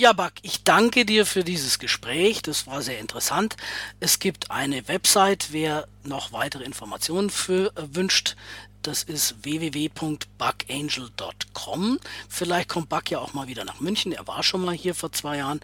Ja, 0.00 0.12
Buck, 0.12 0.34
ich 0.42 0.62
danke 0.62 1.04
dir 1.04 1.26
für 1.26 1.42
dieses 1.42 1.80
Gespräch. 1.80 2.40
Das 2.42 2.68
war 2.68 2.82
sehr 2.82 3.00
interessant. 3.00 3.56
Es 3.98 4.20
gibt 4.20 4.48
eine 4.48 4.86
Website, 4.86 5.48
wer 5.50 5.88
noch 6.04 6.30
weitere 6.32 6.62
Informationen 6.62 7.30
für, 7.30 7.72
äh, 7.74 7.96
wünscht. 7.96 8.36
Das 8.82 9.02
ist 9.02 9.42
www.buckangel.com. 9.42 11.98
Vielleicht 12.28 12.68
kommt 12.68 12.88
Buck 12.88 13.10
ja 13.10 13.18
auch 13.18 13.34
mal 13.34 13.48
wieder 13.48 13.64
nach 13.64 13.80
München. 13.80 14.12
Er 14.12 14.26
war 14.26 14.42
schon 14.42 14.64
mal 14.64 14.74
hier 14.74 14.94
vor 14.94 15.12
zwei 15.12 15.36
Jahren. 15.38 15.60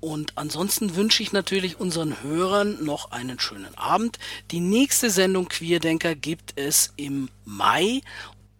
Und 0.00 0.36
ansonsten 0.36 0.96
wünsche 0.96 1.22
ich 1.22 1.32
natürlich 1.32 1.80
unseren 1.80 2.22
Hörern 2.22 2.84
noch 2.84 3.10
einen 3.10 3.40
schönen 3.40 3.74
Abend. 3.76 4.18
Die 4.50 4.60
nächste 4.60 5.08
Sendung 5.08 5.48
Queerdenker 5.48 6.14
gibt 6.14 6.52
es 6.56 6.92
im 6.96 7.30
Mai. 7.44 8.02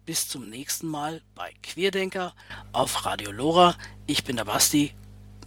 Bis 0.05 0.27
zum 0.27 0.49
nächsten 0.49 0.87
Mal 0.87 1.21
bei 1.35 1.53
Queerdenker 1.63 2.33
auf 2.71 3.05
Radio 3.05 3.31
Lora. 3.31 3.75
Ich 4.07 4.23
bin 4.23 4.37
der 4.37 4.45
Basti 4.45 4.93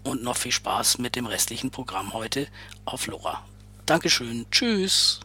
und 0.04 0.22
noch 0.22 0.36
viel 0.36 0.52
Spaß 0.52 0.98
mit 0.98 1.16
dem 1.16 1.26
restlichen 1.26 1.70
Programm 1.70 2.12
heute 2.12 2.46
auf 2.84 3.08
Lora. 3.08 3.44
Dankeschön. 3.86 4.46
Tschüss. 4.50 5.20